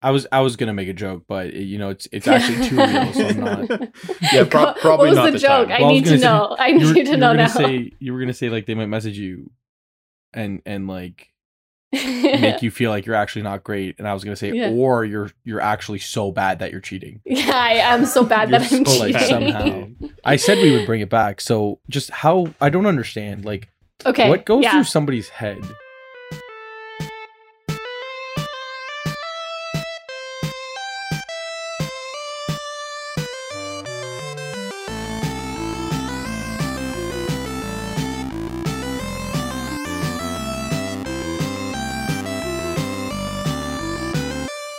I 0.00 0.10
was 0.12 0.26
I 0.30 0.40
was 0.40 0.54
gonna 0.56 0.72
make 0.74 0.88
a 0.88 0.92
joke, 0.92 1.24
but 1.26 1.46
it, 1.48 1.64
you 1.64 1.76
know 1.78 1.88
it's 1.90 2.06
it's 2.12 2.28
actually 2.28 2.68
too 2.68 2.76
real, 2.76 3.12
so 3.12 3.26
I'm 3.28 3.40
not. 3.40 3.70
Yeah, 4.32 4.44
prob- 4.44 4.76
probably 4.76 5.08
what 5.08 5.08
was 5.08 5.16
not 5.16 5.24
the 5.26 5.30
the 5.32 5.38
joke? 5.38 5.68
time. 5.68 5.76
I 5.76 5.80
Well, 5.80 5.90
I 5.90 5.92
need 5.92 6.04
to 6.04 6.10
gonna 6.10 6.18
say- 6.20 6.24
know. 6.26 6.56
I 6.58 6.66
You 6.68 6.78
need 6.78 6.86
were, 6.86 6.94
to 6.94 7.10
you 7.10 7.16
know 7.16 7.32
now. 7.32 7.46
say 7.48 7.92
you 7.98 8.12
were 8.12 8.20
gonna 8.20 8.32
say 8.34 8.48
like 8.48 8.66
they 8.66 8.74
might 8.74 8.86
message 8.86 9.18
you, 9.18 9.50
and 10.32 10.62
and 10.66 10.86
like 10.86 11.28
make 11.90 12.62
you 12.62 12.70
feel 12.70 12.90
like 12.90 13.06
you're 13.06 13.16
actually 13.16 13.42
not 13.42 13.64
great, 13.64 13.96
and 13.98 14.06
I 14.06 14.14
was 14.14 14.22
gonna 14.22 14.36
say 14.36 14.52
Yeah. 14.52 14.70
or 14.70 15.04
you're 15.04 15.30
you're 15.44 15.60
actually 15.60 15.98
so 15.98 16.30
bad 16.30 16.60
that 16.60 16.70
you're 16.70 16.80
cheating. 16.80 17.20
yeah, 17.24 17.50
I 17.56 17.72
am 17.74 18.04
so 18.06 18.22
bad 18.24 18.50
that 18.50 18.60
I'm 18.72 18.84
so 18.84 18.84
cheating. 18.84 19.12
Like 19.14 19.22
somehow, 19.24 19.88
I 20.24 20.36
said 20.36 20.58
we 20.58 20.70
would 20.76 20.86
bring 20.86 21.00
it 21.00 21.10
back. 21.10 21.40
So 21.40 21.80
just 21.88 22.10
how 22.10 22.54
I 22.60 22.68
don't 22.70 22.86
understand 22.86 23.44
like 23.44 23.68
Okay. 24.06 24.28
what 24.28 24.44
goes 24.46 24.62
yeah. 24.62 24.70
through 24.72 24.84
somebody's 24.84 25.28
head. 25.28 25.58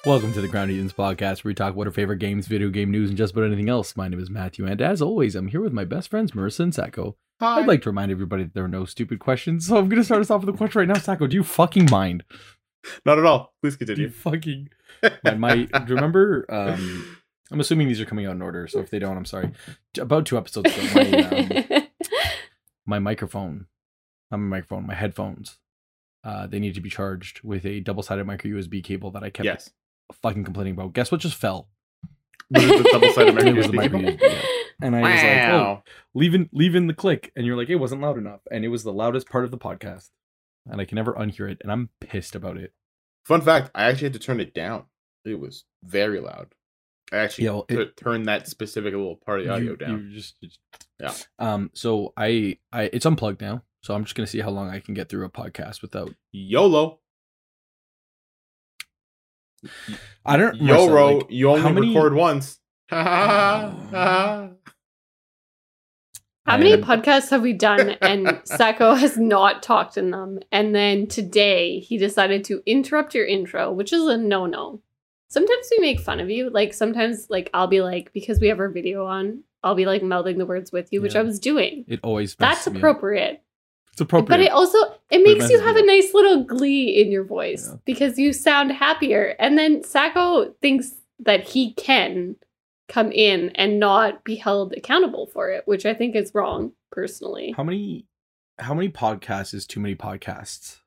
Welcome 0.09 0.33
to 0.33 0.41
the 0.41 0.47
Crowned 0.47 0.71
Heathens 0.71 0.91
podcast, 0.91 1.43
where 1.43 1.51
we 1.51 1.53
talk 1.53 1.75
about 1.75 1.85
our 1.85 1.91
favorite 1.93 2.17
games, 2.17 2.47
video 2.47 2.69
game 2.69 2.89
news, 2.89 3.09
and 3.09 3.17
just 3.17 3.33
about 3.33 3.45
anything 3.45 3.69
else. 3.69 3.95
My 3.95 4.07
name 4.07 4.19
is 4.19 4.31
Matthew, 4.31 4.65
and 4.65 4.81
as 4.81 5.03
always, 5.03 5.35
I'm 5.35 5.49
here 5.49 5.61
with 5.61 5.71
my 5.71 5.85
best 5.85 6.09
friends, 6.09 6.31
Marissa 6.31 6.61
and 6.61 6.73
Sacco. 6.73 7.15
Hi. 7.39 7.59
I'd 7.59 7.67
like 7.67 7.83
to 7.83 7.89
remind 7.89 8.11
everybody 8.11 8.41
that 8.41 8.55
there 8.55 8.63
are 8.63 8.67
no 8.67 8.85
stupid 8.85 9.19
questions, 9.19 9.67
so 9.67 9.77
I'm 9.77 9.87
going 9.87 10.01
to 10.01 10.03
start 10.03 10.21
us 10.21 10.31
off 10.31 10.43
with 10.43 10.55
a 10.55 10.57
question 10.57 10.79
right 10.79 10.87
now. 10.87 10.95
Sacco, 10.95 11.27
do 11.27 11.35
you 11.35 11.43
fucking 11.43 11.91
mind? 11.91 12.23
Not 13.05 13.19
at 13.19 13.25
all. 13.27 13.53
Please 13.61 13.77
Do 13.77 13.85
you 13.85 13.85
continue. 13.85 14.09
fucking 14.09 14.69
my, 15.23 15.35
my 15.35 15.55
do 15.57 15.69
you 15.89 15.95
remember? 15.95 16.43
Um, 16.49 17.19
I'm 17.51 17.59
assuming 17.59 17.87
these 17.87 18.01
are 18.01 18.05
coming 18.05 18.25
out 18.25 18.33
in 18.33 18.41
order, 18.41 18.67
so 18.67 18.79
if 18.79 18.89
they 18.89 18.97
don't, 18.97 19.15
I'm 19.15 19.25
sorry. 19.25 19.51
About 19.99 20.25
two 20.25 20.39
episodes 20.39 20.75
ago, 20.75 20.87
my 20.95 21.67
um, 21.75 21.87
my 22.87 22.97
microphone, 22.97 23.67
not 24.31 24.37
my 24.37 24.57
microphone, 24.57 24.87
my 24.87 24.95
headphones, 24.95 25.59
uh, 26.23 26.47
they 26.47 26.57
need 26.57 26.73
to 26.73 26.81
be 26.81 26.89
charged 26.89 27.43
with 27.43 27.63
a 27.63 27.79
double-sided 27.79 28.25
micro 28.25 28.49
USB 28.49 28.83
cable 28.83 29.11
that 29.11 29.23
I 29.23 29.29
kept 29.29 29.45
yes. 29.45 29.69
Fucking 30.21 30.43
complaining 30.43 30.73
about. 30.73 30.93
Guess 30.93 31.11
what 31.11 31.21
just 31.21 31.35
fell? 31.35 31.67
The 32.51 32.89
double-sided 32.91 33.47
It 33.47 33.55
was 33.55 33.67
the 33.67 33.73
micro 33.73 33.99
micro 33.99 34.11
USB? 34.11 34.17
USB, 34.19 34.21
yeah. 34.21 34.41
And 34.81 34.95
I 34.95 35.01
was 35.01 35.09
like, 35.21 35.49
oh, 35.53 35.57
Wow. 35.57 35.83
leaving 36.15 36.49
leaving 36.51 36.87
the 36.87 36.93
click, 36.93 37.31
and 37.35 37.45
you're 37.45 37.57
like, 37.57 37.69
it 37.69 37.75
wasn't 37.75 38.01
loud 38.01 38.17
enough, 38.17 38.39
and 38.49 38.63
it 38.65 38.69
was 38.69 38.83
the 38.83 38.93
loudest 38.93 39.29
part 39.29 39.43
of 39.45 39.51
the 39.51 39.57
podcast, 39.57 40.09
and 40.65 40.79
I 40.81 40.85
can 40.85 40.95
never 40.95 41.13
unhear 41.13 41.49
it, 41.51 41.59
and 41.61 41.71
I'm 41.71 41.89
pissed 41.99 42.35
about 42.35 42.57
it. 42.57 42.73
Fun 43.25 43.41
fact: 43.41 43.69
I 43.75 43.83
actually 43.83 44.05
had 44.05 44.13
to 44.13 44.19
turn 44.19 44.39
it 44.39 44.53
down. 44.53 44.85
It 45.25 45.39
was 45.39 45.65
very 45.83 46.19
loud. 46.19 46.47
I 47.11 47.17
actually 47.17 47.45
Yeah, 47.45 47.51
well, 47.51 47.65
it- 47.69 47.75
tu- 47.75 47.91
turned 48.03 48.25
that 48.27 48.47
specific 48.47 48.93
little 48.93 49.17
part 49.17 49.41
of 49.41 49.45
the 49.45 49.53
audio 49.53 49.71
You- 49.71 49.77
down. 49.77 50.07
you 50.09 50.15
just, 50.15 50.39
just- 50.41 50.59
Yeah. 50.99 51.13
Um. 51.39 51.69
So 51.73 52.13
I, 52.17 52.57
I, 52.71 52.83
it's 52.93 53.05
unplugged 53.05 53.41
now. 53.41 53.63
So 53.83 53.93
I'm 53.95 54.03
just 54.05 54.15
gonna 54.15 54.27
see 54.27 54.39
how 54.41 54.49
long 54.49 54.69
I 54.69 54.79
can 54.79 54.93
get 54.93 55.09
through 55.09 55.25
a 55.25 55.29
podcast 55.29 55.81
without. 55.81 56.13
YOLO. 56.31 56.98
I 60.25 60.37
don't. 60.37 60.55
Marissa, 60.59 60.67
YOLO. 60.67 61.17
like, 61.17 61.25
you 61.29 61.49
only 61.49 61.61
how 61.61 61.69
many- 61.69 61.87
record 61.95 62.13
once. 62.13 62.59
Ha. 62.89 63.75
Oh. 66.45 66.51
How 66.53 66.57
many 66.57 66.77
podcasts 66.81 67.29
have 67.29 67.43
we 67.43 67.53
done 67.53 67.91
and 68.01 68.41
Sacco 68.43 68.95
has 68.95 69.17
not 69.19 69.61
talked 69.61 69.97
in 69.97 70.09
them? 70.09 70.39
And 70.51 70.73
then 70.73 71.05
today 71.05 71.79
he 71.79 71.99
decided 71.99 72.43
to 72.45 72.63
interrupt 72.65 73.13
your 73.13 73.27
intro, 73.27 73.71
which 73.71 73.93
is 73.93 74.03
a 74.07 74.17
no 74.17 74.47
no. 74.47 74.81
Sometimes 75.29 75.67
we 75.69 75.77
make 75.79 75.99
fun 75.99 76.19
of 76.19 76.31
you. 76.31 76.49
Like 76.49 76.73
sometimes 76.73 77.27
like 77.29 77.51
I'll 77.53 77.67
be 77.67 77.81
like, 77.81 78.11
because 78.13 78.39
we 78.39 78.47
have 78.47 78.59
our 78.59 78.69
video 78.69 79.05
on, 79.05 79.43
I'll 79.63 79.75
be 79.75 79.85
like 79.85 80.01
melding 80.01 80.39
the 80.39 80.45
words 80.47 80.71
with 80.71 80.91
you, 80.91 81.03
which 81.03 81.13
Yeah. 81.13 81.19
I 81.19 81.23
was 81.23 81.39
doing. 81.39 81.85
It 81.87 81.99
always. 82.01 82.33
That's 82.35 82.61
messes 82.65 82.73
me 82.73 82.79
appropriate. 82.79 83.43
It's 83.99 84.05
appropriate. 84.05 84.29
But 84.37 84.39
it 84.45 84.51
also 84.51 84.77
it 85.11 85.23
makes 85.23 85.39
messes 85.39 85.51
you 85.51 85.59
have 85.59 85.75
a 85.75 85.85
nice 85.85 86.13
little 86.13 86.43
glee 86.43 87.01
in 87.01 87.11
your 87.11 87.25
voice 87.25 87.67
Yeah. 87.69 87.75
because 87.85 88.17
you 88.17 88.31
sound 88.31 88.71
happier. 88.71 89.35
And 89.39 89.57
then 89.57 89.83
Sacco 89.83 90.53
thinks 90.61 90.93
that 91.19 91.43
he 91.49 91.73
can 91.73 92.35
come 92.87 93.11
in 93.11 93.49
and 93.55 93.79
not 93.79 94.23
be 94.23 94.35
held 94.35 94.73
accountable 94.73 95.27
for 95.27 95.49
it, 95.49 95.63
which 95.67 95.85
I 95.85 95.93
think 95.93 96.15
is 96.15 96.31
wrong 96.33 96.71
personally. 96.91 97.53
how 97.57 97.63
many? 97.63 98.05
How 98.59 98.73
many 98.73 98.89
podcasts 98.89 99.53
is 99.53 99.65
too 99.67 99.79
many 99.79 99.95
podcasts? 99.95 100.77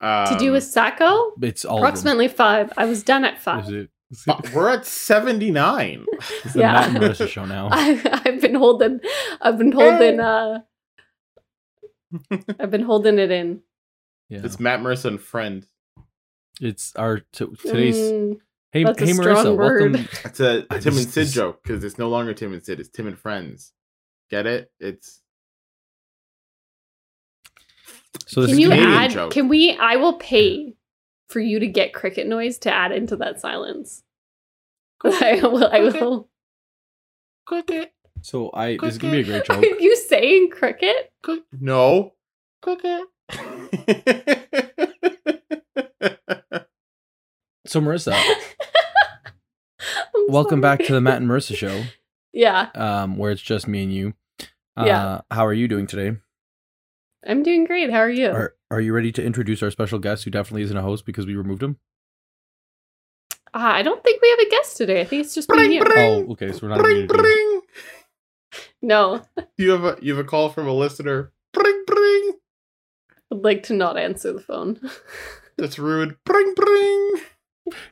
to 0.00 0.36
do 0.38 0.46
Um, 0.48 0.52
with 0.54 0.64
Sacco? 0.64 1.32
It's 1.40 1.64
all 1.64 1.78
Approximately 1.78 2.28
five. 2.28 2.72
I 2.76 2.84
was 2.86 3.02
done 3.04 3.24
at 3.24 3.38
five. 3.40 3.64
Is 3.64 3.70
it? 3.70 3.90
Is 4.10 4.24
uh, 4.28 4.40
it 4.44 4.52
We're 4.52 4.68
at 4.70 4.84
seventy 4.84 5.50
nine. 5.50 6.04
it's 6.44 6.52
the 6.54 6.60
Yeah. 6.60 6.72
Matt 6.72 6.88
and 6.90 6.98
Marissa 7.04 7.28
show 7.28 7.44
now. 7.44 7.68
I, 7.70 8.20
I've 8.24 8.40
been 8.40 8.54
holding. 8.56 9.00
I've 9.40 9.56
been 9.58 9.72
holding. 9.72 10.20
Uh, 10.20 10.60
I've 12.60 12.70
been 12.70 12.82
holding 12.82 13.18
it 13.18 13.30
in. 13.30 13.60
Yeah. 14.28 14.40
It's 14.44 14.58
Matt 14.60 14.80
Marissa 14.80 15.06
and 15.06 15.20
friend. 15.20 15.66
It's 16.60 16.94
our 16.96 17.20
t- 17.32 17.46
today's. 17.60 17.96
Mm, 17.96 18.38
hey, 18.72 18.84
that's 18.84 19.00
a 19.02 19.06
hey, 19.06 19.12
strong 19.12 19.44
Marissa. 19.46 19.56
word. 19.56 19.92
Welcome. 19.94 20.08
It's 20.24 20.40
a 20.40 20.66
I 20.70 20.78
Tim 20.78 20.96
and 20.96 21.06
Sid 21.08 21.24
just- 21.24 21.34
joke 21.34 21.62
because 21.62 21.82
it's 21.84 21.98
no 21.98 22.08
longer 22.08 22.34
Tim 22.34 22.52
and 22.52 22.64
Sid. 22.64 22.80
It's 22.80 22.88
Tim 22.88 23.06
and 23.06 23.18
Friends. 23.18 23.72
Get 24.30 24.46
it? 24.46 24.70
It's 24.80 25.20
So 28.26 28.40
this 28.42 28.50
can 28.50 28.58
is 28.58 28.60
you 28.60 28.68
Canadian 28.70 28.92
add? 28.92 29.10
joke. 29.10 29.32
Can 29.32 29.48
we? 29.48 29.76
I 29.76 29.96
will 29.96 30.14
pay 30.14 30.74
for 31.28 31.40
you 31.40 31.58
to 31.60 31.66
get 31.66 31.92
cricket 31.94 32.26
noise 32.26 32.58
to 32.58 32.72
add 32.72 32.92
into 32.92 33.16
that 33.16 33.40
silence. 33.40 34.02
I 35.04 35.40
will. 35.42 35.66
I 35.66 35.80
will. 35.80 36.28
cricket. 37.46 37.92
So 38.22 38.50
I. 38.54 38.76
This 38.80 38.92
is 38.92 38.98
gonna 38.98 39.14
be 39.14 39.20
a 39.20 39.24
great 39.24 39.50
Are 39.50 39.64
you 39.80 39.96
saying 39.96 40.50
cricket? 40.50 41.12
Cricket. 41.22 41.44
No. 41.60 42.14
Cricket. 42.62 43.02
So 47.64 47.80
Marissa, 47.80 48.12
welcome 50.28 50.60
sorry. 50.60 50.76
back 50.78 50.86
to 50.86 50.92
the 50.92 51.00
Matt 51.00 51.22
and 51.22 51.30
Marissa 51.30 51.56
show. 51.56 51.84
Yeah, 52.32 52.68
um, 52.74 53.16
where 53.16 53.30
it's 53.30 53.40
just 53.40 53.66
me 53.68 53.84
and 53.84 53.94
you. 53.94 54.14
Uh, 54.76 54.84
Yeah. 54.84 55.20
How 55.30 55.46
are 55.46 55.54
you 55.54 55.68
doing 55.68 55.86
today? 55.86 56.18
I'm 57.26 57.42
doing 57.44 57.64
great. 57.64 57.90
How 57.90 58.00
are 58.00 58.10
you? 58.10 58.28
Are 58.30 58.54
Are 58.70 58.80
you 58.80 58.92
ready 58.92 59.12
to 59.12 59.24
introduce 59.24 59.62
our 59.62 59.70
special 59.70 60.00
guest, 60.00 60.24
who 60.24 60.30
definitely 60.30 60.62
isn't 60.62 60.76
a 60.76 60.82
host 60.82 61.06
because 61.06 61.24
we 61.24 61.34
removed 61.36 61.62
him? 61.62 61.78
Ah, 63.54 63.72
I 63.74 63.82
don't 63.82 64.02
think 64.02 64.20
we 64.20 64.28
have 64.30 64.40
a 64.40 64.50
guest 64.50 64.76
today. 64.76 65.00
I 65.00 65.04
think 65.04 65.24
it's 65.24 65.34
just 65.34 65.48
me 65.48 65.54
Bring, 65.56 65.64
and 65.66 65.74
you. 65.74 65.84
bring. 65.84 66.26
Oh, 66.28 66.32
okay. 66.32 66.52
So 66.52 66.58
we're 66.64 66.68
not. 66.70 66.80
Bring, 66.80 66.96
Even 67.04 67.61
gonna 68.82 69.18
do- 69.18 69.24
No, 69.36 69.44
You 69.56 69.70
have 69.70 69.84
a 69.84 69.98
you 70.02 70.14
have 70.16 70.24
a 70.24 70.28
call 70.28 70.48
from 70.50 70.66
a 70.68 70.72
listener. 70.72 71.32
Bring, 71.52 71.84
bring. 71.86 72.32
I'd 73.32 73.38
like 73.44 73.62
to 73.64 73.74
not 73.74 73.96
answer 73.96 74.32
the 74.32 74.40
phone. 74.40 74.80
That's 75.58 75.78
rude. 75.78 76.16
Bring, 76.24 76.54
bring. 76.54 77.12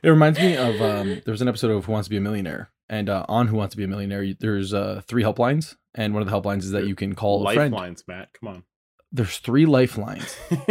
it 0.03 0.09
reminds 0.09 0.39
me 0.39 0.55
of 0.57 0.81
um. 0.81 1.21
There 1.25 1.31
was 1.31 1.41
an 1.41 1.47
episode 1.47 1.71
of 1.71 1.85
Who 1.85 1.91
Wants 1.91 2.07
to 2.07 2.09
Be 2.09 2.17
a 2.17 2.21
Millionaire, 2.21 2.71
and 2.89 3.09
uh, 3.09 3.25
on 3.29 3.47
Who 3.47 3.57
Wants 3.57 3.73
to 3.73 3.77
Be 3.77 3.83
a 3.83 3.87
Millionaire, 3.87 4.25
there's 4.39 4.73
uh 4.73 5.01
three 5.07 5.23
helplines, 5.23 5.75
and 5.95 6.13
one 6.13 6.21
of 6.21 6.29
the 6.29 6.33
helplines 6.39 6.59
is 6.63 6.71
that 6.71 6.85
you 6.87 6.95
can 6.95 7.15
call 7.15 7.47
a 7.47 7.53
friend. 7.53 7.73
Lifelines, 7.73 8.03
Matt. 8.07 8.29
Come 8.39 8.49
on. 8.49 8.63
There's 9.11 9.37
three 9.39 9.65
lifelines, 9.65 10.37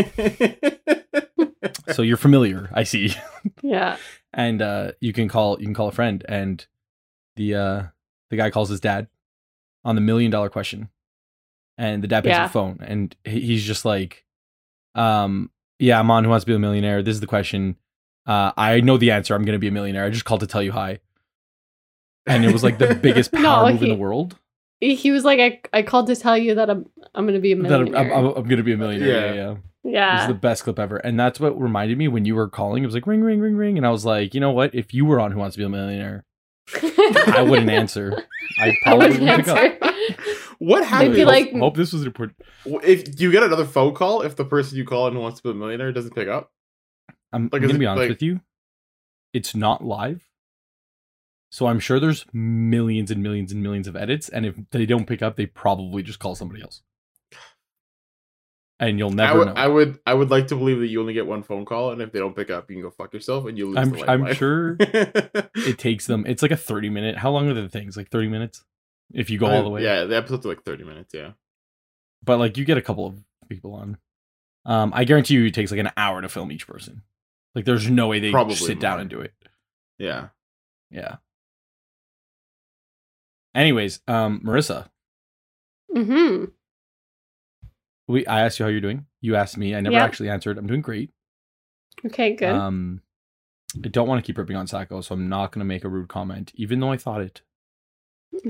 so 1.93 2.03
you're 2.03 2.17
familiar. 2.17 2.71
I 2.73 2.85
see. 2.85 3.15
yeah. 3.63 3.97
and 4.33 4.63
uh 4.63 4.93
you 5.01 5.13
can 5.13 5.29
call 5.29 5.59
you 5.61 5.67
can 5.67 5.75
call 5.75 5.89
a 5.89 5.93
friend 5.93 6.25
and 6.29 6.65
the 7.37 7.55
uh 7.55 7.83
the 8.31 8.37
guy 8.37 8.51
calls 8.51 8.69
his 8.69 8.81
dad 8.81 9.09
on 9.85 9.95
the 9.95 10.01
million 10.01 10.31
dollar 10.31 10.49
question 10.51 10.89
and 11.79 12.03
the 12.03 12.09
dad 12.09 12.23
picks 12.25 12.31
Yeah. 12.37 12.45
up 12.45 12.49
the 12.51 12.53
phone 12.53 12.79
and 12.81 13.15
he's 13.25 13.65
just 13.65 13.85
like 13.85 14.25
um 14.95 15.51
yeah 15.79 15.99
i'm 15.99 16.11
on 16.11 16.25
who 16.25 16.31
wants 16.31 16.45
to 16.45 16.51
be 16.51 16.55
a 16.55 16.59
millionaire 16.59 17.03
this 17.03 17.15
is 17.15 17.21
the 17.21 17.27
question 17.27 17.77
uh 18.27 18.53
i 18.57 18.81
know 18.81 18.97
the 18.99 19.11
answer 19.13 19.35
i'm 19.35 19.45
gonna 19.45 19.59
be 19.59 19.69
a 19.69 19.73
millionaire 19.73 20.05
i 20.05 20.11
just 20.11 20.25
called 20.25 20.41
to 20.41 20.47
tell 20.47 20.63
you 20.63 20.73
hi 20.73 20.99
and 22.27 22.45
it 22.45 22.53
was 22.53 22.63
like 22.63 22.79
the 22.79 22.95
biggest 23.03 23.33
power 23.33 23.67
No, 23.67 23.73
move 23.73 23.83
in 23.83 23.89
the 23.89 23.95
world 23.95 24.37
He 24.81 24.95
he 24.95 25.11
was 25.11 25.25
like, 25.25 25.41
I, 25.41 25.79
I 25.79 25.83
called 25.83 26.07
to 26.09 26.17
tell 26.17 26.37
you 26.37 26.55
that 26.57 26.69
I'm 26.71 26.87
I'm 27.15 27.27
gonna 27.27 27.39
be 27.41 27.53
a 27.53 27.57
that 27.57 27.73
I'm, 27.73 27.85
millionaire. 27.85 28.15
I'm, 28.15 28.27
I'm 28.37 28.49
gonna 28.49 28.63
be 28.63 28.73
a 28.73 28.77
millionaire 28.77 29.09
yeah 29.09 29.33
Yeah. 29.35 29.35
yeah, 29.35 29.55
yeah. 29.85 30.15
It 30.17 30.19
was 30.19 30.29
the 30.29 30.35
best 30.35 30.65
clip 30.65 30.79
ever. 30.79 30.99
And 30.99 31.19
that's 31.19 31.41
what 31.41 31.59
reminded 31.61 31.97
me 31.99 32.07
when 32.09 32.25
you 32.27 32.35
were 32.35 32.49
calling. 32.49 32.83
It 32.83 32.87
was 32.87 32.95
like 32.95 33.07
ring, 33.07 33.23
ring, 33.23 33.41
ring, 33.41 33.57
ring. 33.57 33.79
And 33.79 33.87
I 33.87 33.91
was 33.91 34.05
like, 34.05 34.35
you 34.35 34.41
know 34.41 34.51
what? 34.53 34.75
If 34.75 34.93
you 34.93 35.07
were 35.07 35.19
on 35.19 35.33
Who 35.33 35.39
Wants 35.39 35.55
to 35.55 35.59
Be 35.59 35.65
a 35.65 35.69
Millionaire, 35.71 36.25
I 37.37 37.43
wouldn't 37.49 37.71
answer. 37.71 38.23
I 38.59 38.69
I 38.69 38.75
probably 38.83 39.09
wouldn't 39.09 39.21
wouldn't 39.23 39.45
pick 39.47 39.83
up. 39.83 39.83
answer. 39.93 40.35
what 40.59 40.81
They'd 40.81 40.87
happens? 40.87 41.17
be 41.17 41.25
like- 41.25 41.53
hope 41.53 41.77
this 41.77 41.93
was 41.93 42.05
important. 42.05 42.39
if 42.65 43.17
do 43.17 43.25
you 43.25 43.33
get 43.33 43.43
another 43.43 43.65
phone 43.65 43.95
call 43.95 44.23
if 44.23 44.37
the 44.37 44.45
person 44.45 44.77
you 44.79 44.85
call 44.85 45.07
and 45.07 45.17
who 45.17 45.23
wants 45.23 45.41
to 45.41 45.43
be 45.43 45.51
a 45.51 45.55
millionaire 45.55 45.93
doesn't 45.93 46.15
pick 46.15 46.29
up? 46.29 46.51
I'm, 47.33 47.49
Like, 47.53 47.63
I'm 47.63 47.69
gonna 47.69 47.79
be 47.79 47.87
honest 47.87 48.01
like- 48.03 48.09
with 48.11 48.23
you. 48.23 48.41
It's 49.33 49.55
not 49.55 49.85
live. 49.85 50.23
So 51.53 51.67
I'm 51.67 51.81
sure 51.81 51.99
there's 52.01 52.27
millions 52.33 53.11
and 53.11 53.23
millions 53.23 53.51
and 53.53 53.63
millions 53.63 53.87
of 53.89 53.97
edits. 53.97 54.29
And 54.29 54.47
if 54.47 54.55
they 54.71 54.87
don't 54.87 55.07
pick 55.07 55.21
up, 55.23 55.37
they 55.37 55.47
probably 55.47 56.03
just 56.03 56.19
call 56.21 56.35
somebody 56.35 56.63
else. 56.63 56.83
And 58.81 58.99
you'll 58.99 59.13
I 59.13 59.15
never 59.15 59.39
would, 59.39 59.49
know. 59.49 59.55
I 59.55 59.67
would, 59.69 60.01
I 60.07 60.15
would 60.15 60.31
like 60.31 60.49
to 60.49 60.57
believe 60.57 60.81
that 60.81 60.89
you 60.89 61.01
only 61.01 61.13
get 61.13 61.27
one 61.27 61.43
phone 61.43 61.65
call, 61.65 61.93
and 61.93 62.01
if 62.01 62.11
they 62.11 62.19
don't 62.19 62.35
pick 62.35 62.51
up, 62.51 62.71
you 62.71 62.77
can 62.77 62.83
go 62.83 62.91
fuck 62.91 63.13
yourself, 63.13 63.47
and 63.47 63.57
you 63.57 63.67
lose. 63.67 63.77
I'm 63.77 63.91
the 63.91 64.11
I'm 64.11 64.35
sure 64.35 64.77
it 64.81 65.79
takes 65.79 66.07
them. 66.07 66.25
It's 66.27 66.43
like 66.43 66.51
a 66.51 66.57
thirty 66.57 66.89
minute. 66.89 67.19
How 67.19 67.31
long 67.31 67.49
are 67.49 67.55
the 67.55 67.69
things? 67.69 67.97
Like 67.97 68.11
thirty 68.11 68.29
minutes, 68.29 68.65
if 69.13 69.31
you 69.31 69.39
go 69.39 69.47
all 69.47 69.63
the 69.63 69.69
way. 69.69 69.85
Yeah, 69.85 70.05
the 70.05 70.17
episodes 70.17 70.47
are 70.47 70.49
like 70.49 70.65
thirty 70.65 70.85
minutes. 70.85 71.13
Yeah. 71.15 71.33
But 72.25 72.39
like 72.39 72.57
you 72.57 72.65
get 72.65 72.79
a 72.79 72.83
couple 72.83 73.07
of 73.07 73.23
people 73.49 73.75
on. 73.75 73.99
Um, 74.65 74.93
I 74.95 75.05
guarantee 75.05 75.35
you, 75.35 75.45
it 75.45 75.55
takes 75.55 75.71
like 75.71 75.81
an 75.81 75.91
hour 75.97 76.21
to 76.21 76.29
film 76.29 76.51
each 76.51 76.67
person. 76.67 77.03
Like, 77.55 77.65
there's 77.65 77.91
no 77.91 78.09
way 78.09 78.21
they 78.21 78.31
Probably 78.31 78.55
sit 78.55 78.79
down 78.79 79.01
and 79.01 79.11
do 79.11 79.21
it. 79.21 79.33
Yeah. 79.99 80.29
Yeah. 80.91 81.17
Anyways, 83.55 84.01
um, 84.07 84.43
Marissa, 84.45 84.89
hmm 85.93 86.45
we 88.11 88.27
I 88.27 88.45
asked 88.45 88.59
you 88.59 88.65
how 88.65 88.71
you're 88.71 88.81
doing. 88.81 89.07
You 89.21 89.37
asked 89.37 89.57
me. 89.57 89.75
I 89.75 89.81
never 89.81 89.95
Yeah. 89.97 90.05
actually 90.05 90.29
answered. 90.31 90.59
I'm 90.59 90.67
doing 90.67 90.81
great. 90.83 91.11
Okay, 92.07 92.35
good. 92.35 92.49
Um, 92.51 93.03
I 93.85 93.89
don't 93.89 94.09
want 94.09 94.23
to 94.23 94.27
keep 94.27 94.39
ripping 94.39 94.57
on 94.57 94.67
Sacco, 94.67 95.01
so 95.01 95.15
I'm 95.15 95.29
not 95.29 95.53
going 95.53 95.61
to 95.61 95.65
make 95.67 95.85
a 95.85 95.89
rude 95.89 96.09
comment, 96.09 96.51
even 96.55 96.81
though 96.81 96.91
I 96.93 96.97
thought 96.97 97.21
it. 97.21 97.43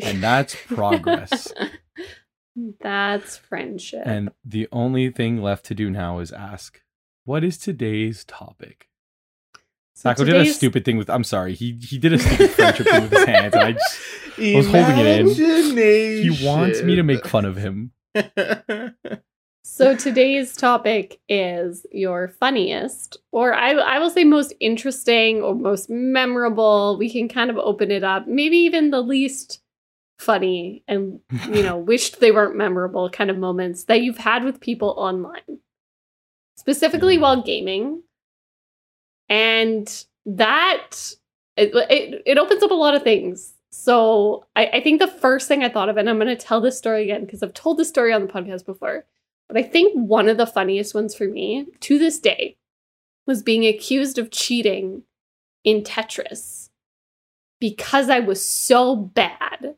And 0.03 0.23
that's 0.23 0.55
progress. 0.67 1.53
That's 2.81 3.37
friendship. 3.37 4.03
and 4.05 4.31
the 4.45 4.69
only 4.73 5.11
thing 5.11 5.41
left 5.43 5.65
to 5.67 5.75
do 5.75 5.91
now 5.91 6.19
is 6.21 6.33
ask, 6.33 6.81
what 7.25 7.45
is 7.45 7.59
today's 7.59 8.25
topic? 8.25 8.89
So 9.95 10.11
Sacco 10.11 10.25
did 10.25 10.37
a 10.37 10.47
stupid 10.47 10.85
thing 10.85 10.97
with. 10.97 11.11
I'm 11.11 11.25
sorry. 11.25 11.55
He 11.55 11.79
he 11.83 11.99
did 11.99 12.12
a 12.15 12.19
stupid 12.19 12.51
friendship 12.51 12.87
thing 12.87 13.03
with 13.03 13.12
his 13.12 13.25
hands. 13.25 13.55
And 13.55 13.62
I 13.62 13.73
just, 13.73 14.01
was 14.57 14.67
holding 14.67 14.99
it 14.99 15.07
in. 15.21 15.29
he 16.33 16.47
wants 16.47 16.83
me 16.83 16.97
to 16.97 17.03
make 17.03 17.27
fun 17.27 17.45
of 17.45 17.57
him. 17.57 17.93
So 19.73 19.95
today's 19.95 20.57
topic 20.57 21.21
is 21.29 21.87
your 21.93 22.27
funniest, 22.27 23.19
or 23.31 23.55
I, 23.55 23.71
I 23.71 23.99
will 24.01 24.11
say 24.11 24.25
most 24.25 24.53
interesting 24.59 25.43
or 25.43 25.55
most 25.55 25.89
memorable. 25.89 26.97
We 26.99 27.09
can 27.09 27.29
kind 27.29 27.51
of 27.51 27.57
open 27.57 27.93
it 27.93 28.03
up, 28.03 28.27
maybe 28.27 28.57
even 28.59 28.91
the 28.91 29.01
least 29.01 29.63
funny 30.19 30.83
and 30.89 31.21
you 31.49 31.63
know 31.63 31.79
wished 31.79 32.19
they 32.19 32.33
weren't 32.33 32.57
memorable 32.57 33.09
kind 33.11 33.31
of 33.31 33.39
moments 33.39 33.85
that 33.85 34.03
you've 34.03 34.19
had 34.19 34.43
with 34.43 34.61
people 34.61 34.93
online, 34.99 35.61
specifically 36.57 37.17
Mm. 37.17 37.21
while 37.21 37.43
gaming, 37.43 38.03
and 39.29 40.05
that 40.27 41.13
it, 41.57 41.71
it, 41.75 42.23
it 42.27 42.39
opens 42.39 42.65
up 42.65 42.73
a 42.73 42.75
lot 42.75 42.97
of 42.97 43.05
things. 43.05 43.55
So 43.71 44.47
I, 44.57 44.67
I 44.67 44.81
think 44.83 45.01
the 45.01 45.07
first 45.07 45.47
thing 45.47 45.63
I 45.63 45.69
thought 45.69 45.89
of, 45.89 45.97
and 45.97 46.11
I'm 46.11 46.19
going 46.19 46.27
to 46.27 46.35
tell 46.37 46.61
this 46.61 46.77
story 46.77 47.05
again 47.05 47.25
because 47.25 47.41
I've 47.43 47.55
told 47.55 47.79
this 47.79 47.89
story 47.89 48.13
on 48.13 48.23
the 48.27 48.33
podcast 48.33 48.67
before, 48.67 49.05
but 49.50 49.58
I 49.58 49.67
think 49.67 49.94
one 49.94 50.29
of 50.29 50.37
the 50.37 50.47
funniest 50.47 50.94
ones 50.94 51.14
for 51.14 51.26
me 51.26 51.67
to 51.81 51.99
this 51.99 52.20
day 52.20 52.56
was 53.26 53.43
being 53.43 53.67
accused 53.67 54.17
of 54.17 54.31
cheating 54.31 55.02
in 55.64 55.82
Tetris 55.82 56.70
because 57.61 58.08
I 58.08 58.20
was 58.20 58.44
so 58.44 58.94
bad. 58.94 59.75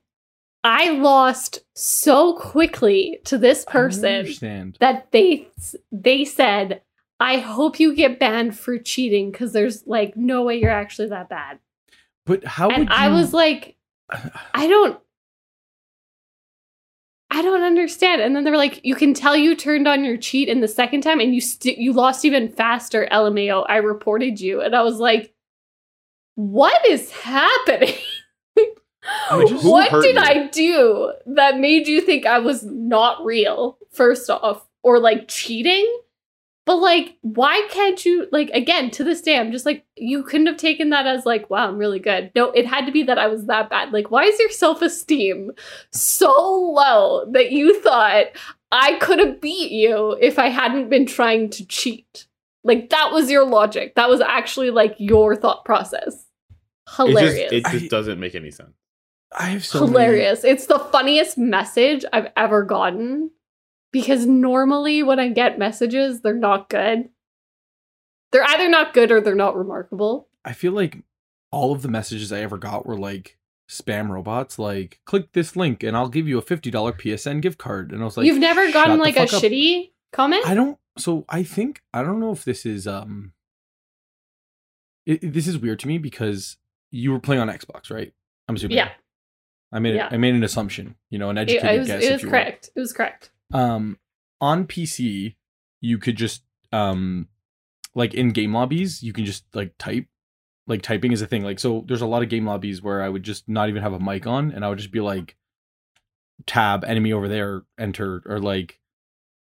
I 0.62 0.90
lost 0.90 1.60
so 1.74 2.36
quickly 2.36 3.18
to 3.24 3.38
this 3.38 3.64
person 3.64 4.34
that 4.78 5.10
they 5.10 5.48
they 5.90 6.24
said, 6.24 6.82
"I 7.18 7.38
hope 7.38 7.80
you 7.80 7.94
get 7.94 8.20
banned 8.20 8.56
for 8.56 8.78
cheating 8.78 9.32
because 9.32 9.52
there's 9.52 9.86
like 9.86 10.16
no 10.16 10.42
way 10.44 10.60
you're 10.60 10.70
actually 10.70 11.08
that 11.08 11.28
bad." 11.28 11.58
But 12.26 12.44
how 12.44 12.68
would 12.68 12.76
and 12.76 12.90
I 12.90 13.08
was 13.08 13.32
like, 13.32 13.76
I 14.54 14.68
don't 14.68 15.00
I 17.34 17.40
don't 17.40 17.62
understand. 17.62 18.20
And 18.20 18.36
then 18.36 18.44
they 18.44 18.50
were 18.50 18.58
like, 18.58 18.84
you 18.84 18.94
can 18.94 19.14
tell 19.14 19.34
you 19.34 19.56
turned 19.56 19.88
on 19.88 20.04
your 20.04 20.18
cheat 20.18 20.50
in 20.50 20.60
the 20.60 20.68
second 20.68 21.00
time 21.00 21.18
and 21.18 21.34
you 21.34 21.40
st- 21.40 21.78
you 21.78 21.94
lost 21.94 22.26
even 22.26 22.52
faster, 22.52 23.08
LMAO. 23.10 23.64
I 23.66 23.76
reported 23.76 24.38
you. 24.38 24.60
And 24.60 24.76
I 24.76 24.82
was 24.82 24.98
like, 24.98 25.32
what 26.34 26.86
is 26.86 27.10
happening? 27.10 27.94
I 29.30 29.44
what 29.62 30.02
did 30.02 30.16
you? 30.16 30.20
I 30.20 30.46
do 30.48 31.12
that 31.24 31.58
made 31.58 31.88
you 31.88 32.02
think 32.02 32.26
I 32.26 32.38
was 32.38 32.64
not 32.64 33.24
real, 33.24 33.78
first 33.90 34.28
off, 34.28 34.68
or 34.82 34.98
like 34.98 35.26
cheating? 35.26 35.90
But 36.72 36.80
like, 36.80 37.18
why 37.20 37.66
can't 37.70 38.02
you 38.02 38.28
like 38.32 38.48
again 38.54 38.90
to 38.92 39.04
this 39.04 39.20
day? 39.20 39.36
I'm 39.38 39.52
just 39.52 39.66
like, 39.66 39.84
you 39.94 40.22
couldn't 40.22 40.46
have 40.46 40.56
taken 40.56 40.88
that 40.88 41.06
as 41.06 41.26
like, 41.26 41.50
wow, 41.50 41.68
I'm 41.68 41.76
really 41.76 41.98
good. 41.98 42.30
No, 42.34 42.50
it 42.52 42.66
had 42.66 42.86
to 42.86 42.92
be 42.92 43.02
that 43.02 43.18
I 43.18 43.26
was 43.26 43.44
that 43.44 43.68
bad. 43.68 43.92
Like, 43.92 44.10
why 44.10 44.22
is 44.24 44.38
your 44.38 44.48
self 44.48 44.80
esteem 44.80 45.50
so 45.90 46.32
low 46.32 47.30
that 47.32 47.52
you 47.52 47.78
thought 47.82 48.24
I 48.70 48.94
could 49.00 49.18
have 49.18 49.38
beat 49.38 49.70
you 49.70 50.16
if 50.18 50.38
I 50.38 50.48
hadn't 50.48 50.88
been 50.88 51.04
trying 51.04 51.50
to 51.50 51.66
cheat? 51.66 52.26
Like 52.64 52.88
that 52.88 53.12
was 53.12 53.30
your 53.30 53.44
logic. 53.44 53.94
That 53.96 54.08
was 54.08 54.22
actually 54.22 54.70
like 54.70 54.94
your 54.96 55.36
thought 55.36 55.66
process. 55.66 56.24
It 56.88 56.96
Hilarious. 56.96 57.34
just, 57.50 57.52
it 57.52 57.64
just 57.66 57.84
I- 57.84 57.88
doesn't 57.88 58.18
make 58.18 58.34
any 58.34 58.50
sense. 58.50 58.72
I 59.38 59.48
have 59.48 59.64
so 59.66 59.80
many- 59.80 59.92
hilarious. 59.92 60.42
It's 60.42 60.66
the 60.68 60.78
funniest 60.78 61.36
message 61.36 62.06
I've 62.14 62.28
ever 62.34 62.62
gotten 62.64 63.30
because 63.92 64.26
normally 64.26 65.02
when 65.02 65.20
I 65.20 65.28
get 65.28 65.58
messages, 65.58 66.20
they're 66.22 66.34
not 66.34 66.68
good. 66.68 67.08
They're 68.32 68.44
either 68.44 68.68
not 68.68 68.94
good 68.94 69.10
or 69.12 69.20
they're 69.20 69.34
not 69.34 69.56
remarkable. 69.56 70.28
I 70.44 70.54
feel 70.54 70.72
like 70.72 71.02
all 71.50 71.72
of 71.72 71.82
the 71.82 71.88
messages 71.88 72.32
I 72.32 72.40
ever 72.40 72.56
got 72.58 72.86
were 72.86 72.96
like 72.96 73.38
spam 73.68 74.08
robots, 74.08 74.58
like 74.58 75.00
click 75.04 75.32
this 75.32 75.54
link 75.54 75.82
and 75.82 75.96
I'll 75.96 76.08
give 76.08 76.26
you 76.26 76.38
a 76.38 76.42
fifty 76.42 76.70
dollar 76.70 76.92
PSN 76.92 77.42
gift 77.42 77.58
card. 77.58 77.92
And 77.92 78.00
I 78.00 78.04
was 78.04 78.16
like, 78.16 78.26
You've 78.26 78.38
never 78.38 78.72
gotten 78.72 78.98
like 78.98 79.16
a 79.16 79.22
up. 79.22 79.28
shitty 79.28 79.90
comment? 80.12 80.46
I 80.46 80.54
don't. 80.54 80.78
So 80.98 81.24
I 81.28 81.42
think 81.42 81.82
I 81.92 82.02
don't 82.02 82.20
know 82.20 82.32
if 82.32 82.44
this 82.44 82.64
is 82.66 82.86
um. 82.86 83.32
It, 85.06 85.22
it- 85.24 85.32
this 85.32 85.46
is 85.46 85.58
weird 85.58 85.78
to 85.80 85.88
me 85.88 85.98
because 85.98 86.56
you 86.90 87.12
were 87.12 87.20
playing 87.20 87.42
on 87.42 87.48
Xbox, 87.48 87.90
right? 87.90 88.12
I'm 88.48 88.56
assuming. 88.56 88.76
yeah, 88.76 88.90
I 89.72 89.78
made 89.78 89.94
Yeah. 89.94 90.08
I 90.10 90.16
made 90.16 90.34
an 90.34 90.42
assumption, 90.44 90.96
you 91.10 91.18
know, 91.18 91.30
an 91.30 91.38
educated 91.38 91.70
it 91.74 91.78
was, 91.78 91.86
guess. 91.88 92.02
it 92.04 92.12
was 92.12 92.22
correct. 92.24 92.70
It 92.74 92.80
was 92.80 92.92
correct. 92.92 93.30
Um, 93.52 93.98
on 94.40 94.66
PC, 94.66 95.36
you 95.80 95.98
could 95.98 96.16
just 96.16 96.42
um, 96.72 97.28
like 97.94 98.14
in 98.14 98.30
game 98.32 98.54
lobbies, 98.54 99.02
you 99.02 99.12
can 99.12 99.24
just 99.24 99.44
like 99.54 99.74
type. 99.78 100.06
Like 100.66 100.80
typing 100.82 101.10
is 101.12 101.20
a 101.20 101.26
thing. 101.26 101.42
Like 101.42 101.58
so, 101.58 101.84
there's 101.88 102.02
a 102.02 102.06
lot 102.06 102.22
of 102.22 102.28
game 102.28 102.46
lobbies 102.46 102.80
where 102.80 103.02
I 103.02 103.08
would 103.08 103.24
just 103.24 103.48
not 103.48 103.68
even 103.68 103.82
have 103.82 103.92
a 103.92 103.98
mic 104.00 104.26
on, 104.26 104.52
and 104.52 104.64
I 104.64 104.68
would 104.68 104.78
just 104.78 104.92
be 104.92 105.00
like, 105.00 105.36
tab 106.46 106.84
enemy 106.84 107.12
over 107.12 107.28
there, 107.28 107.62
enter, 107.78 108.22
or 108.26 108.38
like 108.38 108.78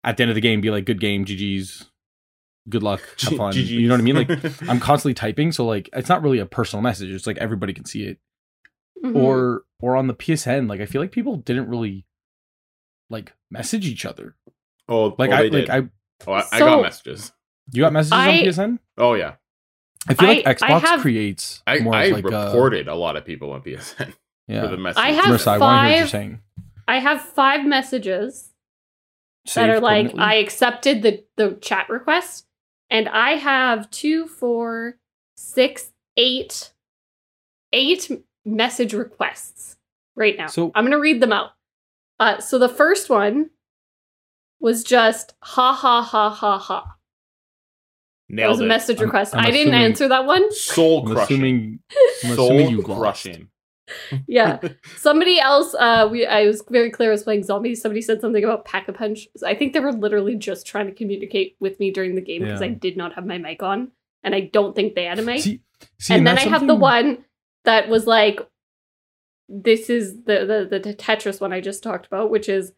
at 0.05 0.17
the 0.17 0.23
end 0.25 0.31
of 0.31 0.35
the 0.35 0.41
game, 0.41 0.61
be 0.61 0.71
like, 0.71 0.85
good 0.87 1.01
game, 1.01 1.25
GG's, 1.25 1.91
good 2.69 2.83
luck, 2.83 3.03
have 3.21 3.37
fun. 3.37 3.53
GGs. 3.53 3.67
You 3.69 3.89
know 3.89 3.95
what 3.95 4.01
I 4.01 4.05
mean? 4.05 4.17
Like 4.17 4.63
I'm 4.69 4.81
constantly 4.81 5.15
typing, 5.15 5.53
so 5.53 5.67
like 5.67 5.89
it's 5.93 6.09
not 6.09 6.23
really 6.23 6.39
a 6.39 6.47
personal 6.47 6.83
message. 6.83 7.11
It's 7.11 7.27
like 7.27 7.39
everybody 7.39 7.73
can 7.75 7.85
see 7.85 8.05
it 8.05 8.19
Mhm. 9.05 9.17
or 9.17 9.65
or 9.81 9.97
on 9.97 10.07
the 10.07 10.15
PSN, 10.15 10.69
like 10.69 10.81
I 10.81 10.87
feel 10.87 11.01
like 11.03 11.11
people 11.13 11.37
didn't 11.37 11.69
really 11.69 12.07
like 13.13 13.33
message 13.51 13.87
each 13.87 14.05
other. 14.05 14.35
oh, 14.89 15.15
Like 15.19 15.31
oh, 15.31 15.35
I 15.35 15.43
they 15.43 15.51
like 15.51 15.67
did. 15.67 15.71
I 15.71 15.79
oh, 16.27 16.33
I, 16.33 16.45
I 16.53 16.59
got 16.59 16.83
messages. 16.83 17.33
you 17.73 17.83
got 17.83 17.93
messages 17.93 18.13
I- 18.13 18.29
on 18.29 18.45
PSN. 18.45 18.79
Oh 18.99 19.15
yeah, 19.15 19.35
I 20.09 20.15
feel 20.15 20.29
like 20.29 20.47
I- 20.47 20.51
I 20.51 20.55
Xbox 20.55 20.81
have- 20.81 21.01
creates 21.01 21.63
I, 21.67 21.79
more 21.79 21.95
I 21.95 22.05
of 22.07 22.13
like 22.25 22.33
uh, 22.33 22.47
reported 22.47 22.89
a 22.89 22.95
lot 22.95 23.17
of 23.17 23.25
people 23.25 23.53
on 23.53 23.63
PSN 23.63 24.15
yeah. 24.49 24.63
for 24.63 24.69
the 24.69 24.77
messages. 24.77 25.05
I 25.05 25.13
have 25.13 25.25
Marissa, 25.27 25.47
I 25.49 25.59
want 25.59 25.61
to 25.61 25.89
hear 25.89 25.91
what 25.91 25.91
you're 25.97 26.01
five- 26.07 26.11
saying. 26.11 26.41
I 26.89 26.99
have 26.99 27.21
five 27.23 27.65
messages 27.67 28.51
that 29.55 29.71
are 29.71 29.81
like? 29.81 30.13
I 30.19 30.35
accepted 30.37 31.03
the 31.03 31.25
the 31.37 31.53
chat 31.61 31.89
request, 31.89 32.47
and 32.91 33.09
I 33.09 33.33
have 33.37 33.89
two, 33.91 34.27
four, 34.27 34.97
six, 35.37 35.93
eight, 36.17 36.73
eight 37.73 38.11
message 38.45 38.95
requests 38.95 39.77
right 40.17 40.37
now. 40.37 40.47
So- 40.49 40.73
I'm 40.75 40.85
gonna 40.85 40.99
read 40.99 41.21
them 41.21 41.33
out. 41.33 41.51
Uh, 42.23 42.41
so 42.41 42.59
the 42.59 42.69
first 42.69 43.11
one 43.11 43.51
was 44.61 44.85
just 44.85 45.35
ha 45.43 45.73
ha 45.73 46.03
ha 46.03 46.31
ha 46.31 46.59
ha. 46.59 46.85
That 48.29 48.35
nailed 48.37 48.51
was 48.53 48.61
a 48.61 48.65
it. 48.65 48.69
message 48.69 48.99
I'm- 48.99 49.07
request. 49.07 49.35
I'm 49.35 49.45
I 49.47 49.51
didn't 49.51 49.75
answer 49.75 50.09
that 50.09 50.25
one. 50.25 50.45
Soul 50.53 51.01
I'm 51.09 51.15
crushing. 51.15 51.25
assuming 51.37 51.79
I'm 52.25 52.35
Soul 52.37 52.47
assuming 52.47 52.71
you 52.71 52.83
crushing. 52.83 53.49
Yeah. 54.27 54.59
Somebody 54.97 55.39
else, 55.41 55.75
uh, 55.79 56.09
we 56.11 56.25
I 56.25 56.47
was 56.47 56.63
very 56.71 56.91
clear 56.91 57.11
I 57.11 57.13
was 57.13 57.25
playing 57.25 57.43
zombies. 57.43 57.83
Somebody 57.83 58.01
said 58.01 58.21
something 58.23 58.43
about 58.43 58.65
pack 58.65 58.89
a 58.89 58.93
punch. 58.93 59.27
I 59.45 59.55
think 59.55 59.73
they 59.75 59.81
were 59.81 59.93
literally 59.93 60.37
just 60.37 60.67
trying 60.67 60.87
to 60.87 60.93
communicate 60.95 61.57
with 61.61 61.79
me 61.81 61.91
during 61.91 62.15
the 62.15 62.23
game 62.23 62.43
because 62.43 62.61
Yeah. 62.61 62.69
I 62.69 62.71
did 62.71 62.97
not 62.97 63.15
have 63.15 63.27
my 63.27 63.37
mic 63.39 63.63
on, 63.63 63.91
and 64.23 64.35
I 64.35 64.41
don't 64.57 64.75
think 64.75 64.95
they 64.95 65.05
had 65.05 65.19
a 65.19 65.23
mic. 65.23 65.41
See, 65.43 65.61
see, 65.99 66.15
and 66.15 66.27
then 66.27 66.39
I 66.39 66.45
that's 66.45 66.51
have 66.61 66.67
the 66.67 66.77
one 66.77 67.25
that 67.65 67.89
was 67.91 68.07
like, 68.07 68.41
this 69.55 69.91
is 69.91 70.23
the, 70.25 70.67
the 70.71 70.79
the 70.81 70.95
Tetris 70.95 71.41
one 71.41 71.53
I 71.53 71.61
just 71.61 71.83
talked 71.83 72.07
about, 72.07 72.31
which 72.31 72.49
is 72.49 72.73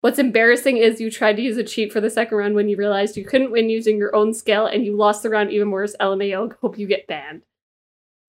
what's 0.00 0.18
embarrassing 0.18 0.78
is 0.78 0.98
you 1.00 1.10
tried 1.10 1.36
to 1.36 1.42
use 1.42 1.58
a 1.58 1.62
cheat 1.64 1.92
for 1.92 2.00
the 2.00 2.08
second 2.08 2.38
round 2.38 2.54
when 2.54 2.68
you 2.70 2.76
realized 2.76 3.18
you 3.18 3.24
couldn't 3.24 3.50
win 3.52 3.68
using 3.68 3.98
your 3.98 4.16
own 4.16 4.32
skill 4.32 4.64
and 4.64 4.84
you 4.86 4.96
lost 4.96 5.22
the 5.22 5.28
round 5.28 5.52
even 5.52 5.70
worse. 5.70 5.94
LMAO, 6.00 6.54
hope 6.62 6.78
you 6.78 6.86
get 6.86 7.06
banned. 7.06 7.42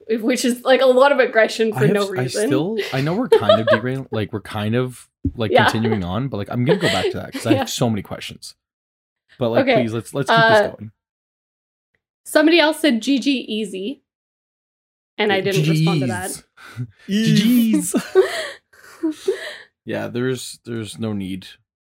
Which 0.10 0.44
is 0.44 0.64
like 0.64 0.82
a 0.82 0.86
lot 0.86 1.14
of 1.14 1.20
aggression 1.20 1.72
for 1.72 1.80
have- 1.86 1.92
no 1.92 2.10
reason. 2.10 2.44
I 2.44 2.46
still, 2.48 2.78
I 2.92 3.00
know 3.00 3.14
we're 3.14 3.30
kind 3.30 3.62
of 3.62 3.68
derailing, 3.68 4.08
like 4.12 4.34
we're 4.34 4.42
kind 4.42 4.76
of 4.76 5.08
like 5.38 5.52
Yeah. 5.52 5.70
continuing 5.70 6.04
on, 6.04 6.28
but 6.28 6.38
like 6.38 6.50
I'm 6.52 6.66
gonna 6.66 6.80
go 6.80 6.88
back 6.90 7.06
to 7.12 7.14
that 7.14 7.28
because 7.28 7.48
I 7.48 7.54
have 7.54 7.70
so 7.70 7.90
many 7.90 8.02
questions. 8.02 8.56
But 9.40 9.50
like, 9.52 9.62
Okay, 9.64 9.76
please 9.82 9.94
let's 9.94 10.14
let's 10.14 10.30
keep 10.30 10.38
uh, 10.38 10.50
this 10.64 10.72
going. 10.74 10.92
Somebody 12.26 12.60
else 12.60 12.80
said 12.82 13.02
GG 13.02 13.26
easy. 13.28 14.04
And 15.18 15.32
I 15.32 15.40
didn't 15.40 15.70
respond 15.70 16.02
to 16.02 16.08
that. 16.08 16.44
GG's. 17.08 17.96
yeah, 19.86 20.08
there's 20.08 20.60
there's 20.66 21.00
no 21.00 21.14
need. 21.14 21.48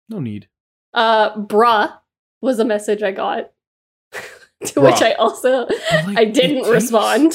No 0.09 0.19
need. 0.19 0.47
uh 0.93 1.35
bruh 1.35 1.93
was 2.41 2.59
a 2.59 2.65
message 2.65 3.03
I 3.03 3.11
got. 3.11 3.51
to 4.11 4.73
Bruh. 4.73 4.83
which 4.83 5.01
I 5.01 5.13
also 5.13 5.67
like, 5.67 6.17
I 6.17 6.25
didn't 6.25 6.69
respond. 6.69 7.33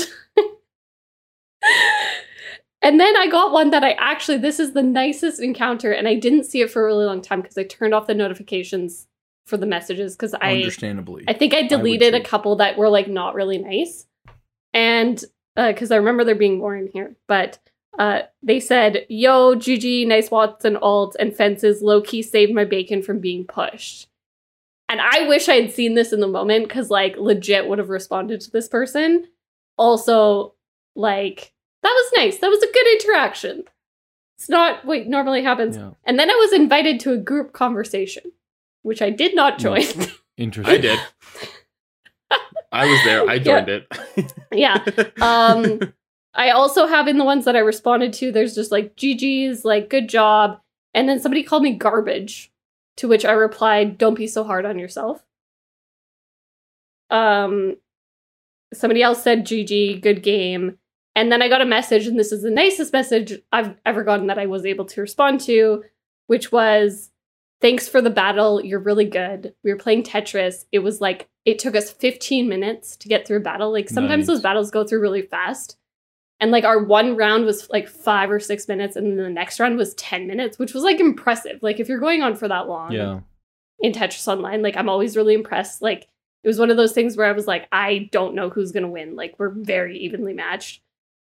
and 2.82 2.98
then 2.98 3.16
I 3.16 3.28
got 3.30 3.52
one 3.52 3.70
that 3.70 3.84
I 3.84 3.92
actually 3.92 4.38
this 4.38 4.58
is 4.58 4.72
the 4.72 4.82
nicest 4.82 5.40
encounter 5.40 5.92
and 5.92 6.08
I 6.08 6.14
didn't 6.14 6.44
see 6.44 6.62
it 6.62 6.70
for 6.70 6.82
a 6.82 6.86
really 6.86 7.04
long 7.04 7.22
time 7.22 7.40
because 7.40 7.58
I 7.58 7.64
turned 7.64 7.94
off 7.94 8.06
the 8.06 8.14
notifications 8.14 9.06
for 9.46 9.56
the 9.56 9.66
messages 9.66 10.16
because 10.16 10.34
I 10.34 10.54
Understandably. 10.54 11.24
I 11.28 11.32
think 11.32 11.54
I 11.54 11.66
deleted 11.66 12.14
a 12.14 12.22
couple 12.22 12.56
that 12.56 12.76
were 12.76 12.88
like 12.88 13.08
not 13.08 13.34
really 13.34 13.58
nice. 13.58 14.06
And 14.72 15.22
because 15.54 15.90
I 15.90 15.96
remember 15.96 16.24
there 16.24 16.34
being 16.34 16.58
more 16.58 16.76
in 16.76 16.88
here, 16.92 17.16
but 17.26 17.58
uh, 17.98 18.22
they 18.42 18.60
said, 18.60 19.06
Yo, 19.08 19.54
GG, 19.54 20.06
nice 20.06 20.30
Wattson 20.30 20.80
alts 20.80 21.14
and 21.18 21.34
fences 21.34 21.82
low 21.82 22.00
key 22.00 22.22
saved 22.22 22.54
my 22.54 22.64
bacon 22.64 23.02
from 23.02 23.18
being 23.18 23.44
pushed. 23.44 24.08
And 24.88 25.00
I 25.00 25.26
wish 25.26 25.48
I 25.48 25.54
had 25.54 25.72
seen 25.72 25.94
this 25.94 26.12
in 26.12 26.20
the 26.20 26.28
moment 26.28 26.68
because, 26.68 26.90
like, 26.90 27.16
legit 27.16 27.66
would 27.66 27.78
have 27.78 27.88
responded 27.88 28.40
to 28.42 28.50
this 28.50 28.68
person. 28.68 29.26
Also, 29.78 30.54
like, 30.94 31.52
that 31.82 31.88
was 31.88 32.12
nice. 32.16 32.38
That 32.38 32.50
was 32.50 32.62
a 32.62 32.72
good 32.72 32.86
interaction. 32.94 33.64
It's 34.36 34.48
not 34.48 34.84
what 34.84 35.06
normally 35.06 35.42
happens. 35.42 35.76
yeah. 35.76 35.90
And 36.04 36.18
then 36.18 36.30
I 36.30 36.34
was 36.34 36.52
invited 36.52 37.00
to 37.00 37.12
a 37.12 37.16
group 37.16 37.52
conversation, 37.52 38.32
which 38.82 39.00
I 39.00 39.10
did 39.10 39.34
not 39.34 39.58
join. 39.58 39.84
Interesting. 40.36 40.74
I 40.74 40.78
did. 40.78 40.98
I 42.72 42.86
was 42.86 43.04
there. 43.04 43.28
I 43.28 43.38
joined 43.38 43.68
it. 43.68 43.86
yeah. 44.52 44.84
Um, 45.20 45.80
I 46.34 46.50
also 46.50 46.86
have 46.86 47.08
in 47.08 47.18
the 47.18 47.24
ones 47.24 47.44
that 47.44 47.56
I 47.56 47.60
responded 47.60 48.12
to, 48.14 48.32
there's 48.32 48.54
just 48.54 48.72
like 48.72 48.96
GG's, 48.96 49.64
like 49.64 49.90
good 49.90 50.08
job. 50.08 50.60
And 50.94 51.08
then 51.08 51.20
somebody 51.20 51.42
called 51.42 51.62
me 51.62 51.74
garbage, 51.74 52.50
to 52.96 53.08
which 53.08 53.24
I 53.24 53.32
replied, 53.32 53.98
don't 53.98 54.14
be 54.14 54.26
so 54.26 54.42
hard 54.42 54.64
on 54.64 54.78
yourself. 54.78 55.22
Um, 57.10 57.76
somebody 58.72 59.02
else 59.02 59.22
said 59.22 59.46
GG, 59.46 60.00
good 60.00 60.22
game. 60.22 60.78
And 61.14 61.30
then 61.30 61.42
I 61.42 61.48
got 61.48 61.60
a 61.60 61.66
message, 61.66 62.06
and 62.06 62.18
this 62.18 62.32
is 62.32 62.42
the 62.42 62.50
nicest 62.50 62.92
message 62.92 63.38
I've 63.52 63.76
ever 63.84 64.02
gotten 64.02 64.28
that 64.28 64.38
I 64.38 64.46
was 64.46 64.64
able 64.64 64.86
to 64.86 65.00
respond 65.02 65.40
to, 65.42 65.84
which 66.26 66.50
was, 66.50 67.10
Thanks 67.62 67.88
for 67.88 68.02
the 68.02 68.10
battle. 68.10 68.62
You're 68.62 68.80
really 68.80 69.04
good. 69.06 69.54
We 69.64 69.70
were 69.72 69.78
playing 69.78 70.02
Tetris. 70.02 70.64
It 70.72 70.80
was 70.80 71.00
like, 71.00 71.28
it 71.44 71.58
took 71.58 71.74
us 71.76 71.90
15 71.90 72.48
minutes 72.48 72.96
to 72.98 73.08
get 73.08 73.26
through 73.26 73.38
a 73.38 73.40
battle. 73.40 73.70
Like, 73.72 73.88
sometimes 73.88 74.26
Nice. 74.26 74.36
those 74.36 74.42
battles 74.42 74.70
go 74.70 74.84
through 74.84 75.00
really 75.00 75.22
fast. 75.22 75.78
And 76.40 76.50
like, 76.50 76.64
our 76.64 76.82
one 76.82 77.16
round 77.16 77.44
was 77.44 77.70
like 77.70 77.88
five 77.88 78.30
or 78.30 78.40
six 78.40 78.66
minutes, 78.68 78.96
and 78.96 79.06
then 79.06 79.16
the 79.16 79.30
next 79.30 79.60
round 79.60 79.76
was 79.78 79.94
10 79.94 80.26
minutes, 80.26 80.58
which 80.58 80.74
was 80.74 80.82
like 80.82 80.98
impressive. 81.00 81.60
Like, 81.62 81.78
if 81.78 81.88
you're 81.88 82.00
going 82.00 82.20
on 82.22 82.34
for 82.34 82.48
that 82.48 82.66
long 82.68 82.90
Yeah. 82.92 83.20
in 83.78 83.92
Tetris 83.92 84.26
Online. 84.28 84.60
Like 84.60 84.76
I'm 84.76 84.88
always 84.88 85.16
really 85.16 85.34
impressed. 85.34 85.80
Like 85.82 86.08
it 86.42 86.48
was 86.48 86.58
one 86.58 86.70
of 86.72 86.76
those 86.76 86.92
things 86.92 87.16
where 87.16 87.26
I 87.28 87.32
was 87.32 87.46
like, 87.46 87.68
I 87.70 88.08
don't 88.10 88.34
know 88.34 88.50
who's 88.50 88.72
gonna 88.72 88.88
win. 88.90 89.14
Like 89.14 89.36
we're 89.38 89.50
very 89.50 89.98
evenly 89.98 90.32
matched. 90.34 90.82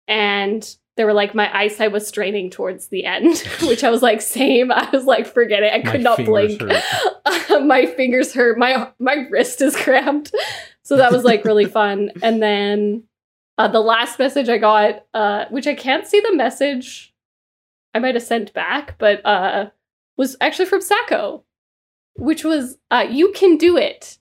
And 0.07 0.67
they 0.97 1.03
were 1.03 1.13
like, 1.13 1.35
my 1.35 1.55
eyesight 1.55 1.91
was 1.91 2.07
straining 2.07 2.49
towards 2.49 2.87
the 2.87 3.05
end, 3.05 3.37
which 3.63 3.83
I 3.83 3.89
was 3.89 4.01
like, 4.01 4.21
same. 4.21 4.71
I 4.71 4.89
was 4.91 5.05
like, 5.05 5.27
forget 5.27 5.63
it. 5.63 5.73
I 5.73 5.77
My 5.83 5.91
could 5.91 6.01
not 6.01 6.23
blink. 6.23 6.61
my 7.63 7.85
fingers 7.85 8.33
hurt. 8.33 8.57
My 8.57 8.89
my 8.99 9.27
wrist 9.29 9.61
is 9.61 9.75
cramped. 9.83 10.33
So 10.83 10.97
that 10.97 11.11
was 11.11 11.23
like 11.23 11.43
really 11.45 11.65
fun. 11.65 12.11
And 12.21 12.41
then 12.41 13.03
uh, 13.57 13.67
the 13.67 13.81
last 13.81 14.19
message 14.19 14.49
I 14.49 14.57
got, 14.57 15.05
uh, 15.13 15.45
which 15.49 15.67
I 15.67 15.73
can't 15.73 16.05
see 16.05 16.19
the 16.21 16.35
message 16.35 17.13
I 17.93 17.99
might 17.99 18.15
have 18.15 18.23
sent 18.23 18.53
back, 18.53 18.97
but 18.97 19.25
uh, 19.25 19.69
was 20.17 20.35
actually 20.41 20.65
from 20.65 20.81
Sacco, 20.81 21.43
which 22.17 22.43
was, 22.43 22.77
uh, 22.91 23.05
you 23.09 23.31
can 23.31 23.57
do 23.57 23.77
it. 23.77 24.17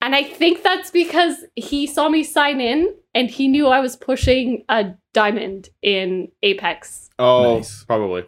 And 0.00 0.14
I 0.14 0.22
think 0.22 0.62
that's 0.62 0.90
because 0.90 1.44
he 1.54 1.86
saw 1.86 2.08
me 2.08 2.24
sign 2.24 2.60
in 2.60 2.94
and 3.14 3.30
he 3.30 3.48
knew 3.48 3.66
I 3.66 3.80
was 3.80 3.96
pushing 3.96 4.64
a 4.68 4.94
diamond 5.18 5.68
in 5.82 6.28
Apex. 6.42 7.10
oh, 7.18 7.56
Nice. 7.56 7.84
probably. 7.84 8.24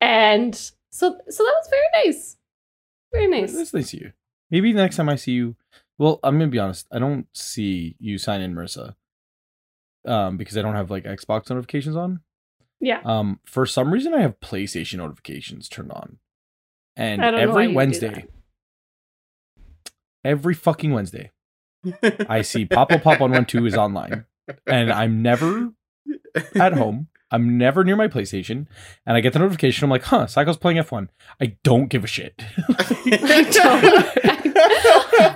And 0.00 0.54
so 0.54 1.18
so 1.28 1.42
that 1.44 1.54
was 1.60 1.68
very 1.70 2.04
nice. 2.06 2.36
Very 3.12 3.26
nice. 3.26 3.52
That's 3.52 3.74
nice 3.74 3.92
of 3.94 4.00
you. 4.00 4.12
Maybe 4.50 4.72
next 4.72 4.94
time 4.96 5.08
I 5.08 5.16
see 5.16 5.32
you, 5.32 5.56
well, 5.98 6.20
I'm 6.22 6.38
gonna 6.38 6.50
be 6.50 6.58
honest. 6.60 6.86
I 6.92 6.98
don't 7.00 7.26
see 7.34 7.96
you 7.98 8.16
sign 8.18 8.40
in, 8.40 8.54
Marissa, 8.54 8.94
um, 10.06 10.36
because 10.36 10.56
I 10.56 10.62
don't 10.62 10.76
have 10.76 10.90
like 10.90 11.02
Xbox 11.04 11.50
notifications 11.50 11.96
on. 11.96 12.20
Yeah. 12.80 13.00
Um, 13.04 13.40
for 13.44 13.66
some 13.66 13.92
reason, 13.92 14.14
I 14.14 14.20
have 14.20 14.38
PlayStation 14.38 14.98
notifications 14.98 15.68
turned 15.68 15.90
on, 15.90 16.18
and 16.96 17.20
I 17.24 17.32
don't 17.32 17.40
know 17.40 17.46
why 17.46 17.50
every 17.52 17.62
you 17.64 17.68
do 17.70 17.74
Wednesday, 17.76 18.08
that. 18.14 19.90
every 20.24 20.54
fucking 20.54 20.92
Wednesday, 20.92 21.32
I 22.28 22.42
see 22.42 22.66
Pop 22.66 22.88
Pop 22.90 23.02
Pop 23.02 23.18
One 23.20 23.32
One 23.32 23.46
Two 23.46 23.66
is 23.66 23.74
online, 23.74 24.26
and 24.66 24.92
I'm 24.92 25.22
never 25.22 25.72
at 26.60 26.72
home. 26.74 27.08
I'm 27.30 27.58
never 27.58 27.84
near 27.84 27.96
my 27.96 28.08
PlayStation, 28.08 28.66
and 29.04 29.16
I 29.16 29.20
get 29.20 29.34
the 29.34 29.38
notification. 29.38 29.84
I'm 29.84 29.90
like, 29.90 30.04
"Huh, 30.04 30.26
Sacco's 30.26 30.56
playing 30.56 30.78
F1." 30.78 31.08
I 31.40 31.56
don't 31.62 31.88
give 31.88 32.02
a 32.02 32.06
shit. 32.06 32.42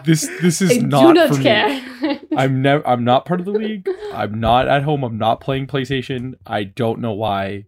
this 0.05 0.27
this 0.41 0.63
is 0.63 0.79
I 0.79 0.87
not, 0.87 1.15
not 1.15 1.29
for 1.29 1.39
me. 1.39 2.19
I'm 2.37 2.63
never. 2.63 2.87
I'm 2.87 3.05
not 3.05 3.27
part 3.27 3.41
of 3.41 3.47
the 3.47 3.53
league. 3.53 3.87
I'm 4.15 4.41
not 4.41 4.69
at 4.69 4.85
home. 4.85 5.05
I'm 5.05 5.19
not 5.19 5.41
playing 5.41 5.67
PlayStation. 5.67 6.35
I 6.47 6.65
don't 6.65 7.01
know 7.01 7.13
why. 7.13 7.67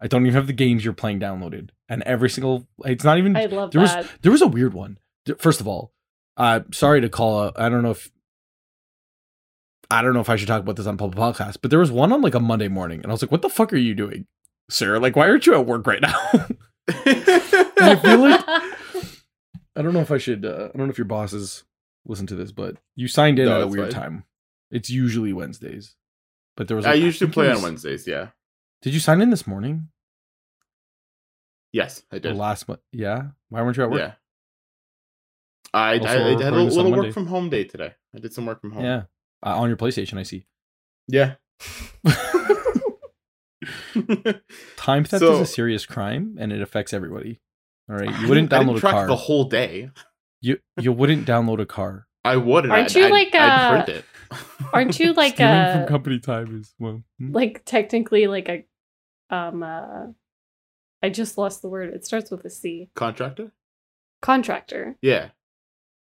I 0.00 0.06
don't 0.06 0.22
even 0.22 0.34
have 0.34 0.46
the 0.46 0.52
games 0.52 0.84
you're 0.84 0.94
playing 0.94 1.20
downloaded. 1.20 1.70
And 1.88 2.02
every 2.04 2.30
single, 2.30 2.66
it's 2.84 3.04
not 3.04 3.18
even. 3.18 3.36
I 3.36 3.46
love 3.46 3.72
there 3.72 3.80
was 3.80 3.92
that. 3.92 4.06
there 4.22 4.32
was 4.32 4.42
a 4.42 4.48
weird 4.48 4.74
one. 4.74 4.98
First 5.38 5.60
of 5.60 5.68
all, 5.68 5.92
uh, 6.36 6.60
sorry 6.72 7.00
to 7.02 7.08
call. 7.08 7.52
I 7.56 7.68
don't 7.68 7.82
know 7.82 7.90
if. 7.90 8.10
I 9.90 10.02
don't 10.02 10.14
know 10.14 10.20
if 10.20 10.30
I 10.30 10.36
should 10.36 10.48
talk 10.48 10.60
about 10.60 10.76
this 10.76 10.86
on 10.86 10.96
public 10.96 11.18
podcast, 11.18 11.58
but 11.62 11.70
there 11.70 11.80
was 11.80 11.90
one 11.90 12.12
on 12.12 12.22
like 12.22 12.34
a 12.34 12.40
Monday 12.40 12.68
morning, 12.68 13.00
and 13.02 13.06
I 13.06 13.12
was 13.12 13.22
like, 13.22 13.30
"What 13.32 13.42
the 13.42 13.48
fuck 13.48 13.72
are 13.72 13.76
you 13.76 13.94
doing, 13.94 14.26
sir? 14.70 14.98
Like, 14.98 15.16
why 15.16 15.28
aren't 15.28 15.46
you 15.46 15.54
at 15.54 15.66
work 15.66 15.86
right 15.86 16.00
now?" 16.00 16.14
I 16.88 17.96
feel 18.02 18.18
like 18.18 18.44
I 19.76 19.82
don't 19.82 19.92
know 19.94 20.00
if 20.00 20.10
I 20.10 20.18
should. 20.18 20.44
Uh, 20.44 20.68
I 20.72 20.76
don't 20.78 20.86
know 20.86 20.90
if 20.92 20.98
your 20.98 21.06
bosses 21.06 21.64
listen 22.06 22.26
to 22.28 22.34
this, 22.36 22.52
but 22.52 22.76
you 22.96 23.08
signed 23.08 23.38
in 23.38 23.46
No, 23.46 23.56
at 23.56 23.62
a 23.62 23.66
weird 23.66 23.92
fine. 23.92 24.02
time. 24.02 24.24
It's 24.70 24.90
usually 24.90 25.32
Wednesdays, 25.32 25.96
but 26.56 26.68
there 26.68 26.76
was. 26.76 26.86
I 26.86 26.94
usually 26.94 27.28
it 27.30 27.34
play 27.34 27.50
on 27.50 27.62
Wednesdays. 27.62 28.06
Yeah. 28.06 28.28
Did 28.82 28.94
you 28.94 29.00
sign 29.00 29.20
in 29.20 29.30
this 29.30 29.46
morning? 29.46 29.88
Yes, 31.72 32.02
I 32.12 32.16
Or 32.16 32.20
did. 32.20 32.36
last 32.36 32.66
month? 32.68 32.80
Yeah. 32.92 33.28
Why 33.48 33.62
weren't 33.62 33.76
you 33.76 33.84
at 33.84 33.90
work? 33.90 34.00
Yeah. 34.00 34.12
I, 35.72 35.98
Also, 35.98 36.08
I, 36.08 36.12
I 36.12 36.16
had 36.16 36.24
a 36.24 36.28
recording 36.32 36.64
this 36.66 36.72
on 36.72 36.76
little 36.76 36.90
Monday. 36.90 37.06
work 37.08 37.14
from 37.14 37.26
home 37.26 37.48
day 37.50 37.64
today. 37.64 37.94
I 38.14 38.18
did 38.18 38.32
some 38.32 38.46
work 38.46 38.60
from 38.60 38.72
home. 38.72 38.84
Yeah. 38.84 39.02
Uh, 39.44 39.56
on 39.58 39.68
your 39.68 39.76
PlayStation, 39.76 40.18
I 40.18 40.22
see. 40.24 40.46
Yeah. 41.08 41.34
Time 44.76 45.04
theft 45.04 45.20
So- 45.20 45.34
is 45.34 45.40
a 45.40 45.46
serious 45.46 45.86
crime, 45.86 46.36
and 46.38 46.52
it 46.52 46.60
affects 46.62 46.92
everybody. 46.92 47.40
All 47.88 47.96
right, 47.96 48.08
you 48.20 48.28
wouldn't 48.28 48.50
didn't- 48.50 48.52
I 48.52 48.64
download 48.64 48.74
didn't 48.74 48.88
a 48.88 48.90
car. 48.92 49.06
the 49.08 49.16
whole 49.16 49.44
day. 49.44 49.90
You 50.40 50.58
you 50.80 50.92
wouldn't 50.92 51.26
download 51.26 51.60
a 51.60 51.66
car. 51.66 52.06
I 52.24 52.36
would. 52.36 52.64
and 52.64 52.72
Aren't 52.72 52.90
I'd, 52.90 52.94
you 52.96 53.04
I'd- 53.04 53.12
like, 53.12 53.34
I'd 53.34 53.48
uh, 53.50 53.70
print 53.84 53.88
it. 53.98 54.04
Aren't 54.72 55.00
you 55.00 55.12
like 55.14 55.34
Stealing 55.34 55.52
a 55.54 55.72
from 55.80 55.88
company 55.88 56.18
time 56.20 56.60
is 56.60 56.72
well. 56.78 57.02
hmm. 57.18 57.32
like 57.32 57.62
technically 57.64 58.26
like 58.28 58.48
a 58.48 59.34
um 59.34 59.62
uh 59.64 60.06
I 61.02 61.08
just 61.08 61.36
lost 61.36 61.62
the 61.62 61.68
word. 61.68 61.92
It 61.94 62.04
starts 62.06 62.30
with 62.30 62.44
a 62.44 62.50
C. 62.50 62.90
contractor? 62.94 63.52
Contractor. 64.22 64.96
Yeah. 65.02 65.30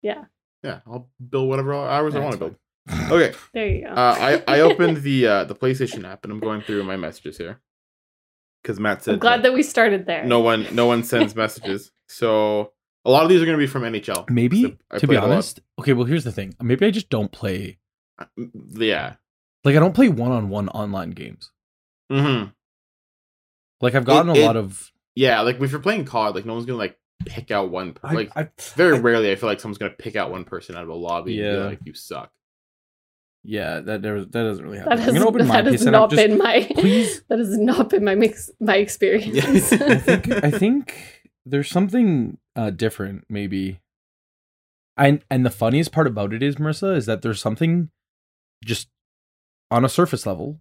Yeah. 0.01 0.25
Yeah. 0.63 0.81
I'll 0.87 1.11
build 1.29 1.49
whatever 1.49 1.75
hours 1.75 2.15
I 2.15 2.21
want 2.21 2.33
to 2.33 2.39
build. 2.39 2.57
Fine. 2.89 3.11
Okay. 3.13 3.33
There 3.53 3.67
you 3.67 3.83
go. 3.83 3.89
Uh, 3.89 4.43
I 4.47 4.57
I 4.57 4.61
opened 4.61 4.99
the 4.99 5.27
uh, 5.27 5.45
the 5.45 5.55
PlayStation 5.55 6.05
app 6.05 6.25
and 6.25 6.33
I'm 6.33 6.41
going 6.41 6.61
through 6.63 6.85
my 6.85 6.97
messages 6.97 7.37
here 7.39 7.61
because 8.63 8.79
Matt 8.81 9.03
said 9.05 9.15
I'm 9.15 9.21
glad 9.21 9.43
that 9.43 9.53
we 9.55 9.63
started 9.63 10.07
there. 10.07 10.25
no 10.25 10.41
one 10.41 10.67
no 10.75 10.87
one 10.87 11.03
sends 11.05 11.35
messages. 11.45 11.91
So 12.09 12.73
a 13.05 13.11
lot 13.11 13.23
of 13.23 13.29
these 13.29 13.41
are 13.41 13.45
going 13.45 13.57
to 13.59 13.63
be 13.63 13.67
from 13.69 13.83
NHL. 13.83 14.29
Maybe 14.31 14.77
I 14.91 14.99
to 14.99 15.07
be 15.07 15.15
played 15.15 15.19
a 15.19 15.23
lot. 15.23 15.31
honest, 15.33 15.61
okay. 15.81 15.93
Well, 15.93 16.07
here's 16.07 16.25
the 16.25 16.33
thing. 16.33 16.55
Maybe 16.61 16.87
I 16.87 16.91
just 16.91 17.09
don't 17.09 17.31
play. 17.31 17.79
Yeah. 18.71 19.15
Like 19.65 19.77
I 19.77 19.79
don't 19.81 19.95
play 19.95 20.09
one-on-one 20.09 20.69
online 20.71 21.11
games. 21.11 21.51
hmm 22.11 22.45
Like 23.81 23.95
I've 23.95 24.05
gotten 24.05 24.31
It- 24.31 24.39
a 24.39 24.43
it- 24.43 24.47
lot 24.47 24.57
of. 24.57 24.93
Yeah. 25.15 25.41
Like 25.43 25.61
if 25.61 25.71
you're 25.71 25.81
playing 25.81 26.05
COD, 26.05 26.35
like 26.35 26.47
no 26.47 26.55
one's 26.55 26.67
gonna 26.67 26.79
like 26.79 26.99
pick 27.25 27.51
out 27.51 27.71
one. 27.71 27.93
Per- 27.95 28.09
I, 28.09 28.13
like 28.13 28.33
I, 28.37 28.49
very 28.75 28.97
I- 28.97 29.01
rarely, 29.01 29.31
I 29.33 29.37
feel 29.37 29.49
like 29.49 29.61
someone's 29.61 29.79
gonna 29.79 29.93
pick 29.99 30.17
out 30.17 30.31
one 30.31 30.45
person 30.45 30.77
out 30.77 30.83
of 30.85 30.89
a 30.89 30.95
lobby 30.95 31.41
and 31.41 31.47
Yeah. 31.47 31.63
be 31.63 31.69
like, 31.71 31.81
"You 31.85 31.95
suck." 31.95 32.31
Yeah, 33.49 33.81
that 33.81 34.03
there, 34.03 34.21
that 34.21 34.31
doesn't 34.33 34.65
really 34.65 34.79
happen. 34.79 34.91
that 34.91 34.99
I'm 34.99 35.05
has, 35.05 35.15
gonna 35.15 35.27
open 35.29 35.47
my 35.47 35.63
that 35.63 35.73
has 35.73 35.87
I'm 35.87 35.93
not 35.93 36.11
just- 36.11 36.27
been 36.27 36.37
my 36.39 36.69
please- 36.77 37.23
that 37.29 37.39
has 37.39 37.57
not 37.57 37.91
been 37.91 38.05
my 38.05 38.15
mix 38.15 38.51
my 38.61 38.77
experience. 38.77 39.35
Yeah. 39.73 39.79
I 39.89 39.97
think 39.99 40.45
I 40.45 40.51
think 40.51 41.23
there's 41.45 41.69
something 41.71 42.39
uh, 42.57 42.71
different 42.71 43.25
maybe 43.29 43.81
And 44.97 45.23
and 45.31 45.45
the 45.47 45.51
funniest 45.51 45.93
part 45.93 46.07
about 46.07 46.33
it 46.33 46.43
is, 46.43 46.57
Marissa, 46.57 46.97
is 46.97 47.07
that 47.07 47.23
there's 47.23 47.41
something 47.41 47.91
just 48.65 48.89
on 49.71 49.85
a 49.85 49.89
surface 49.89 50.27
level. 50.27 50.59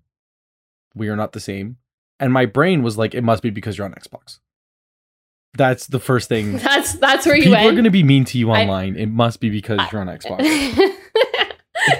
We 0.94 1.10
are 1.10 1.16
not 1.16 1.32
the 1.34 1.40
same. 1.40 1.78
And 2.20 2.32
my 2.32 2.46
brain 2.46 2.84
was 2.84 2.98
like, 2.98 3.14
it 3.16 3.24
must 3.24 3.42
be 3.44 3.50
because 3.50 3.78
you're 3.78 3.86
on 3.86 3.94
Xbox. 3.94 4.40
That's 5.58 5.88
the 5.88 6.00
first 6.00 6.28
thing. 6.30 6.58
That's 6.58 6.94
that's 6.96 7.26
where 7.26 7.36
you 7.38 7.44
People 7.44 7.58
are 7.68 7.72
going 7.72 7.86
to 7.86 7.90
be 7.92 8.04
mean 8.04 8.26
to 8.26 8.38
you 8.38 8.52
I- 8.52 8.62
online. 8.64 8.96
it 8.98 9.08
must 9.08 9.40
be 9.40 9.50
because 9.50 9.80
you're 9.92 10.02
on 10.02 10.08
Xbox. 10.08 10.42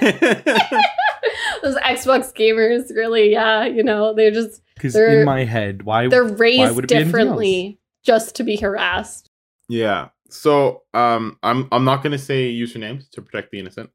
Those 1.62 1.76
Xbox 1.76 2.34
gamers 2.34 2.94
really, 2.94 3.32
yeah, 3.32 3.64
you 3.64 3.82
know, 3.82 4.14
they're 4.14 4.30
just 4.30 4.62
Because 4.74 4.94
in 4.94 5.24
my 5.24 5.44
head, 5.44 5.82
why? 5.82 6.08
they're 6.08 6.24
would 6.24 6.38
raised 6.38 6.78
it 6.78 6.88
be 6.88 6.94
anything 6.94 7.06
differently 7.12 7.78
just 8.04 8.36
to 8.36 8.44
be 8.44 8.56
harassed. 8.56 9.30
Yeah. 9.68 10.08
So 10.30 10.82
um 10.94 11.38
I'm 11.42 11.68
I'm 11.72 11.84
not 11.84 12.02
gonna 12.02 12.18
say 12.18 12.52
usernames 12.52 13.10
to 13.10 13.22
protect 13.22 13.50
the 13.50 13.58
innocent. 13.58 13.90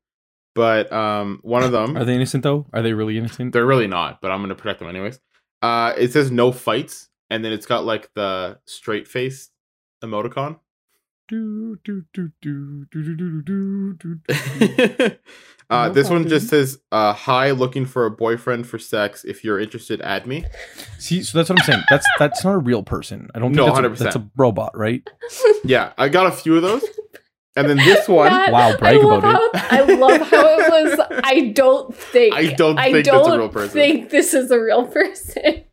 But 0.53 0.91
um 0.91 1.39
one 1.43 1.63
of 1.63 1.71
them 1.71 1.97
Are 1.97 2.03
they 2.03 2.15
innocent 2.15 2.43
though? 2.43 2.65
Are 2.73 2.81
they 2.81 2.93
really 2.93 3.17
innocent? 3.17 3.53
they're 3.53 3.65
really 3.65 3.87
not, 3.87 4.21
but 4.21 4.31
I'm 4.31 4.41
gonna 4.41 4.55
protect 4.55 4.79
them 4.79 4.89
anyways. 4.89 5.19
Uh 5.61 5.93
it 5.97 6.11
says 6.11 6.31
no 6.31 6.51
fights, 6.51 7.09
and 7.29 7.45
then 7.45 7.53
it's 7.53 7.65
got 7.65 7.85
like 7.85 8.09
the 8.15 8.59
straight 8.65 9.07
face 9.07 9.49
emoticon. 10.03 10.59
Do, 11.27 11.77
do, 11.85 12.03
do, 12.13 12.31
do, 12.41 12.85
do, 12.91 13.03
do, 13.03 13.15
do, 13.15 13.41
do, 13.41 13.93
do, 13.93 14.15
do. 14.15 15.11
uh 15.71 15.87
No 15.87 15.93
this 15.93 16.09
one 16.09 16.27
just 16.27 16.49
says 16.49 16.79
uh 16.91 17.13
hi 17.13 17.51
looking 17.51 17.85
for 17.85 18.05
a 18.05 18.11
boyfriend 18.11 18.67
for 18.67 18.77
sex. 18.77 19.23
If 19.23 19.43
you're 19.43 19.59
interested, 19.59 20.01
add 20.01 20.27
me. 20.27 20.45
See, 20.99 21.23
so 21.23 21.37
that's 21.37 21.49
what 21.49 21.59
I'm 21.59 21.65
saying. 21.65 21.83
That's 21.89 22.05
that's 22.19 22.43
not 22.43 22.53
a 22.53 22.59
real 22.59 22.83
person. 22.83 23.29
I 23.33 23.39
don't 23.39 23.55
think 23.55 23.65
No, 23.65 23.81
that's, 23.81 24.01
a, 24.01 24.03
that's 24.03 24.15
a 24.17 24.29
robot, 24.35 24.77
right? 24.77 25.07
Yeah, 25.63 25.93
I 25.97 26.09
got 26.09 26.25
a 26.27 26.31
few 26.31 26.55
of 26.55 26.61
those. 26.63 26.83
And 27.55 27.69
then 27.69 27.77
this 27.77 28.07
one 28.07 28.31
Matt, 28.31 28.51
Wow, 28.51 28.77
brag 28.77 28.97
I 28.97 28.99
love 29.01 29.19
about 29.19 29.55
how, 29.55 29.77
I 29.77 29.81
love 29.81 30.21
how 30.29 30.59
it 30.59 30.69
was. 30.69 30.99
I 31.23 31.51
don't 31.55 31.95
think. 31.95 32.35
I 32.35 32.53
don't 32.53 32.77
I 32.77 32.91
think 32.91 33.05
that's 33.05 33.27
a 33.27 33.37
real 33.37 33.49
person. 33.49 33.79
I 33.79 33.81
think 33.81 34.09
this 34.09 34.33
is 34.33 34.51
a 34.51 34.59
real 34.59 34.87
person. 34.87 35.63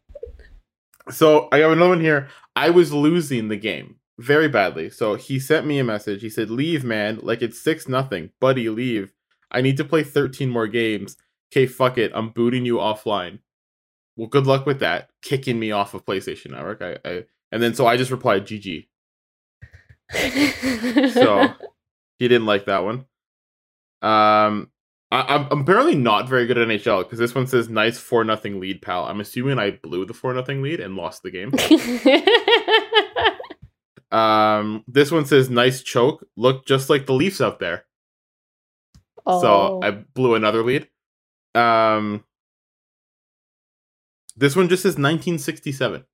So 1.10 1.48
I 1.52 1.58
have 1.58 1.72
another 1.72 1.90
one 1.90 2.00
here. 2.00 2.28
I 2.54 2.70
was 2.70 2.92
losing 2.92 3.48
the 3.48 3.56
game 3.56 3.96
very 4.18 4.48
badly. 4.48 4.90
So 4.90 5.14
he 5.14 5.38
sent 5.38 5.66
me 5.66 5.78
a 5.78 5.84
message. 5.84 6.20
He 6.20 6.30
said, 6.30 6.50
"Leave, 6.50 6.84
man. 6.84 7.20
Like 7.22 7.40
it's 7.40 7.60
six 7.60 7.88
nothing, 7.88 8.30
buddy. 8.40 8.68
Leave. 8.68 9.12
I 9.50 9.60
need 9.60 9.76
to 9.78 9.84
play 9.84 10.02
thirteen 10.02 10.50
more 10.50 10.66
games. 10.66 11.16
Okay, 11.52 11.66
fuck 11.66 11.98
it. 11.98 12.12
I'm 12.14 12.30
booting 12.30 12.66
you 12.66 12.76
offline. 12.76 13.40
Well, 14.16 14.28
good 14.28 14.46
luck 14.46 14.66
with 14.66 14.80
that. 14.80 15.10
Kicking 15.22 15.58
me 15.58 15.70
off 15.70 15.94
of 15.94 16.04
PlayStation 16.04 16.50
Network. 16.50 16.82
I, 16.82 16.98
I 17.04 17.24
and 17.52 17.62
then 17.62 17.74
so 17.74 17.86
I 17.86 17.96
just 17.96 18.10
replied, 18.10 18.46
GG. 18.46 18.86
So 21.12 21.54
he 22.18 22.28
didn't 22.28 22.46
like 22.46 22.66
that 22.66 22.84
one. 22.84 23.06
Um, 24.02 24.70
I, 25.10 25.22
I'm 25.22 25.48
I'm 25.50 25.60
apparently 25.60 25.94
not 25.94 26.28
very 26.28 26.46
good 26.46 26.58
at 26.58 26.68
NHL 26.68 27.04
because 27.04 27.18
this 27.18 27.34
one 27.34 27.46
says 27.46 27.68
nice 27.68 27.98
four 27.98 28.24
nothing 28.24 28.60
lead, 28.60 28.82
pal. 28.82 29.04
I'm 29.04 29.20
assuming 29.20 29.58
I 29.58 29.70
blew 29.70 30.04
the 30.04 30.14
four 30.14 30.34
nothing 30.34 30.62
lead 30.62 30.80
and 30.80 30.96
lost 30.96 31.22
the 31.22 31.30
game. 31.30 31.52
Um, 34.10 34.84
this 34.88 35.10
one 35.10 35.26
says 35.26 35.50
nice 35.50 35.82
choke. 35.82 36.26
Look 36.36 36.66
just 36.66 36.88
like 36.88 37.06
the 37.06 37.12
Leafs 37.12 37.40
out 37.40 37.60
there. 37.60 37.84
Oh. 39.28 39.40
So 39.40 39.80
I 39.82 39.90
blew 39.92 40.34
another 40.34 40.62
lead. 40.64 40.88
Um, 41.54 42.24
this 44.36 44.56
one 44.56 44.68
just 44.68 44.82
says 44.82 44.92
1967. 44.92 46.04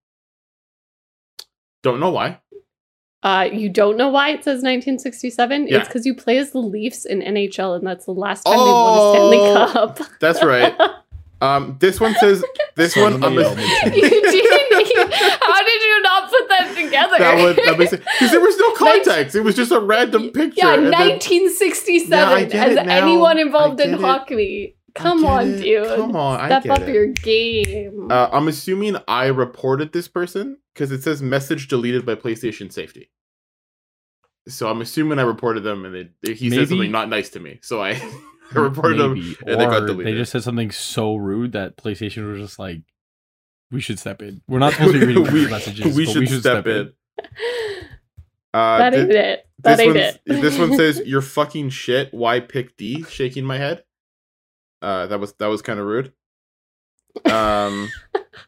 Don't 1.82 2.00
know 2.00 2.10
why. 2.10 2.40
Uh, 3.22 3.48
you 3.50 3.70
don't 3.70 3.96
know 3.96 4.08
why 4.10 4.28
it 4.30 4.44
says 4.44 4.62
1967? 4.62 5.68
Yeah. 5.68 5.78
It's 5.78 5.88
because 5.88 6.04
you 6.04 6.14
play 6.14 6.36
as 6.38 6.50
the 6.52 6.58
Leafs 6.58 7.06
in 7.06 7.20
NHL, 7.20 7.76
and 7.76 7.86
that's 7.86 8.04
the 8.04 8.12
last 8.12 8.42
time 8.44 8.54
Oh, 8.56 8.64
they 8.66 8.72
won 8.72 8.98
a 8.98 9.64
Stanley 9.72 9.96
Cup. 10.02 10.18
That's 10.20 10.42
right. 10.42 10.74
Um, 11.40 11.76
this 11.78 12.00
one 12.00 12.14
says 12.14 12.42
this 12.76 12.96
one. 12.96 13.22
I'm 13.22 13.36
a- 13.36 13.54
makes 13.54 13.84
Eugene, 13.84 14.00
how 15.42 15.64
did 15.64 15.82
you 15.82 16.02
not 16.02 16.30
put 16.30 16.48
that 16.48 16.72
together? 16.94 17.18
that 17.18 17.42
would 17.42 17.56
that 17.56 17.78
makes 17.78 17.90
because 17.92 18.30
there 18.30 18.40
was 18.40 18.56
no 18.58 18.72
context. 18.76 19.34
It 19.36 19.40
was 19.42 19.54
just 19.54 19.72
a 19.72 19.80
random 19.80 20.30
picture. 20.30 20.54
yeah, 20.66 20.74
and 20.74 20.84
then- 20.84 20.92
1967. 20.92 22.10
Yeah, 22.10 22.28
I 22.30 22.44
get 22.44 22.68
as 22.70 22.76
it 22.76 22.86
anyone 22.86 23.38
involved 23.38 23.80
I 23.80 23.84
in 23.84 23.90
get 23.90 24.00
it. 24.00 24.02
hockey. 24.04 24.76
Come 24.94 25.24
on, 25.24 25.48
it. 25.54 25.62
dude. 25.62 25.96
Come 25.96 26.14
on, 26.14 26.40
I 26.40 26.46
Step 26.46 26.62
get 26.64 26.72
up 26.82 26.88
it. 26.88 26.94
your 26.94 27.06
game. 27.08 28.08
Uh, 28.12 28.28
I'm 28.30 28.46
assuming 28.46 28.96
I 29.08 29.26
reported 29.26 29.92
this 29.92 30.06
person 30.06 30.58
because 30.72 30.92
it 30.92 31.02
says 31.02 31.20
message 31.20 31.66
deleted 31.66 32.06
by 32.06 32.14
PlayStation 32.14 32.72
Safety. 32.72 33.10
So 34.46 34.68
I'm 34.70 34.80
assuming 34.82 35.18
I 35.18 35.22
reported 35.22 35.62
them, 35.62 35.84
and 35.84 36.10
they, 36.22 36.34
he 36.34 36.48
Maybe- 36.50 36.62
said 36.62 36.68
something 36.68 36.92
not 36.92 37.08
nice 37.08 37.30
to 37.30 37.40
me. 37.40 37.58
So 37.62 37.82
I, 37.82 37.92
I 38.54 38.58
reported 38.58 38.98
them. 38.98 39.14
Maybe. 39.14 39.36
and 39.46 39.60
they 39.60 39.64
got 39.64 39.80
deleted. 39.86 40.06
they 40.06 40.16
just 40.16 40.30
said 40.32 40.42
something 40.44 40.70
so 40.70 41.16
rude 41.16 41.52
that 41.52 41.76
PlayStation 41.76 42.30
was 42.30 42.38
just 42.40 42.58
like, 42.58 42.82
"We 43.74 43.80
should 43.80 43.98
step 43.98 44.22
in. 44.22 44.40
We're 44.48 44.60
not 44.60 44.72
supposed 44.72 44.94
to 44.94 45.00
be 45.00 45.06
reading 45.14 45.32
we, 45.32 45.50
messages. 45.50 45.94
we 45.96 46.06
but 46.06 46.12
should, 46.12 46.40
step, 46.40 46.66
in. 46.66 46.92
Uh, 48.54 48.78
that 48.78 48.92
thi- 48.92 49.00
ain't 49.00 49.10
it. 49.10 49.48
That 49.64 49.76
this, 49.78 49.80
ain't 49.80 49.96
it. 49.96 50.20
this 50.26 50.56
one 50.56 50.74
says 50.76 51.02
you're 51.04 51.20
fucking 51.20 51.70
shit. 51.70 52.14
Why 52.14 52.38
pick 52.38 52.76
D? 52.76 53.02
Shaking 53.02 53.44
my 53.44 53.58
head. 53.58 53.82
Uh, 54.80 55.08
that 55.08 55.18
was 55.18 55.32
that 55.40 55.46
was 55.48 55.60
kind 55.60 55.80
of 55.80 55.86
rude. 55.86 56.12
Um, 57.24 57.90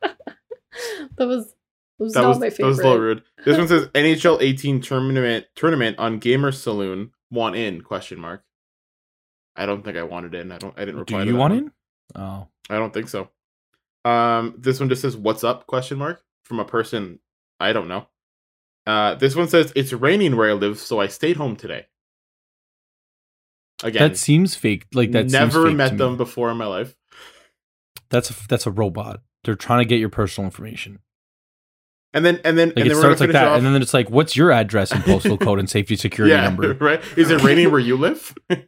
that 0.01 1.27
was 1.27 1.47
that 1.47 2.05
was 2.05 2.13
that 2.13 2.23
not 2.23 2.29
was 2.29 2.39
my 2.39 2.51
favorite. 2.51 2.59
that 2.63 2.69
was 2.69 2.79
a 2.79 2.83
little 2.85 2.99
rude. 3.01 3.23
This 3.45 3.59
one 3.59 3.67
says 3.67 3.89
NHL 3.89 4.41
18 4.41 4.81
tournament 4.81 5.47
tournament 5.57 5.99
on 5.99 6.19
Gamer 6.21 6.53
Saloon. 6.53 7.11
Want 7.33 7.57
in? 7.57 7.81
Question 7.81 8.21
mark. 8.21 8.45
I 9.57 9.67
don't 9.67 9.85
think 9.85 9.97
I 9.97 10.05
wanted 10.05 10.35
in. 10.37 10.53
I 10.53 10.59
don't. 10.59 10.75
I 10.77 10.85
didn't 10.85 10.95
Do 10.97 11.01
reply. 11.01 11.21
to 11.21 11.27
you 11.27 11.33
that 11.33 11.39
want 11.39 11.55
one. 11.55 11.65
in? 11.65 11.73
Oh, 12.15 12.47
I 12.71 12.77
don't 12.79 12.95
think 12.95 13.09
so. 13.09 13.29
Um, 14.07 14.55
this 14.59 14.79
one 14.79 14.89
just 14.89 15.03
says 15.03 15.17
"What's 15.17 15.45
up?" 15.45 15.67
question 15.67 15.99
mark 15.99 16.23
from 16.45 16.61
a 16.61 16.65
person 16.65 17.19
I 17.59 17.73
don't 17.73 17.89
know. 17.89 18.07
Uh, 18.87 19.17
this 19.17 19.35
one 19.35 19.49
says 19.49 19.73
it's 19.75 19.93
raining 19.93 20.37
where 20.37 20.51
I 20.51 20.53
live, 20.53 20.79
so 20.79 21.01
I 21.01 21.09
stayed 21.09 21.37
home 21.37 21.57
today. 21.57 21.87
Again, 23.83 24.11
that 24.11 24.17
seems 24.17 24.55
fake. 24.55 24.87
Like 24.95 25.13
that. 25.13 25.31
seems 25.31 25.33
never 25.33 25.71
met 25.71 25.93
me. 25.93 25.99
them 25.99 26.17
before 26.17 26.51
in 26.51 26.57
my 26.57 26.67
life. 26.67 26.95
That's 28.11 28.31
a, 28.31 28.35
that's 28.49 28.67
a 28.67 28.71
robot. 28.71 29.23
They're 29.45 29.57
trying 29.57 29.81
to 29.81 29.89
get 29.89 29.99
your 29.99 30.09
personal 30.09 30.47
information. 30.47 31.01
And 32.17 32.25
then 32.25 32.41
and 32.45 32.57
then 32.57 32.69
Like 32.69 32.77
and 32.79 32.87
it 32.87 32.89
then 32.95 32.97
starts 32.99 33.21
like 33.21 33.33
that, 33.33 33.47
off. 33.47 33.59
and 33.59 33.67
then 33.67 33.83
it's 33.83 33.93
like, 33.93 34.09
"What's 34.09 34.35
your 34.35 34.51
address 34.51 34.91
and 34.91 35.05
postal 35.05 35.37
code 35.37 35.59
and 35.59 35.69
safety 35.69 35.97
security 35.97 36.35
yeah, 36.35 36.45
number?" 36.45 36.73
right. 36.81 37.03
Is 37.15 37.31
it 37.31 37.43
raining 37.43 37.71
where 37.71 37.79
you 37.79 37.99
live? 37.99 38.35
uh, 38.51 38.59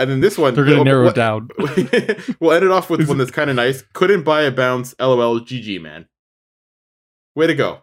and 0.00 0.10
then 0.10 0.18
this 0.18 0.36
one 0.36 0.52
They're 0.52 0.64
gonna 0.64 0.82
narrow 0.82 1.04
what- 1.04 1.12
it 1.12 1.14
down. 1.14 1.48
we'll 2.40 2.50
end 2.50 2.64
it 2.64 2.72
off 2.72 2.90
with 2.90 3.06
one 3.08 3.18
that's 3.18 3.30
kind 3.30 3.50
of 3.50 3.56
nice. 3.56 3.82
Couldn't 3.92 4.24
buy 4.24 4.42
a 4.42 4.50
bounce. 4.50 4.96
LOL. 4.98 5.38
GG 5.42 5.80
man. 5.80 6.08
Way 7.36 7.46
to 7.46 7.54
go. 7.54 7.82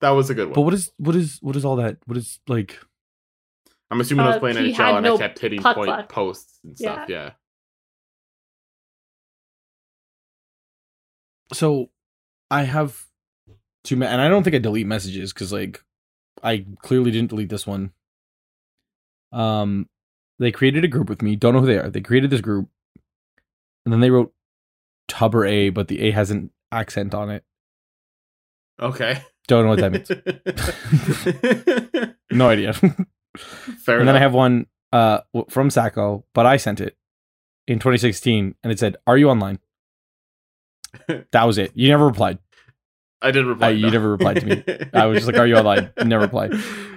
That 0.00 0.10
was 0.10 0.30
a 0.30 0.34
good 0.34 0.46
one. 0.48 0.54
But 0.54 0.62
what 0.62 0.74
is 0.74 0.90
what 0.96 1.14
is 1.14 1.38
what 1.40 1.54
is 1.54 1.64
all 1.64 1.76
that? 1.76 1.98
What 2.06 2.16
is 2.18 2.40
like? 2.48 2.80
I'm 3.88 4.00
assuming 4.00 4.24
I 4.24 4.28
was 4.30 4.36
Uh, 4.38 4.40
playing 4.40 4.56
he 4.56 4.72
NHL 4.72 4.96
and 4.96 5.04
no 5.04 5.14
I 5.14 5.18
kept 5.18 5.38
hitting 5.38 5.62
point 5.62 5.86
luck. 5.86 6.08
posts 6.08 6.58
and 6.64 6.76
stuff. 6.76 7.08
Yeah. 7.08 7.30
So, 11.52 11.90
I 12.50 12.62
have 12.64 13.04
two, 13.84 13.96
me- 13.96 14.06
and 14.06 14.20
I 14.20 14.28
don't 14.28 14.42
think 14.42 14.56
I 14.56 14.58
delete 14.58 14.86
messages 14.86 15.32
because 15.32 15.52
like 15.52 15.82
I 16.42 16.64
clearly 16.82 17.10
didn't 17.10 17.30
delete 17.30 17.48
this 17.48 17.66
one. 17.66 17.92
Um, 19.32 19.88
they 20.38 20.52
created 20.52 20.84
a 20.84 20.88
group 20.88 21.08
with 21.08 21.22
me. 21.22 21.36
Don't 21.36 21.54
know 21.54 21.60
who 21.60 21.66
they 21.66 21.78
are. 21.78 21.90
They 21.90 22.00
created 22.00 22.30
this 22.30 22.40
group, 22.40 22.68
and 23.84 23.92
then 23.92 24.00
they 24.00 24.10
wrote 24.10 24.32
Tubber 25.08 25.44
A, 25.46 25.70
but 25.70 25.88
the 25.88 26.00
A 26.02 26.10
has 26.10 26.30
an 26.30 26.50
accent 26.70 27.14
on 27.14 27.30
it. 27.30 27.44
Okay. 28.80 29.22
Don't 29.46 29.64
know 29.64 29.70
what 29.70 29.80
that 29.80 29.92
means. 32.02 32.16
no 32.30 32.48
idea. 32.48 32.72
Fair 33.78 33.98
and 33.98 34.06
then 34.08 34.16
I 34.16 34.18
have 34.18 34.34
one 34.34 34.66
uh 34.92 35.20
from 35.48 35.70
Sacco, 35.70 36.24
but 36.34 36.46
I 36.46 36.56
sent 36.56 36.80
it 36.80 36.96
in 37.66 37.78
2016, 37.78 38.54
and 38.62 38.72
it 38.72 38.78
said, 38.78 38.96
"Are 39.06 39.16
you 39.16 39.30
online?" 39.30 39.58
that 41.32 41.44
was 41.44 41.58
it. 41.58 41.72
You 41.74 41.88
never 41.88 42.06
replied. 42.06 42.38
I 43.22 43.30
did 43.30 43.46
reply. 43.46 43.68
Uh, 43.68 43.70
you 43.70 43.90
never 43.90 44.10
replied 44.10 44.40
to 44.40 44.46
me. 44.46 44.64
I 44.92 45.06
was 45.06 45.18
just 45.18 45.26
like, 45.30 45.38
"Are 45.40 45.46
you 45.46 45.56
online?" 45.56 45.90
Never 46.04 46.24
replied. 46.24 46.52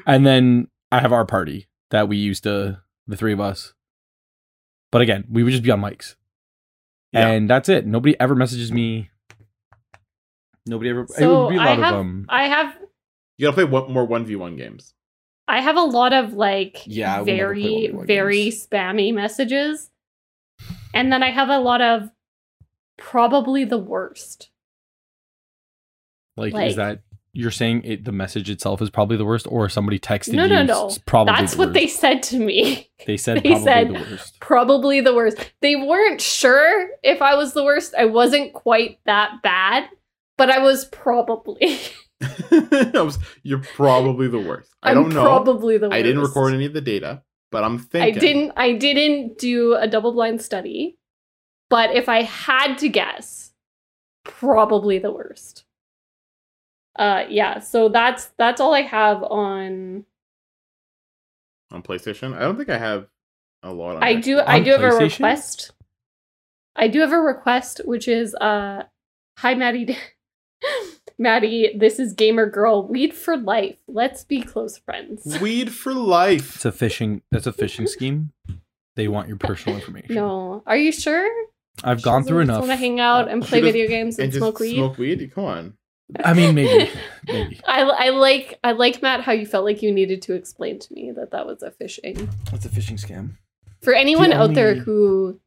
And 0.05 0.25
then 0.25 0.67
I 0.91 0.99
have 0.99 1.13
our 1.13 1.25
party 1.25 1.67
that 1.91 2.07
we 2.07 2.17
used 2.17 2.43
to, 2.43 2.81
the 3.07 3.15
three 3.15 3.33
of 3.33 3.39
us. 3.39 3.73
But 4.91 5.01
again, 5.01 5.25
we 5.29 5.43
would 5.43 5.51
just 5.51 5.63
be 5.63 5.71
on 5.71 5.81
mics, 5.81 6.15
Yeah. 7.11 7.27
and 7.27 7.49
that's 7.49 7.69
it. 7.69 7.85
Nobody 7.85 8.19
ever 8.19 8.33
messages 8.35 8.71
me. 8.71 9.09
Nobody 10.65 10.89
ever. 10.89 11.01
it 11.03 11.09
So 11.11 11.43
would 11.45 11.49
be 11.51 11.57
a 11.57 11.61
I 11.61 11.65
lot 11.65 11.79
have, 11.79 11.93
of 11.93 11.99
um. 11.99 12.25
I 12.29 12.47
have, 12.47 12.75
You 13.37 13.45
gotta 13.47 13.55
play 13.55 13.63
one 13.65 13.91
more 13.91 14.05
one 14.05 14.25
v 14.25 14.35
one 14.35 14.55
games. 14.55 14.93
I 15.47 15.61
have 15.61 15.75
a 15.77 15.81
lot 15.81 16.11
of 16.13 16.33
like 16.33 16.81
Yeah, 16.87 17.17
I 17.17 17.19
will 17.19 17.25
never 17.27 17.53
play 17.53 17.87
very, 17.91 18.05
very 18.05 18.43
games. 18.45 18.67
spammy 18.67 19.13
messages, 19.13 19.91
and 20.93 21.11
then 21.13 21.21
I 21.21 21.29
have 21.29 21.49
a 21.49 21.59
lot 21.59 21.81
of 21.81 22.09
probably 22.97 23.63
the 23.65 23.77
worst. 23.77 24.49
Like, 26.37 26.53
like- 26.53 26.69
is 26.69 26.75
that 26.75 27.01
you're 27.37 27.51
saying 27.51 27.81
it, 27.83 28.05
the 28.05 28.13
message 28.13 28.49
itself 28.49 28.81
is 28.81 28.89
probably 28.89 29.17
the 29.17 29.25
worst, 29.25 29.45
or 29.49 29.67
somebody 29.67 29.99
texted 29.99 30.33
No, 30.35 30.43
you? 30.43 30.49
no, 30.49 30.63
no. 30.63 30.85
s- 30.87 30.97
Probably 30.99 31.33
That's 31.33 31.53
the 31.55 31.59
what 31.59 31.73
they 31.73 31.87
said 31.87 32.23
to 32.23 32.39
me. 32.39 32.89
they 33.05 33.17
said. 33.25 33.37
they 33.43 33.49
probably 33.49 33.63
said- 33.65 33.87
the 33.89 33.93
worst. 33.93 34.39
Probably 34.39 35.01
the 35.01 35.13
worst. 35.13 35.51
They 35.61 35.75
weren't 35.75 36.21
sure 36.21 36.87
if 37.03 37.21
I 37.21 37.35
was 37.35 37.53
the 37.53 37.63
worst. 37.65 37.93
I 37.97 38.05
wasn't 38.05 38.53
quite 38.53 38.99
that 39.05 39.41
bad, 39.43 39.89
but 40.37 40.49
I 40.49 40.59
was 40.59 40.85
probably. 40.85 41.77
I 42.21 43.01
was- 43.01 43.19
You're 43.43 43.59
probably 43.59 44.29
the 44.29 44.39
worst. 44.39 44.73
I 44.81 44.91
I'm 44.91 44.95
don't 44.95 45.09
know. 45.13 45.23
Probably 45.23 45.77
the 45.77 45.87
worst. 45.89 45.95
I 45.95 46.01
didn't 46.03 46.21
record 46.21 46.53
any 46.53 46.65
of 46.65 46.71
the 46.73 46.79
data, 46.79 47.21
but 47.51 47.65
I'm 47.65 47.79
thinking. 47.79 48.15
I 48.15 48.17
didn't. 48.19 48.51
I 48.55 48.71
didn't 48.73 49.37
do 49.39 49.75
a 49.75 49.87
double 49.89 50.13
blind 50.13 50.41
study, 50.41 50.97
but 51.69 51.93
if 51.93 52.07
I 52.07 52.21
had 52.21 52.77
to 52.77 52.87
guess, 52.87 53.51
probably 54.23 54.99
the 54.99 55.11
worst. 55.11 55.64
Uh, 56.95 57.25
yeah. 57.29 57.59
So 57.59 57.89
that's 57.89 58.27
that's 58.37 58.61
all 58.61 58.73
I 58.73 58.81
have 58.81 59.23
on. 59.23 60.05
on 61.71 61.83
PlayStation. 61.83 62.35
I 62.35 62.39
don't 62.39 62.57
think 62.57 62.69
I 62.69 62.77
have 62.77 63.07
a 63.63 63.73
lot 63.73 63.97
on. 63.97 64.03
I 64.03 64.15
Xbox. 64.15 64.23
do. 64.23 64.39
I 64.39 64.59
do 64.59 64.71
have 64.71 64.83
a 64.83 64.95
request. 64.95 65.71
I 66.75 66.87
do 66.87 66.99
have 67.01 67.11
a 67.11 67.19
request, 67.19 67.81
which 67.85 68.07
is 68.07 68.35
uh, 68.35 68.83
hi 69.37 69.55
Maddie. 69.55 69.97
Maddie, 71.17 71.73
this 71.77 71.99
is 71.99 72.13
gamer 72.13 72.49
girl. 72.49 72.85
Weed 72.87 73.13
for 73.13 73.37
life. 73.37 73.77
Let's 73.87 74.25
be 74.25 74.41
close 74.41 74.77
friends. 74.77 75.39
Weed 75.39 75.73
for 75.73 75.93
life. 75.93 76.55
It's 76.55 76.65
a 76.65 76.71
phishing. 76.71 77.21
That's 77.31 77.47
a 77.47 77.53
phishing 77.53 77.87
scheme. 77.87 78.31
They 78.95 79.07
want 79.07 79.27
your 79.27 79.37
personal 79.37 79.77
information. 79.79 80.15
No, 80.15 80.63
are 80.65 80.77
you 80.77 80.91
sure? 80.91 81.29
I've 81.83 82.01
gone 82.01 82.23
through 82.23 82.39
enough. 82.39 82.59
Want 82.59 82.71
to 82.71 82.75
hang 82.77 82.99
out 82.99 83.29
and 83.29 83.41
play 83.43 83.61
video 83.61 83.87
games 83.87 84.17
and, 84.17 84.25
and 84.25 84.31
just 84.31 84.41
smoke 84.41 84.59
weed? 84.59 84.75
Smoke 84.75 84.97
weed. 84.97 85.31
Come 85.33 85.43
on. 85.45 85.73
I 86.23 86.33
mean, 86.33 86.53
maybe, 86.55 86.91
maybe. 87.27 87.59
I, 87.65 87.81
I 87.81 88.09
like 88.09 88.59
I 88.63 88.73
like 88.73 89.01
Matt 89.01 89.21
how 89.21 89.31
you 89.31 89.45
felt 89.45 89.65
like 89.65 89.81
you 89.81 89.91
needed 89.91 90.21
to 90.23 90.33
explain 90.33 90.77
to 90.79 90.93
me 90.93 91.11
that 91.15 91.31
that 91.31 91.45
was 91.47 91.63
a 91.63 91.71
phishing. 91.71 92.29
That's 92.51 92.65
a 92.65 92.69
phishing 92.69 92.99
scam. 93.03 93.31
For 93.81 93.93
anyone 93.93 94.29
The 94.29 94.35
out 94.37 94.53
there 94.53 94.75
who 94.75 95.39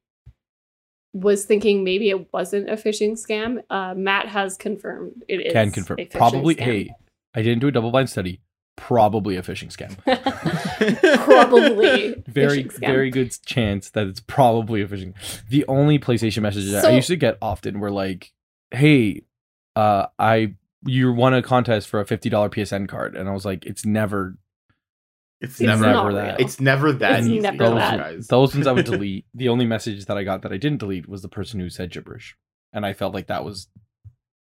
was 1.13 1.45
thinking 1.45 1.85
maybe 1.85 2.11
it 2.11 2.33
wasn't 2.33 2.69
a 2.69 2.75
phishing 2.75 3.13
scam, 3.13 3.63
uh, 3.71 3.95
Matt 3.97 4.27
has 4.29 4.57
confirmed 4.57 5.23
it 5.29 5.47
is. 5.47 5.53
Can 5.53 5.71
confirm. 5.71 5.99
a 6.01 6.07
phishing 6.07 6.11
Probably. 6.13 6.55
scam. 6.57 6.61
Hey, 6.61 6.91
I 7.35 7.43
didn't 7.43 7.61
do 7.61 7.69
a 7.69 7.73
double 7.73 7.91
blind 7.91 8.11
study. 8.11 8.41
Probably 8.77 9.37
a 9.37 9.43
phishing 9.43 9.73
scam. 9.75 9.97
Probably 11.25 12.15
very 12.27 12.65
scam. 12.65 12.79
very 12.81 13.11
good 13.11 13.37
chance 13.45 13.91
that 13.91 14.07
it's 14.07 14.21
probably 14.21 14.83
a 14.83 14.87
phishing. 14.87 15.15
The 15.49 15.65
only 15.67 15.99
PlayStation 15.99 16.43
messages 16.43 16.73
that 16.73 16.83
So- 16.83 16.91
I 16.91 16.93
used 16.97 17.09
to 17.09 17.17
get 17.17 17.39
often 17.43 17.81
were 17.81 17.91
like, 17.91 18.33
"Hey, 18.71 19.23
uh, 19.79 20.07
I 20.19 20.55
you 20.87 21.13
won 21.13 21.35
a 21.35 21.43
contest 21.43 21.89
for 21.89 22.01
a 22.01 22.07
fifty 22.07 22.29
dollar 22.29 22.49
PSN 22.51 22.89
card," 22.89 23.15
and 23.17 23.29
I 23.29 23.33
was 23.33 23.45
like, 23.45 23.65
"It's 23.67 23.85
never, 23.85 24.37
It's 25.41 25.61
It's 25.61 25.61
never. 25.61 25.83
not 25.87 25.93
never 25.95 26.09
real. 26.09 26.17
that. 26.17 26.41
It's 26.41 26.61
never 26.61 26.93
that 26.93 27.19
It's 27.21 27.29
easy. 27.29 27.41
never 27.41 27.59
those, 27.59 27.75
that. 27.79 27.99
guys. 27.99 28.27
those 28.29 28.55
ones 28.55 28.67
I 28.67 28.73
would 28.73 28.85
delete. 28.93 29.27
the 29.35 29.49
only 29.49 29.67
message 29.67 30.05
that 30.07 30.17
I 30.19 30.25
got 30.25 30.43
that 30.43 30.53
I 30.53 30.57
didn't 30.57 30.79
delete 30.79 31.09
was 31.09 31.23
the 31.23 31.29
person 31.29 31.61
who 31.61 31.69
said 31.71 31.91
gibberish, 31.93 32.37
and 32.73 32.85
I 32.87 32.93
felt 32.93 33.15
like 33.15 33.27
that 33.29 33.45
was 33.45 33.69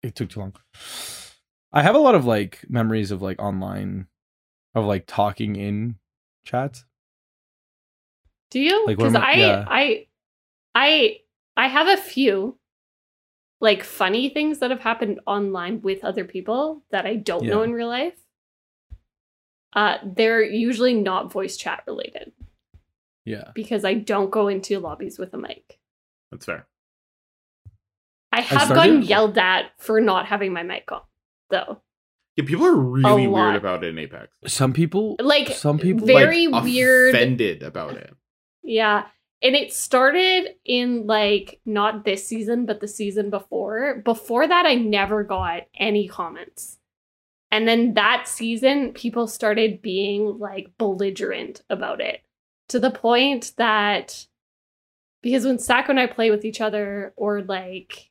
it 0.03 0.15
took 0.15 0.29
too 0.29 0.39
long. 0.41 0.53
I 1.73 1.83
have 1.83 1.95
a 1.95 1.99
lot 1.99 2.15
of 2.15 2.25
like 2.25 2.65
memories 2.69 3.11
of 3.11 3.21
like 3.21 3.41
online, 3.41 4.07
of 4.75 4.85
like 4.85 5.05
talking 5.07 5.55
in 5.55 5.95
chats. 6.43 6.83
Do 8.49 8.59
you? 8.59 8.83
Because 8.87 9.15
am 9.15 9.21
I- 9.21 9.25
I, 9.31 9.33
yeah. 9.35 9.65
I, 9.67 10.07
I, 10.75 11.17
I 11.55 11.67
have 11.67 11.87
a 11.87 11.95
few 12.01 12.57
like 13.61 13.83
funny 13.83 14.27
things 14.29 14.59
that 14.59 14.71
have 14.71 14.81
happened 14.81 15.19
online 15.25 15.81
with 15.81 16.03
other 16.03 16.25
people 16.25 16.81
that 16.91 17.05
I 17.05 17.15
don't 17.15 17.45
know 17.45 17.61
in 17.61 17.71
real 17.71 17.87
life. 17.87 18.17
Uh, 19.73 19.97
they're 20.03 20.43
usually 20.43 20.93
not 20.93 21.31
voice 21.31 21.55
chat 21.55 21.83
related 21.87 22.33
Yeah, 23.23 23.51
because 23.55 23.85
I 23.85 23.93
don't 23.93 24.29
go 24.29 24.49
into 24.49 24.79
lobbies 24.79 25.17
with 25.17 25.33
a 25.33 25.37
mic. 25.37 25.79
That's 26.31 26.45
fair. 26.45 26.67
I 28.33 28.41
have 28.41 28.63
started- 28.63 28.75
gotten 28.75 29.01
yelled 29.03 29.37
at 29.37 29.71
for 29.77 30.01
not 30.01 30.25
having 30.25 30.51
my 30.53 30.63
mic 30.63 30.91
on, 30.91 31.01
though. 31.49 31.81
Yeah, 32.35 32.45
people 32.45 32.65
are 32.65 32.75
really 32.75 33.27
weird 33.27 33.55
about 33.57 33.83
it 33.83 33.89
in 33.89 33.99
Apex. 33.99 34.35
some 34.47 34.73
people 34.73 35.17
Like 35.19 35.49
some 35.49 35.77
people 35.77 36.07
very 36.07 36.47
Like, 36.47 36.63
weird. 36.63 37.13
Offended 37.13 37.61
about 37.61 37.95
it. 37.97 38.13
Yeah. 38.63 39.07
And 39.43 39.55
it 39.55 39.73
started 39.73 40.55
in 40.65 41.07
like 41.07 41.59
not 41.65 42.05
this 42.05 42.27
season, 42.27 42.65
but 42.65 42.79
the 42.79 42.87
season 42.87 43.29
before. 43.29 44.01
Before 44.05 44.47
that, 44.47 44.65
I 44.65 44.75
never 44.75 45.23
got 45.23 45.63
any 45.75 46.07
comments. 46.07 46.77
And 47.49 47.67
then 47.67 47.95
that 47.95 48.27
season, 48.27 48.93
people 48.93 49.27
started 49.27 49.81
being 49.81 50.39
like 50.39 50.71
belligerent 50.77 51.63
about 51.69 51.99
it 51.99 52.21
to 52.69 52.79
the 52.79 52.91
point 52.91 53.51
that 53.57 54.25
because 55.21 55.45
when 55.45 55.59
Sacco 55.59 55.91
and 55.91 55.99
I 55.99 56.07
play 56.07 56.31
with 56.31 56.45
each 56.45 56.61
other, 56.61 57.13
or 57.15 57.41
like, 57.41 58.09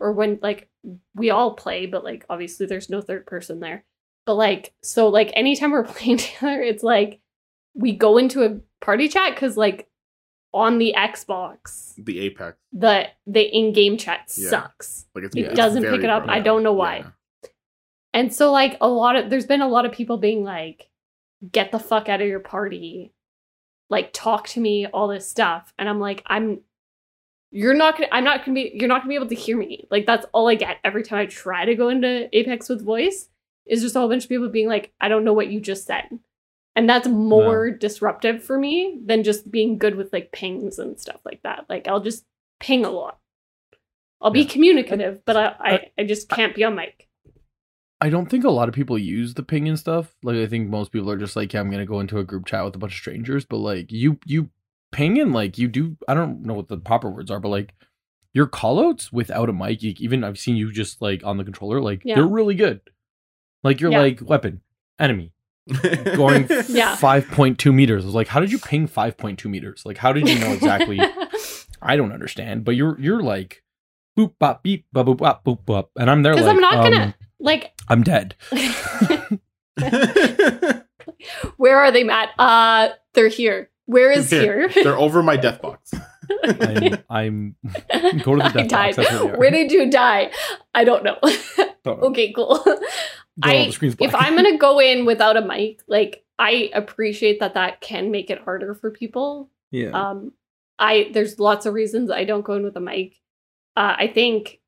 or 0.00 0.12
when 0.12 0.38
like 0.42 0.68
we 1.14 1.30
all 1.30 1.54
play, 1.54 1.86
but 1.86 2.04
like 2.04 2.24
obviously 2.30 2.66
there's 2.66 2.90
no 2.90 3.00
third 3.00 3.26
person 3.26 3.60
there. 3.60 3.84
But 4.24 4.34
like, 4.34 4.74
so 4.82 5.08
like 5.08 5.30
anytime 5.34 5.70
we're 5.70 5.84
playing 5.84 6.18
together, 6.18 6.62
it's 6.62 6.82
like 6.82 7.20
we 7.74 7.92
go 7.92 8.18
into 8.18 8.44
a 8.44 8.58
party 8.80 9.08
chat 9.08 9.34
because 9.34 9.56
like 9.56 9.88
on 10.54 10.78
the 10.78 10.94
Xbox, 10.96 11.94
The 12.02 12.20
Apex. 12.20 12.56
the 12.72 13.06
the 13.26 13.42
in-game 13.42 13.96
chat 13.98 14.32
Yeah. 14.36 14.48
sucks. 14.50 15.06
Like 15.14 15.24
it's, 15.24 15.36
It 15.36 15.40
it's 15.46 15.54
doesn't 15.54 15.82
pick 15.84 16.02
it 16.02 16.10
up. 16.10 16.24
I 16.28 16.40
don't 16.40 16.62
know 16.62 16.72
why. 16.72 16.98
Yeah. 16.98 17.10
And 18.14 18.34
so 18.34 18.50
like 18.50 18.76
a 18.80 18.88
lot 18.88 19.16
of 19.16 19.30
there's 19.30 19.46
been 19.46 19.60
a 19.62 19.68
lot 19.68 19.84
of 19.86 19.92
people 19.92 20.16
being 20.16 20.42
like, 20.44 20.88
get 21.52 21.70
the 21.72 21.78
fuck 21.78 22.08
out 22.08 22.20
of 22.22 22.26
your 22.28 22.40
party. 22.40 23.12
Like 23.90 24.10
talk 24.12 24.48
to 24.48 24.60
me, 24.60 24.86
all 24.86 25.08
this 25.08 25.28
stuff. 25.28 25.72
And 25.78 25.88
I'm 25.88 26.00
like, 26.00 26.22
I'm 26.26 26.60
you're 27.50 27.74
not 27.74 27.96
gonna 27.96 28.08
I'm 28.12 28.24
not 28.24 28.44
gonna 28.44 28.54
be 28.54 28.72
you're 28.74 28.88
not 28.88 29.00
gonna 29.02 29.08
be 29.10 29.14
able 29.14 29.28
to 29.28 29.34
hear 29.34 29.56
me. 29.56 29.86
Like 29.90 30.06
that's 30.06 30.26
all 30.32 30.48
I 30.48 30.54
get 30.54 30.78
every 30.84 31.02
time 31.02 31.18
I 31.20 31.26
try 31.26 31.64
to 31.66 31.74
go 31.74 31.88
into 31.90 32.28
Apex 32.36 32.68
with 32.68 32.84
voice 32.84 33.28
is 33.66 33.82
just 33.82 33.96
a 33.96 34.00
whole 34.00 34.08
bunch 34.08 34.24
of 34.24 34.28
people 34.30 34.48
being 34.48 34.68
like, 34.68 34.92
I 35.00 35.08
don't 35.08 35.24
know 35.24 35.32
what 35.34 35.48
you 35.48 35.60
just 35.60 35.86
said. 35.86 36.04
And 36.78 36.88
that's 36.88 37.08
more 37.08 37.70
disruptive 37.72 38.44
for 38.44 38.56
me 38.56 39.00
than 39.04 39.24
just 39.24 39.50
being 39.50 39.78
good 39.78 39.96
with 39.96 40.12
like 40.12 40.30
pings 40.30 40.78
and 40.78 40.96
stuff 41.00 41.20
like 41.24 41.40
that. 41.42 41.64
Like 41.68 41.88
I'll 41.88 41.98
just 41.98 42.24
ping 42.60 42.84
a 42.84 42.90
lot. 42.90 43.18
I'll 44.20 44.30
be 44.30 44.42
Yeah. 44.42 44.48
communicative, 44.48 45.24
but 45.24 45.36
I, 45.36 45.46
I, 45.58 45.70
I- 45.72 45.90
I 45.98 46.04
just 46.04 46.28
can't 46.28 46.54
be 46.54 46.62
on 46.62 46.76
mic. 46.76 47.08
I 48.00 48.10
don't 48.10 48.26
think 48.30 48.44
a 48.44 48.50
lot 48.50 48.68
of 48.68 48.76
people 48.76 48.96
use 48.96 49.34
the 49.34 49.42
ping 49.42 49.66
and 49.68 49.76
stuff. 49.76 50.14
Like 50.22 50.36
I 50.36 50.46
think 50.46 50.68
most 50.68 50.92
people 50.92 51.10
are 51.10 51.16
just 51.18 51.34
like, 51.34 51.52
yeah, 51.52 51.58
I'm 51.58 51.68
gonna 51.70 51.84
go 51.84 51.98
into 51.98 52.18
a 52.20 52.24
group 52.24 52.46
chat 52.46 52.64
with 52.64 52.76
a 52.76 52.78
bunch 52.78 52.92
of 52.92 52.98
strangers. 52.98 53.44
But 53.44 53.56
like 53.56 53.90
you 53.90 54.18
you 54.24 54.50
ping 54.92 55.18
and 55.18 55.32
like 55.32 55.58
you 55.58 55.66
do 55.66 55.96
I 56.06 56.14
don't 56.14 56.42
know 56.42 56.54
what 56.54 56.68
the 56.68 56.78
proper 56.78 57.10
words 57.10 57.28
are, 57.32 57.40
but 57.40 57.48
like 57.48 57.74
your 58.34 58.46
callouts 58.46 59.12
without 59.12 59.48
a 59.48 59.52
mic, 59.52 59.82
you, 59.82 59.94
even 59.98 60.22
I've 60.22 60.38
seen 60.38 60.54
you 60.54 60.70
just 60.70 61.02
like 61.02 61.24
on 61.24 61.38
the 61.38 61.44
controller, 61.44 61.80
like 61.82 62.02
Yeah. 62.04 62.14
they're 62.14 62.26
really 62.26 62.54
good. 62.54 62.82
Like 63.64 63.80
you're 63.80 63.90
Yeah. 63.90 63.98
like 64.02 64.20
weapon, 64.22 64.60
enemy, 65.00 65.32
going 66.16 66.48
Yeah. 66.68 66.96
five 66.96 67.28
point 67.28 67.58
two 67.58 67.72
meters. 67.72 68.04
I 68.04 68.06
was 68.06 68.14
like, 68.14 68.28
how 68.28 68.40
did 68.40 68.52
you 68.52 68.58
ping 68.58 68.86
five 68.86 69.16
point 69.16 69.38
two 69.38 69.48
meters? 69.48 69.82
Like 69.84 69.98
how 69.98 70.12
did 70.12 70.28
you 70.28 70.38
know 70.38 70.52
exactly? 70.52 71.00
I 71.82 71.96
don't 71.96 72.12
understand. 72.12 72.64
But 72.64 72.76
you're 72.76 72.98
you're 73.00 73.22
like 73.22 73.62
boop 74.18 74.34
bop 74.38 74.62
beep 74.62 74.86
bop 74.92 75.06
boop 75.06 75.18
bop 75.18 75.44
boop 75.44 75.64
bop, 75.64 75.90
and 75.96 76.10
I'm 76.10 76.22
there 76.22 76.32
Because 76.32 76.46
like 76.46 76.54
I'm 76.54 76.60
not 76.60 76.76
um, 76.78 76.92
gonna 76.92 77.14
like. 77.38 77.72
I'm 77.88 78.02
dead. 78.02 78.34
where 81.56 81.78
are 81.78 81.90
they, 81.90 82.04
Matt? 82.04 82.30
Uh, 82.38 82.90
they're 83.14 83.28
here. 83.28 83.70
Where 83.86 84.10
is 84.10 84.30
here? 84.30 84.68
They're 84.68 84.98
over 84.98 85.22
my 85.22 85.36
death 85.36 85.62
box. 85.62 85.94
I'm, 87.08 87.08
I'm 87.08 87.56
go 88.22 88.34
to 88.34 88.42
the 88.42 88.50
death 88.52 88.54
box. 88.54 88.68
died. 88.68 88.94
That's 88.96 89.22
where. 89.22 89.38
Where 89.38 89.50
did 89.50 89.72
you 89.72 89.90
die? 89.90 90.30
I 90.74 90.84
don't 90.84 91.04
know. 91.04 91.16
Don't 91.84 92.00
know. 92.00 92.08
okay, 92.08 92.32
cool. 92.32 92.62
I 93.42 93.54
if. 93.54 94.14
I'm 94.14 94.36
gonna 94.36 94.58
go 94.58 94.80
in 94.80 95.04
without 95.04 95.36
a 95.36 95.42
mic, 95.42 95.82
like 95.86 96.24
I 96.38 96.70
appreciate 96.74 97.40
that 97.40 97.54
that 97.54 97.80
can 97.80 98.10
make 98.10 98.30
it 98.30 98.40
harder 98.40 98.74
for 98.74 98.90
people. 98.90 99.50
yeah, 99.70 99.90
Um, 99.90 100.32
I 100.78 101.10
there's 101.12 101.38
lots 101.38 101.66
of 101.66 101.74
reasons 101.74 102.10
I 102.10 102.24
don't 102.24 102.44
go 102.44 102.54
in 102.54 102.64
with 102.64 102.76
a 102.76 102.80
mic. 102.80 103.16
Uh, 103.76 103.94
I 103.98 104.08
think 104.08 104.60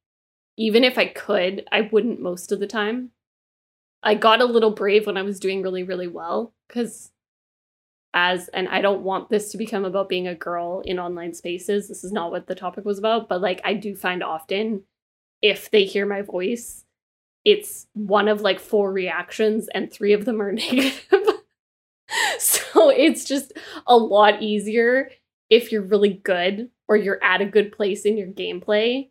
even 0.56 0.84
if 0.84 0.98
I 0.98 1.06
could, 1.06 1.64
I 1.72 1.82
wouldn't 1.92 2.20
most 2.20 2.52
of 2.52 2.60
the 2.60 2.66
time. 2.66 3.10
I 4.02 4.14
got 4.14 4.40
a 4.40 4.46
little 4.46 4.70
brave 4.70 5.06
when 5.06 5.16
I 5.16 5.22
was 5.22 5.40
doing 5.40 5.62
really 5.62 5.82
really 5.82 6.08
well 6.08 6.54
because 6.68 7.10
as 8.12 8.48
and 8.48 8.68
I 8.68 8.80
don't 8.80 9.02
want 9.02 9.30
this 9.30 9.52
to 9.52 9.58
become 9.58 9.84
about 9.84 10.08
being 10.08 10.26
a 10.26 10.34
girl 10.34 10.82
in 10.84 10.98
online 10.98 11.34
spaces. 11.34 11.88
This 11.88 12.02
is 12.02 12.12
not 12.12 12.30
what 12.30 12.46
the 12.46 12.54
topic 12.54 12.84
was 12.84 12.98
about, 12.98 13.28
but 13.28 13.40
like 13.40 13.60
I 13.64 13.74
do 13.74 13.94
find 13.94 14.22
often 14.22 14.82
if 15.42 15.70
they 15.70 15.84
hear 15.84 16.06
my 16.06 16.22
voice, 16.22 16.84
it's 17.44 17.86
one 17.94 18.28
of 18.28 18.40
like 18.42 18.60
four 18.60 18.92
reactions 18.92 19.68
and 19.74 19.92
three 19.92 20.12
of 20.12 20.24
them 20.24 20.40
are 20.42 20.52
negative. 20.52 21.06
so 22.38 22.90
it's 22.90 23.24
just 23.24 23.52
a 23.86 23.96
lot 23.96 24.42
easier 24.42 25.10
if 25.48 25.72
you're 25.72 25.82
really 25.82 26.14
good 26.14 26.70
or 26.88 26.96
you're 26.96 27.22
at 27.22 27.40
a 27.40 27.46
good 27.46 27.72
place 27.72 28.04
in 28.04 28.16
your 28.16 28.28
gameplay 28.28 29.08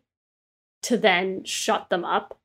to 0.82 0.96
then 0.96 1.44
shut 1.44 1.88
them 1.90 2.04
up 2.04 2.38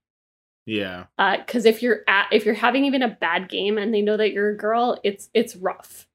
Yeah. 0.65 1.05
Uh, 1.17 1.37
because 1.37 1.65
if 1.65 1.81
you're 1.81 2.01
at 2.07 2.27
if 2.31 2.45
you're 2.45 2.55
having 2.55 2.85
even 2.85 3.01
a 3.03 3.09
bad 3.19 3.49
game 3.49 3.77
and 3.77 3.93
they 3.93 4.01
know 4.01 4.17
that 4.17 4.31
you're 4.31 4.49
a 4.49 4.57
girl 4.57 4.99
it's 5.03 5.29
it's 5.33 5.55
rough 5.55 6.07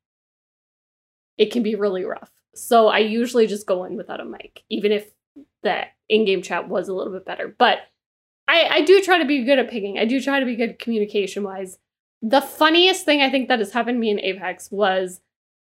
it 1.38 1.50
can 1.52 1.62
be 1.62 1.74
really 1.74 2.04
rough 2.04 2.30
so 2.54 2.88
i 2.88 2.98
usually 2.98 3.46
just 3.46 3.66
go 3.66 3.84
in 3.84 3.96
without 3.96 4.20
a 4.20 4.24
mic 4.24 4.62
even 4.68 4.90
if 4.92 5.10
the 5.62 5.82
in-game 6.08 6.42
chat 6.42 6.68
was 6.68 6.88
a 6.88 6.94
little 6.94 7.12
bit 7.12 7.24
better 7.24 7.54
but 7.58 7.78
i 8.50 8.68
i 8.78 8.80
do 8.82 9.02
try 9.02 9.18
to 9.18 9.24
be 9.24 9.44
good 9.44 9.58
at 9.58 9.70
picking. 9.70 9.98
I 9.98 10.04
do 10.04 10.20
try 10.20 10.40
to 10.40 10.46
be 10.46 10.56
good 10.56 10.78
communication 10.78 11.42
wise 11.42 11.78
the 12.22 12.42
funniest 12.42 13.04
thing 13.04 13.22
i 13.22 13.30
think 13.30 13.48
that 13.48 13.60
has 13.60 13.72
happened 13.72 13.96
to 13.96 14.00
me 14.00 14.10
in 14.10 14.20
apex 14.20 14.70
was 14.70 15.20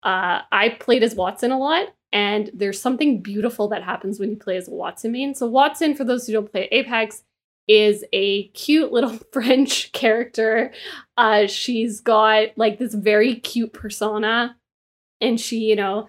uh 0.02 0.40
i 0.52 0.68
played 0.80 1.02
as 1.02 1.14
Wattson 1.14 1.50
a 1.50 1.56
lot 1.56 1.88
and 2.12 2.50
there's 2.52 2.80
something 2.80 3.22
beautiful 3.22 3.68
that 3.68 3.82
happens 3.82 4.20
when 4.20 4.30
you 4.30 4.36
play 4.36 4.56
as 4.56 4.68
a 4.68 4.72
Wattson 4.72 5.12
main. 5.12 5.34
So 5.34 5.50
Wattson 5.50 5.96
for 5.96 6.04
those 6.04 6.26
who 6.26 6.34
don't 6.34 6.50
play 6.50 6.68
apex 6.70 7.22
is 7.66 8.04
a 8.12 8.48
cute 8.48 8.92
little 8.92 9.18
French 9.32 9.92
character. 9.92 10.72
Uh, 11.16 11.46
she's 11.46 12.00
got 12.00 12.48
like 12.56 12.78
this 12.78 12.94
very 12.94 13.36
cute 13.36 13.72
persona, 13.72 14.56
and 15.20 15.40
she, 15.40 15.60
you 15.60 15.76
know, 15.76 16.08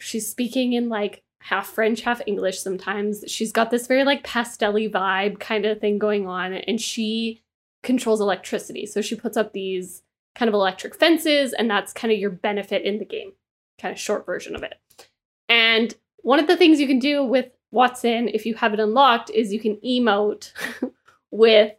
she's 0.00 0.28
speaking 0.28 0.72
in 0.72 0.88
like 0.88 1.22
half 1.42 1.68
French, 1.68 2.02
half 2.02 2.20
English 2.26 2.60
sometimes. 2.60 3.24
She's 3.26 3.52
got 3.52 3.70
this 3.70 3.86
very 3.86 4.04
like 4.04 4.24
pastelly 4.24 4.90
vibe 4.90 5.38
kind 5.38 5.64
of 5.64 5.80
thing 5.80 5.98
going 5.98 6.26
on, 6.26 6.52
and 6.52 6.80
she 6.80 7.42
controls 7.82 8.20
electricity. 8.20 8.86
So 8.86 9.00
she 9.00 9.16
puts 9.16 9.36
up 9.36 9.52
these 9.52 10.02
kind 10.34 10.48
of 10.48 10.54
electric 10.54 10.94
fences, 10.94 11.52
and 11.52 11.70
that's 11.70 11.92
kind 11.92 12.12
of 12.12 12.18
your 12.18 12.30
benefit 12.30 12.82
in 12.82 12.98
the 12.98 13.04
game. 13.04 13.32
Kind 13.80 13.92
of 13.92 14.00
short 14.00 14.24
version 14.24 14.54
of 14.54 14.62
it. 14.62 14.74
And 15.48 15.94
one 16.18 16.38
of 16.38 16.46
the 16.46 16.56
things 16.56 16.80
you 16.80 16.86
can 16.86 16.98
do 16.98 17.24
with 17.24 17.46
Wattson, 17.74 18.30
if 18.32 18.46
you 18.46 18.54
have 18.54 18.74
it 18.74 18.80
unlocked, 18.80 19.30
is 19.30 19.52
you 19.52 19.60
can 19.60 19.76
emote 19.76 20.52
with 21.30 21.72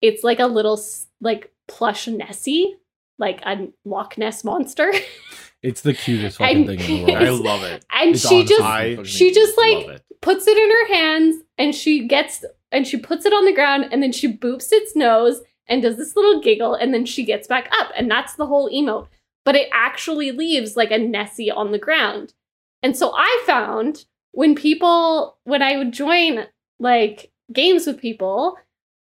it's 0.00 0.24
like 0.24 0.38
a 0.38 0.46
little 0.46 0.80
like 1.20 1.52
plush 1.68 2.06
Nessie, 2.08 2.76
like 3.18 3.42
a 3.42 3.68
Loch 3.84 4.16
Ness 4.16 4.44
monster, 4.44 4.92
It's 5.62 5.80
the 5.82 5.94
cutest 5.94 6.38
fucking 6.38 6.56
And- 6.56 6.66
thing 6.80 7.00
in 7.00 7.06
the 7.06 7.12
world. 7.12 7.24
I 7.26 7.30
love 7.30 7.62
it. 7.64 7.84
and 7.92 8.10
It's 8.14 8.28
she 8.28 8.36
honestly 8.36 8.56
just 8.56 8.62
I- 8.62 8.90
fucking 8.96 9.04
she 9.04 9.32
just 9.34 9.58
like 9.58 9.86
love 9.86 9.90
it. 9.96 10.04
puts 10.22 10.46
it 10.46 10.56
in 10.56 10.70
her 10.70 10.94
hands 10.94 11.42
and 11.58 11.74
she 11.74 12.06
gets 12.06 12.44
and 12.72 12.86
she 12.86 12.96
puts 12.96 13.26
it 13.26 13.32
on 13.32 13.44
the 13.44 13.52
ground 13.52 13.86
and 13.92 14.02
then 14.02 14.12
she 14.12 14.32
boops 14.32 14.68
its 14.72 14.94
nose 14.96 15.40
and 15.66 15.82
does 15.82 15.96
this 15.96 16.16
little 16.16 16.40
giggle 16.40 16.74
and 16.74 16.92
then 16.94 17.04
she 17.04 17.24
gets 17.24 17.46
back 17.46 17.68
up 17.78 17.90
and 17.96 18.10
that's 18.10 18.34
the 18.34 18.46
whole 18.46 18.70
emote. 18.70 19.08
But 19.44 19.54
it 19.56 19.68
actually 19.72 20.30
leaves 20.32 20.76
like 20.76 20.90
a 20.90 20.98
Nessie 20.98 21.50
on 21.50 21.72
the 21.72 21.78
ground. 21.78 22.34
And 22.82 22.96
so 22.96 23.12
I 23.14 23.42
found 23.46 24.04
when 24.32 24.54
people 24.54 25.38
when 25.44 25.62
I 25.62 25.76
would 25.76 25.92
join 25.92 26.46
like 26.78 27.30
games 27.52 27.86
with 27.86 28.00
people 28.00 28.56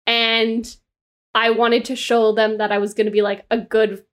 and 0.05 0.75
I 1.33 1.49
wanted 1.49 1.85
to 1.85 1.95
show 1.95 2.33
them 2.33 2.57
that 2.57 2.71
I 2.71 2.77
was 2.77 2.93
going 2.93 3.05
to 3.05 3.11
be 3.11 3.21
like 3.21 3.45
a 3.49 3.57
good 3.57 4.03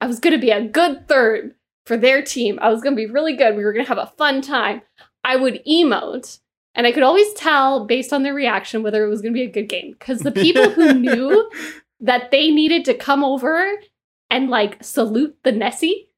I 0.00 0.06
was 0.06 0.20
going 0.20 0.32
to 0.34 0.38
be 0.40 0.50
a 0.50 0.62
good 0.62 1.08
third 1.08 1.54
for 1.86 1.96
their 1.96 2.22
team. 2.22 2.58
I 2.60 2.70
was 2.70 2.82
going 2.82 2.94
to 2.94 3.06
be 3.06 3.10
really 3.10 3.36
good. 3.36 3.56
We 3.56 3.64
were 3.64 3.72
going 3.72 3.84
to 3.84 3.88
have 3.88 3.98
a 3.98 4.12
fun 4.16 4.42
time. 4.42 4.82
I 5.24 5.36
would 5.36 5.62
emote 5.66 6.40
and 6.74 6.86
I 6.86 6.92
could 6.92 7.02
always 7.02 7.32
tell 7.34 7.86
based 7.86 8.12
on 8.12 8.22
their 8.22 8.34
reaction 8.34 8.82
whether 8.82 9.04
it 9.04 9.08
was 9.08 9.20
going 9.20 9.34
to 9.34 9.38
be 9.38 9.44
a 9.44 9.50
good 9.50 9.68
game 9.68 9.92
because 9.98 10.20
the 10.20 10.32
people 10.32 10.70
who 10.70 10.94
knew 11.00 11.50
that 12.00 12.30
they 12.30 12.50
needed 12.50 12.84
to 12.86 12.94
come 12.94 13.24
over 13.24 13.72
and 14.30 14.48
like 14.48 14.82
salute 14.82 15.36
the 15.42 15.52
Nessie 15.52 16.10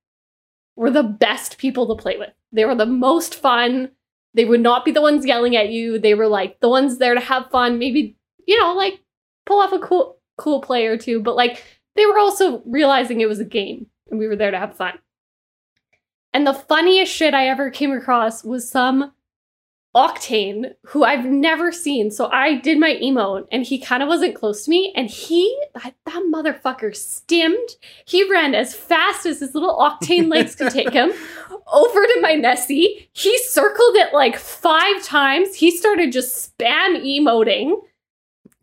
were 0.76 0.90
the 0.90 1.02
best 1.02 1.58
people 1.58 1.86
to 1.88 2.00
play 2.00 2.16
with. 2.16 2.30
They 2.52 2.64
were 2.64 2.74
the 2.74 2.86
most 2.86 3.34
fun. 3.34 3.90
They 4.34 4.44
would 4.44 4.60
not 4.60 4.84
be 4.84 4.92
the 4.92 5.02
ones 5.02 5.26
yelling 5.26 5.56
at 5.56 5.70
you. 5.70 5.98
They 5.98 6.14
were 6.14 6.28
like 6.28 6.60
the 6.60 6.68
ones 6.68 6.98
there 6.98 7.14
to 7.14 7.20
have 7.20 7.50
fun, 7.50 7.78
maybe, 7.78 8.16
you 8.46 8.58
know, 8.60 8.74
like 8.74 9.00
pull 9.46 9.60
off 9.60 9.72
a 9.72 9.78
cool 9.78 10.18
cool 10.38 10.60
play 10.60 10.86
or 10.86 10.96
two, 10.96 11.20
but 11.20 11.36
like 11.36 11.62
they 11.96 12.06
were 12.06 12.18
also 12.18 12.62
realizing 12.66 13.20
it 13.20 13.28
was 13.28 13.40
a 13.40 13.44
game 13.44 13.86
and 14.10 14.18
we 14.18 14.26
were 14.26 14.36
there 14.36 14.50
to 14.50 14.58
have 14.58 14.76
fun. 14.76 14.98
And 16.34 16.46
the 16.46 16.54
funniest 16.54 17.12
shit 17.12 17.34
I 17.34 17.48
ever 17.48 17.70
came 17.70 17.92
across 17.92 18.42
was 18.42 18.68
some 18.68 19.12
Octane 19.94 20.72
who 20.86 21.04
I've 21.04 21.26
never 21.26 21.70
seen. 21.70 22.10
So 22.10 22.30
I 22.30 22.54
did 22.54 22.78
my 22.78 22.98
emote 23.02 23.46
and 23.52 23.62
he 23.62 23.78
kind 23.78 24.02
of 24.02 24.08
wasn't 24.08 24.34
close 24.34 24.64
to 24.64 24.70
me 24.70 24.92
and 24.96 25.10
he 25.10 25.54
that, 25.74 25.94
that 26.06 26.22
motherfucker 26.32 26.96
stimmed. 26.96 27.76
He 28.06 28.28
ran 28.30 28.54
as 28.54 28.74
fast 28.74 29.26
as 29.26 29.40
his 29.40 29.54
little 29.54 29.76
Octane 29.76 30.30
legs 30.30 30.54
could 30.54 30.72
take 30.72 30.92
him 30.92 31.12
over 31.72 32.06
to 32.06 32.20
my 32.22 32.34
Nessie. 32.34 33.10
He 33.12 33.36
circled 33.44 33.96
it 33.96 34.14
like 34.14 34.38
five 34.38 35.02
times. 35.02 35.54
He 35.54 35.70
started 35.70 36.10
just 36.10 36.56
spam 36.58 37.04
emoting 37.04 37.74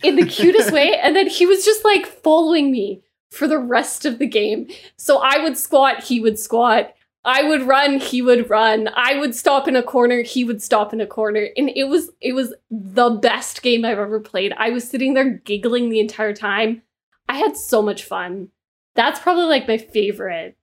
in 0.01 0.15
the 0.15 0.25
cutest 0.25 0.71
way 0.71 0.97
and 1.03 1.15
then 1.15 1.27
he 1.27 1.45
was 1.45 1.63
just 1.63 1.85
like 1.85 2.07
following 2.07 2.71
me 2.71 3.03
for 3.29 3.47
the 3.47 3.59
rest 3.59 4.03
of 4.03 4.17
the 4.17 4.27
game. 4.27 4.67
So 4.97 5.19
I 5.19 5.37
would 5.43 5.57
squat, 5.57 6.03
he 6.03 6.19
would 6.19 6.39
squat. 6.39 6.95
I 7.25 7.43
would 7.43 7.63
run, 7.63 7.99
he 7.99 8.21
would 8.21 8.49
run. 8.49 8.89
I 8.95 9.17
would 9.17 9.35
stop 9.35 9.67
in 9.67 9.75
a 9.75 9.83
corner, 9.83 10.21
he 10.21 10.43
would 10.43 10.61
stop 10.61 10.93
in 10.93 11.01
a 11.01 11.07
corner. 11.07 11.49
And 11.57 11.69
it 11.75 11.85
was 11.85 12.11
it 12.21 12.33
was 12.33 12.53
the 12.71 13.09
best 13.09 13.61
game 13.61 13.83
I've 13.83 13.99
ever 13.99 14.19
played. 14.19 14.53
I 14.57 14.69
was 14.69 14.89
sitting 14.89 15.13
there 15.13 15.29
giggling 15.29 15.89
the 15.89 15.99
entire 15.99 16.33
time. 16.33 16.81
I 17.27 17.37
had 17.37 17.57
so 17.57 17.81
much 17.81 18.03
fun. 18.03 18.49
That's 18.95 19.19
probably 19.19 19.45
like 19.45 19.67
my 19.67 19.77
favorite 19.77 20.57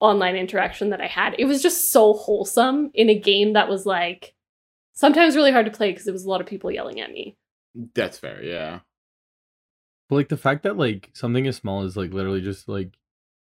online 0.00 0.36
interaction 0.36 0.90
that 0.90 1.00
I 1.00 1.06
had. 1.06 1.34
It 1.38 1.46
was 1.46 1.62
just 1.62 1.92
so 1.92 2.12
wholesome 2.12 2.90
in 2.92 3.08
a 3.08 3.18
game 3.18 3.54
that 3.54 3.68
was 3.68 3.86
like 3.86 4.34
sometimes 4.92 5.36
really 5.36 5.52
hard 5.52 5.66
to 5.66 5.72
play 5.72 5.90
because 5.90 6.04
there 6.04 6.12
was 6.12 6.24
a 6.24 6.28
lot 6.28 6.40
of 6.40 6.46
people 6.46 6.70
yelling 6.70 7.00
at 7.00 7.10
me. 7.10 7.36
That's 7.94 8.18
fair. 8.18 8.42
Yeah. 8.42 8.80
But 10.08 10.16
like 10.16 10.28
the 10.28 10.36
fact 10.36 10.64
that 10.64 10.76
like 10.76 11.10
something 11.14 11.46
as 11.46 11.56
small 11.56 11.84
as 11.84 11.96
like 11.96 12.12
literally 12.12 12.40
just 12.40 12.68
like 12.68 12.98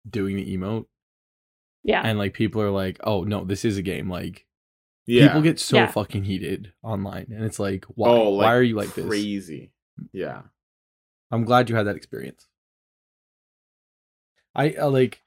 doing 0.09 0.37
the 0.37 0.57
emote 0.57 0.87
Yeah. 1.85 2.03
and 2.05 2.19
like 2.19 2.33
people 2.35 2.61
are 2.63 2.71
like, 2.71 2.99
oh 3.05 3.23
no, 3.25 3.45
this 3.45 3.65
is 3.65 3.77
a 3.79 3.83
game. 3.83 4.09
Like 4.11 4.47
Yeah. 5.07 5.27
people 5.29 5.43
get 5.43 5.61
so 5.61 5.77
Yeah. 5.77 5.87
fucking 5.87 6.25
heated 6.25 6.73
online, 6.83 7.27
and 7.31 7.45
it's 7.45 7.59
like, 7.61 7.85
why? 7.89 8.09
oh, 8.09 8.31
like 8.31 8.47
why 8.47 8.55
are 8.55 8.63
you 8.63 8.75
like 8.75 8.95
this? 8.95 9.07
crazy? 9.07 9.71
Yeah. 10.13 10.43
I'm 11.31 11.45
glad 11.45 11.69
you 11.69 11.77
had 11.77 11.87
that 11.87 11.97
experience. 11.97 12.47
I 14.55 14.75
uh, 14.75 14.89
like. 14.91 15.21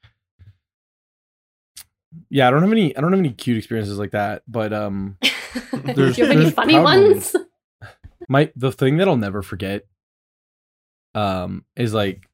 Yeah, 2.30 2.48
I 2.48 2.50
don't 2.50 2.62
have 2.62 2.72
any. 2.72 2.96
I 2.96 3.00
don't 3.00 3.12
have 3.12 3.18
any 3.20 3.32
cute 3.32 3.58
experiences 3.58 3.98
like 3.98 4.12
that. 4.12 4.42
But 4.48 4.72
um, 4.72 5.18
Do 5.70 5.92
There's- 5.92 6.18
you 6.18 6.24
have 6.26 6.36
any 6.36 6.50
funny 6.50 6.74
proud 6.74 6.84
ones? 6.84 7.36
my 8.28 8.50
the 8.56 8.72
thing 8.72 8.96
that 8.98 9.08
I'll 9.08 9.16
never 9.16 9.42
forget, 9.42 9.86
um, 11.14 11.64
is 11.76 11.92
like, 11.94 12.27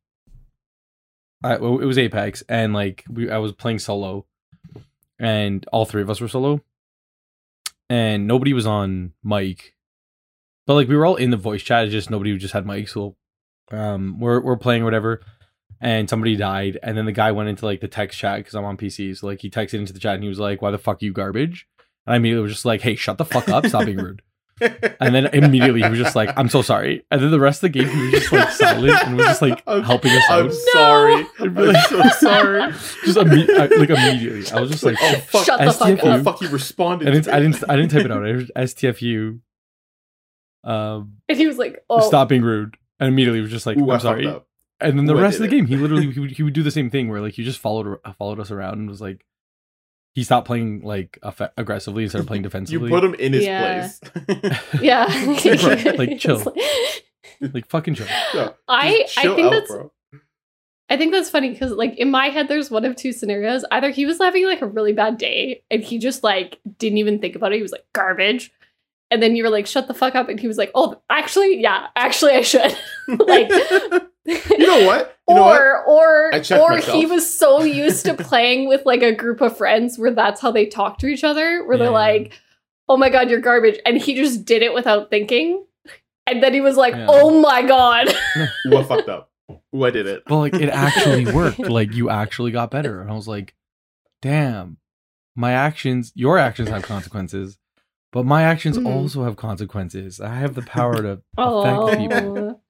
I 1.44 1.57
it 1.57 1.61
was 1.61 1.98
Apex, 1.98 2.42
and 2.48 2.72
like 2.72 3.04
we 3.09 3.30
I 3.30 3.37
was 3.37 3.52
playing 3.52 3.78
solo, 3.78 4.24
and 5.18 5.64
all 5.72 5.85
three 5.85 6.00
of 6.00 6.09
us 6.09 6.20
were 6.20 6.28
solo, 6.28 6.62
and 7.90 8.26
nobody 8.26 8.54
was 8.54 8.66
on 8.66 9.12
mic, 9.22 9.74
but 10.66 10.74
like 10.74 10.88
we 10.88 10.96
were 10.96 11.04
all 11.04 11.16
in 11.16 11.30
the 11.30 11.37
voice 11.37 11.62
chat. 11.62 11.90
Just 11.90 12.11
nobody 12.11 12.37
just 12.38 12.54
had 12.54 12.66
mic, 12.66 12.88
So, 12.88 13.16
um, 13.70 14.18
we're 14.18 14.40
we're 14.40 14.57
playing 14.57 14.83
or 14.83 14.87
whatever, 14.87 15.20
and 15.83 16.09
somebody 16.09 16.35
died, 16.35 16.78
and 16.83 16.96
then 16.96 17.04
the 17.04 17.12
guy 17.12 17.30
went 17.30 17.50
into 17.50 17.66
like 17.66 17.80
the 17.80 17.88
text 17.88 18.18
chat 18.18 18.38
because 18.38 18.54
I'm 18.54 18.64
on 18.64 18.78
PC. 18.78 19.14
So 19.14 19.26
like 19.26 19.42
he 19.42 19.50
texted 19.50 19.74
into 19.74 19.92
the 19.92 20.00
chat 20.00 20.14
and 20.14 20.22
he 20.22 20.30
was 20.30 20.40
like, 20.40 20.62
"Why 20.62 20.70
the 20.70 20.78
fuck 20.78 21.02
you 21.02 21.12
garbage?" 21.12 21.68
And 22.07 22.14
I 22.14 22.16
immediately 22.16 22.42
was 22.42 22.52
just 22.52 22.64
like, 22.64 22.80
"Hey, 22.80 22.96
shut 22.96 23.18
the 23.18 23.24
fuck 23.26 23.50
up! 23.50 23.66
Stop 23.66 23.85
being 23.85 23.98
rude." 23.98 24.22
And 24.60 25.14
then 25.14 25.26
immediately 25.26 25.82
he 25.82 25.88
was 25.88 25.98
just 25.98 26.14
like, 26.14 26.30
"I'm 26.38 26.48
so 26.48 26.62
sorry." 26.62 27.04
And 27.10 27.20
then 27.20 27.30
the 27.30 27.40
rest 27.40 27.62
of 27.64 27.72
the 27.72 27.78
game 27.80 27.88
he 27.88 28.02
was 28.02 28.10
just 28.12 28.32
like 28.32 28.50
silent 28.52 29.02
and 29.06 29.16
was 29.16 29.26
just 29.26 29.42
like 29.42 29.62
I'm- 29.66 29.82
helping 29.82 30.12
us 30.12 30.22
I'm 30.30 30.46
out. 30.46 30.52
sorry. 30.72 31.26
I'd 31.40 31.54
be 31.54 31.60
like- 31.66 31.92
I'm 31.92 32.10
so 32.10 32.18
sorry. 32.20 32.72
Just 33.04 33.18
imme- 33.18 33.48
I- 33.50 33.66
like 33.78 33.90
immediately, 33.90 34.50
I 34.56 34.60
was 34.60 34.70
just 34.70 34.84
like, 34.84 34.96
oh 35.00 35.14
fuck. 35.28 35.44
Shut 35.44 35.58
the 35.60 35.72
fuck 35.72 35.88
STFU. 35.88 36.00
Oh 36.20 36.22
fuck. 36.22 36.40
You 36.40 36.48
responded. 36.48 37.08
I 37.08 37.10
to 37.10 37.16
didn't, 37.20 37.34
I 37.34 37.40
didn't, 37.40 37.64
I 37.70 37.76
didn't 37.76 37.90
type 37.90 38.04
it 38.04 38.12
out. 38.12 38.24
I 38.24 38.28
heard 38.32 38.50
STFU. 38.56 39.40
Um, 40.62 41.14
And 41.28 41.36
he 41.38 41.46
was 41.46 41.58
like, 41.58 41.84
"Oh, 41.90 42.00
stop 42.06 42.28
being 42.28 42.42
rude, 42.42 42.76
and 42.98 43.08
immediately 43.08 43.40
was 43.40 43.50
just 43.50 43.66
like, 43.66 43.76
Ooh, 43.76 43.90
I 43.90 43.94
"I'm 43.94 44.00
fucked 44.00 44.02
sorry." 44.02 44.40
And 44.80 44.98
then 44.98 45.04
the 45.06 45.14
Ooh, 45.14 45.20
rest 45.20 45.36
of 45.36 45.40
the 45.42 45.46
it. 45.48 45.50
game, 45.50 45.66
he 45.66 45.76
literally 45.76 46.10
he 46.10 46.20
would, 46.20 46.30
he 46.32 46.42
would 46.42 46.52
do 46.54 46.62
the 46.62 46.70
same 46.70 46.90
thing 46.90 47.08
where 47.08 47.20
like 47.20 47.34
he 47.34 47.44
just 47.44 47.58
followed 47.58 47.98
followed 48.18 48.40
us 48.40 48.50
around 48.50 48.74
and 48.78 48.88
was 48.88 49.00
like, 49.00 49.24
he 50.14 50.24
stopped 50.24 50.46
playing 50.46 50.81
like 50.83 51.18
aff- 51.22 51.53
aggressively 51.57 52.05
instead 52.05 52.20
of 52.20 52.27
playing 52.27 52.42
defensively. 52.48 52.88
You 52.90 52.94
put 52.94 53.05
him 53.05 53.14
in 53.14 53.33
his 53.33 53.44
Yeah. 53.44 53.88
place. 54.27 54.61
yeah." 54.81 55.05
Like, 55.98 56.18
chill. 56.18 56.42
like 57.40 57.66
fucking 57.68 57.94
chill. 57.94 58.07
No, 58.35 58.55
I 58.68 58.98
just 59.03 59.18
I 59.18 59.22
chill 59.22 59.37
think 59.37 59.46
out, 59.46 59.50
that's 59.53 59.70
bro. 59.70 59.92
I 60.90 60.96
think 60.98 61.12
that's 61.12 61.31
funny 61.31 61.50
because 61.50 61.72
like 61.72 61.96
in 61.96 62.11
my 62.11 62.29
head 62.29 62.46
there's 62.48 62.70
one 62.70 62.85
of 62.85 62.94
two 62.94 63.12
scenarios. 63.12 63.64
Either 63.70 63.90
he 63.90 64.05
was 64.07 64.18
having 64.18 64.44
like 64.46 64.61
a 64.62 64.66
really 64.66 64.92
bad 64.92 65.16
day 65.18 65.62
and 65.70 65.83
he 65.83 65.98
just 65.98 66.22
like 66.22 66.59
didn't 66.79 66.98
even 66.98 67.18
think 67.20 67.35
about 67.37 67.53
it. 67.53 67.57
He 67.57 67.62
was 67.62 67.72
like 67.72 67.87
garbage. 67.94 68.53
And 69.11 69.22
then 69.22 69.37
you 69.37 69.44
were 69.44 69.50
like, 69.50 69.66
shut 69.66 69.87
the 69.87 69.94
fuck 69.94 70.14
up. 70.14 70.29
And 70.29 70.40
he 70.40 70.48
was 70.48 70.59
like, 70.59 70.70
oh, 70.74 71.00
actually, 71.09 71.61
yeah, 71.61 71.87
actually 71.94 72.33
I 72.33 72.40
should. 72.42 72.77
like 73.09 73.50
you 74.26 74.58
know 74.66 74.87
what? 74.87 75.16
You 75.28 75.34
know 75.37 75.42
what? 75.42 75.60
or 75.60 75.84
or 75.87 76.34
I 76.34 76.40
checked 76.40 76.60
or 76.62 76.76
he 76.78 77.06
was 77.06 77.32
so 77.32 77.62
used 77.62 78.04
to 78.06 78.14
playing 78.14 78.68
with 78.68 78.84
like 78.87 79.02
a 79.02 79.12
group 79.14 79.40
of 79.40 79.56
friends 79.56 79.98
where 79.98 80.12
that's 80.14 80.40
how 80.40 80.50
they 80.50 80.66
talk 80.66 80.98
to 80.98 81.06
each 81.06 81.24
other, 81.24 81.64
where 81.66 81.76
they're 81.78 81.90
like, 81.90 82.40
"Oh 82.88 82.96
my 82.96 83.08
god, 83.10 83.30
you're 83.30 83.40
garbage," 83.40 83.78
and 83.87 83.96
he 83.98 84.14
just 84.14 84.44
did 84.44 84.62
it 84.62 84.74
without 84.74 85.10
thinking. 85.10 85.64
And 86.26 86.42
then 86.42 86.54
he 86.54 86.60
was 86.60 86.76
like, 86.76 86.94
Yeah. 86.94 87.06
"Oh 87.08 87.40
my 87.40 87.62
god." 87.62 88.08
what 88.66 88.87
fucked 88.87 89.08
up. 89.08 89.30
Ooh, 89.74 89.84
I 89.84 89.90
did 89.90 90.06
it. 90.06 90.22
But 90.26 90.37
like 90.38 90.54
it 90.54 90.68
actually 90.70 91.26
worked. 91.32 91.58
Like 91.58 91.92
you 91.94 92.08
actually 92.10 92.50
got 92.50 92.70
better. 92.70 93.00
And 93.02 93.10
I 93.10 93.14
was 93.14 93.28
like, 93.28 93.54
damn, 94.22 94.78
my 95.37 95.52
actions, 95.52 96.12
your 96.14 96.38
actions 96.38 96.68
have 96.70 96.82
consequences, 96.82 97.58
but 98.12 98.24
my 98.24 98.42
actions 98.42 98.78
Mhm. 98.78 98.87
also 98.87 99.24
have 99.24 99.37
consequences. 99.37 100.20
I 100.20 100.34
have 100.37 100.54
the 100.54 100.62
power 100.62 100.96
to 101.02 101.20
affect 101.37 101.98
people. 101.98 102.62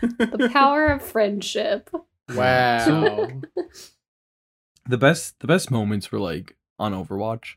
The 0.00 0.50
power 0.52 0.86
of 0.86 1.02
friendship. 1.02 1.90
Wow. 2.34 3.28
The 4.88 4.98
best 4.98 5.40
the 5.40 5.46
best 5.46 5.70
moments 5.70 6.12
were 6.12 6.20
like 6.20 6.56
on 6.78 6.92
Overwatch. 6.92 7.54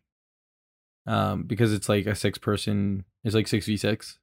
Um, 1.06 1.44
because 1.44 1.74
it's 1.74 1.90
like 1.90 2.06
a 2.06 2.16
six 2.16 2.38
person 2.38 3.06
it's 3.24 3.36
like 3.36 3.48
six 3.48 3.66
v 3.66 3.78
six. 3.78 4.20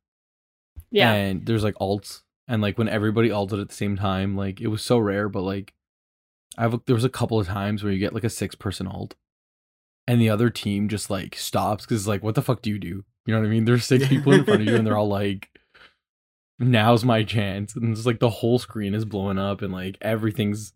Yeah. 0.91 1.13
And 1.13 1.47
there's 1.47 1.65
like 1.65 1.75
alts. 1.77 2.23
And 2.49 2.63
like 2.63 2.79
when 2.79 2.89
everybody 2.89 3.31
ulted 3.31 3.59
at 3.59 3.69
the 3.69 3.75
same 3.75 3.97
time, 3.97 4.37
like 4.37 4.61
it 4.61 4.69
was 4.69 4.83
so 4.83 4.99
rare, 4.99 5.29
but 5.29 5.43
like 5.43 5.75
I've 6.57 6.79
there 6.87 6.95
was 6.95 7.05
a 7.05 7.11
couple 7.11 7.39
of 7.39 7.47
times 7.47 7.83
where 7.83 7.93
you 7.93 7.99
get 7.99 8.15
like 8.15 8.25
a 8.25 8.31
six 8.31 8.55
person 8.55 8.87
alt 8.87 9.15
and 10.07 10.21
the 10.21 10.31
other 10.31 10.51
team 10.51 10.89
just 10.89 11.11
like 11.11 11.37
stops 11.37 11.85
because 11.85 12.03
it's 12.03 12.09
like, 12.09 12.23
what 12.23 12.35
the 12.35 12.43
fuck 12.43 12.63
do 12.63 12.71
you 12.71 12.79
do? 12.79 13.05
You 13.27 13.35
know 13.35 13.41
what 13.41 13.47
I 13.47 13.51
mean? 13.51 13.65
There's 13.65 13.85
six 13.85 14.07
people 14.09 14.33
in 14.33 14.45
front 14.45 14.63
of 14.63 14.69
you 14.69 14.77
and 14.77 14.87
they're 14.87 14.97
all 14.97 15.09
like, 15.09 15.51
now's 16.59 17.05
my 17.05 17.23
chance. 17.23 17.75
And 17.77 17.93
it's 17.97 18.07
like 18.07 18.21
the 18.21 18.31
whole 18.31 18.59
screen 18.59 18.95
is 18.95 19.05
blowing 19.05 19.39
up 19.39 19.63
and 19.63 19.73
like 19.73 19.99
everything's 20.01 20.73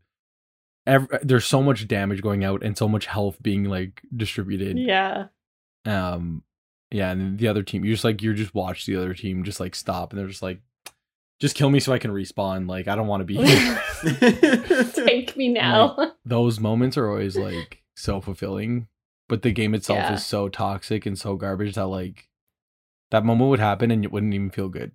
ev- 0.86 1.08
there's 1.22 1.46
so 1.46 1.62
much 1.62 1.86
damage 1.88 2.22
going 2.22 2.44
out 2.44 2.62
and 2.62 2.76
so 2.76 2.88
much 2.88 3.06
health 3.06 3.38
being 3.42 3.64
like 3.64 4.02
distributed 4.14 4.78
yeah. 4.78 5.26
um 5.86 6.42
yeah 6.90 7.10
and 7.10 7.38
the 7.38 7.46
other 7.48 7.62
team 7.62 7.84
you 7.84 7.92
just 7.92 8.04
like 8.04 8.20
you 8.22 8.34
just 8.34 8.54
watch 8.54 8.84
the 8.86 8.96
other 8.96 9.14
team 9.14 9.44
just 9.44 9.60
like 9.60 9.74
stop 9.74 10.10
and 10.12 10.18
they're 10.18 10.26
just 10.28 10.42
like 10.42 10.60
just 11.38 11.54
kill 11.54 11.70
me 11.70 11.78
so 11.80 11.92
i 11.92 11.98
can 11.98 12.10
respawn 12.10 12.68
like 12.68 12.88
i 12.88 12.96
don't 12.96 13.06
want 13.06 13.20
to 13.20 13.24
be 13.24 13.36
here 13.36 13.82
Take 14.94 15.36
me 15.36 15.48
now. 15.48 16.12
those 16.24 16.58
moments 16.60 16.96
are 16.96 17.08
always 17.08 17.36
like 17.36 17.82
so 17.94 18.20
fulfilling 18.20 18.88
but 19.28 19.42
the 19.42 19.52
game 19.52 19.74
itself 19.74 19.98
Yeah. 19.98 20.14
is 20.14 20.26
so 20.26 20.48
toxic 20.48 21.06
and 21.06 21.16
so 21.18 21.36
garbage 21.36 21.74
that 21.76 21.86
like 21.86 22.28
that 23.10 23.24
moment 23.24 23.50
would 23.50 23.60
happen 23.60 23.90
and 23.90 24.04
it 24.04 24.10
wouldn't 24.12 24.34
even 24.34 24.50
feel 24.50 24.68
good 24.68 24.92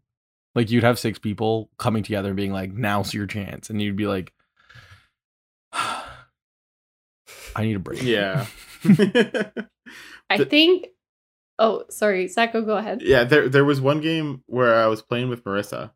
like 0.55 0.71
you'd 0.71 0.83
have 0.83 0.97
six 0.97 1.19
people 1.19 1.69
coming 1.77 2.03
together 2.03 2.29
and 2.29 2.37
being 2.37 2.51
like 2.51 2.71
now's 2.71 3.13
your 3.13 3.27
chance 3.27 3.69
and 3.69 3.81
you'd 3.81 3.95
be 3.95 4.07
like 4.07 4.33
i 5.73 6.03
need 7.59 7.75
a 7.75 7.79
break 7.79 8.01
yeah. 8.01 8.45
I 10.29 10.43
think 10.43 10.87
Oh, 11.57 11.85
sorry, 11.89 12.27
Sacco, 12.27 12.61
go 12.61 12.75
ahead. 12.75 13.01
yeah, 13.01 13.23
there 13.23 13.47
there 13.47 13.63
was 13.63 13.79
one 13.79 14.01
game 14.01 14.43
where 14.47 14.75
I 14.75 14.87
was 14.87 15.01
playing 15.01 15.29
with 15.29 15.43
Marissa 15.45 15.91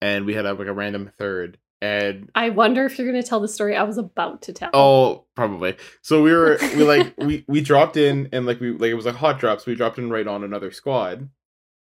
and 0.00 0.24
we 0.24 0.32
had 0.34 0.46
a, 0.46 0.54
like 0.54 0.68
a 0.68 0.72
random 0.72 1.10
third 1.18 1.58
and 1.82 2.30
I 2.34 2.48
wonder 2.50 2.86
if 2.86 2.98
you're 2.98 3.06
gonna 3.06 3.22
tell 3.22 3.40
the 3.40 3.48
story 3.48 3.76
I 3.76 3.82
was 3.82 3.98
about 3.98 4.42
to 4.42 4.52
tell. 4.52 4.70
Oh, 4.72 5.26
probably. 5.34 5.76
So 6.02 6.22
we 6.22 6.32
were 6.32 6.58
we 6.74 6.84
like 6.84 7.14
we 7.18 7.44
we 7.46 7.60
dropped 7.60 7.96
in 7.98 8.30
and 8.32 8.46
like 8.46 8.60
we 8.60 8.72
like 8.72 8.90
it 8.90 8.94
was 8.94 9.04
like 9.06 9.16
hot 9.16 9.38
drops. 9.38 9.66
we 9.66 9.74
dropped 9.74 9.98
in 9.98 10.08
right 10.08 10.26
on 10.26 10.42
another 10.42 10.70
squad, 10.70 11.28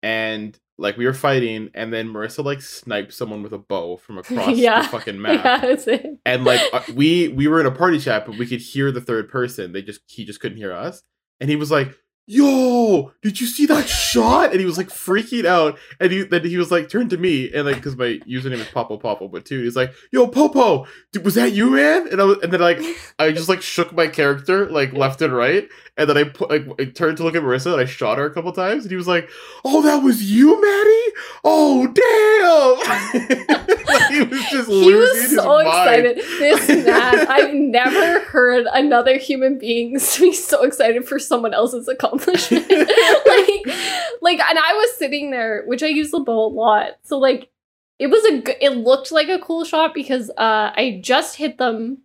and 0.03 0.59
like 0.79 0.97
we 0.97 1.07
were 1.07 1.15
fighting, 1.15 1.71
and 1.75 1.93
then 1.93 2.09
Marissa 2.09 2.45
like 2.45 2.61
sniped 2.63 3.13
someone 3.13 3.43
with 3.43 3.53
a 3.53 3.59
bow 3.59 3.97
from 3.97 4.19
across 4.23 4.57
Yeah. 4.57 4.83
the 4.83 4.89
fucking 4.89 5.21
map, 5.21 5.43
Yeah, 5.87 5.99
and 6.27 6.45
like 6.45 6.61
uh, 6.73 6.83
we 6.95 7.29
we 7.29 7.49
were 7.49 7.61
in 7.61 7.67
a 7.67 7.71
party 7.71 7.99
chat, 7.99 8.27
but 8.27 8.37
we 8.39 8.47
could 8.47 8.61
hear 8.61 8.93
the 8.93 9.01
third 9.01 9.29
person. 9.29 9.73
They 9.73 9.83
just 9.83 10.01
he 10.07 10.25
just 10.25 10.41
couldn't 10.41 10.59
hear 10.59 10.73
us, 10.73 11.03
and 11.41 11.49
he 11.51 11.57
was 11.57 11.71
like. 11.71 11.97
Yo, 12.29 13.13
did 13.23 13.41
you 13.41 13.47
see 13.47 13.67
that 13.67 13.89
shot? 13.89 14.51
And 14.51 14.59
he 14.59 14.67
was 14.67 14.77
like 14.77 14.89
freaking 14.89 15.45
out, 15.45 15.79
and 16.01 16.11
he 16.11 16.25
then 16.25 16.45
he 16.45 16.57
was 16.57 16.73
like 16.73 16.89
turned 16.89 17.11
to 17.11 17.17
me, 17.17 17.53
and 17.53 17.65
like 17.65 17.77
because 17.77 17.97
my 17.97 18.19
username 18.27 18.59
is 18.59 18.67
Popo 18.67 18.97
Popo, 18.97 19.29
but 19.29 19.45
too, 19.45 19.63
he's 19.63 19.77
like, 19.77 19.95
"Yo, 20.11 20.27
Popo, 20.27 20.89
dude, 21.13 21.25
was 21.25 21.37
that 21.37 21.53
you, 21.53 21.71
man?" 21.71 22.09
And 22.11 22.21
I 22.21 22.25
was, 22.25 22.39
and 22.43 22.53
then 22.53 22.61
like 22.61 22.81
I 23.21 23.31
just 23.31 23.49
like 23.49 23.63
shook 23.63 23.93
my 23.93 24.09
character 24.09 24.69
like 24.69 24.93
left 24.93 25.23
and 25.23 25.33
right, 25.33 25.69
and 25.97 26.11
then 26.11 26.17
I 26.17 26.25
put 26.25 26.51
like 26.51 26.67
I 26.81 26.87
turned 26.87 27.17
to 27.19 27.23
look 27.23 27.37
at 27.37 27.43
Marissa 27.45 27.71
and 27.73 27.81
I 27.81 27.85
shot 27.85 28.19
her 28.19 28.27
a 28.27 28.35
couple 28.35 28.51
times, 28.51 28.83
and 28.83 28.91
he 28.91 28.97
was 28.97 29.07
like, 29.07 29.29
"Oh, 29.65 29.83
that 29.83 30.03
was 30.03 30.29
you, 30.29 30.61
Maddie? 30.61 30.96
Oh, 31.45 31.87
damn!" 31.87 33.27
like, 33.87 34.11
he 34.13 34.23
was 34.23 34.45
just 34.51 34.69
He 34.69 34.95
was 34.95 35.35
so 35.35 35.59
excited. 35.59 36.17
This 36.17 36.69
man, 36.87 37.27
I've 37.29 37.55
never 37.55 38.21
heard 38.21 38.67
another 38.73 39.19
human 39.19 39.59
being 39.59 39.95
be 40.19 40.33
so 40.33 40.63
excited 40.65 41.07
for 41.07 41.19
someone 41.19 41.55
else's 41.55 41.89
accomplishment. 41.89 42.69
like, 42.69 43.67
like, 44.21 44.41
and 44.41 44.59
I 44.59 44.73
was 44.75 44.97
sitting 44.97 45.31
there, 45.31 45.65
which 45.67 45.83
I 45.83 45.87
use 45.87 46.11
the 46.11 46.21
bow 46.21 46.47
a 46.47 46.49
lot. 46.49 46.93
So 47.03 47.19
like, 47.19 47.51
it 47.99 48.09
was 48.09 48.25
a, 48.27 48.43
g- 48.43 48.57
it 48.61 48.71
looked 48.77 49.11
like 49.13 49.29
a 49.29 49.39
cool 49.39 49.65
shot 49.65 49.95
because 49.95 50.31
uh, 50.31 50.71
I 50.77 51.01
just 51.03 51.37
hit 51.37 51.59
them 51.59 52.03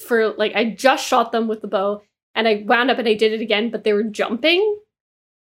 for 0.00 0.30
like, 0.30 0.54
I 0.54 0.70
just 0.70 1.06
shot 1.06 1.32
them 1.32 1.46
with 1.48 1.60
the 1.60 1.68
bow, 1.68 2.02
and 2.34 2.48
I 2.48 2.64
wound 2.66 2.90
up 2.90 2.98
and 2.98 3.08
I 3.08 3.14
did 3.14 3.32
it 3.32 3.40
again, 3.40 3.70
but 3.70 3.84
they 3.84 3.92
were 3.92 4.02
jumping, 4.04 4.78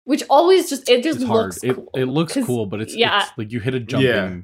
which 0.06 0.22
always 0.30 0.70
just 0.70 0.88
it 0.88 1.02
just 1.04 1.20
it's 1.20 1.26
hard 1.28 1.44
looks 1.46 1.62
it, 1.62 1.74
cool. 1.74 1.90
it 1.94 2.04
looks 2.06 2.32
'Cause- 2.34 2.46
cool 2.46 2.64
but 2.66 2.80
it's, 2.80 2.96
yeah. 2.96 3.22
it's 3.24 3.32
like 3.36 3.52
you 3.52 3.60
hit 3.60 3.74
a 3.74 3.80
jumping 3.80 4.08
Yeah. 4.08 4.36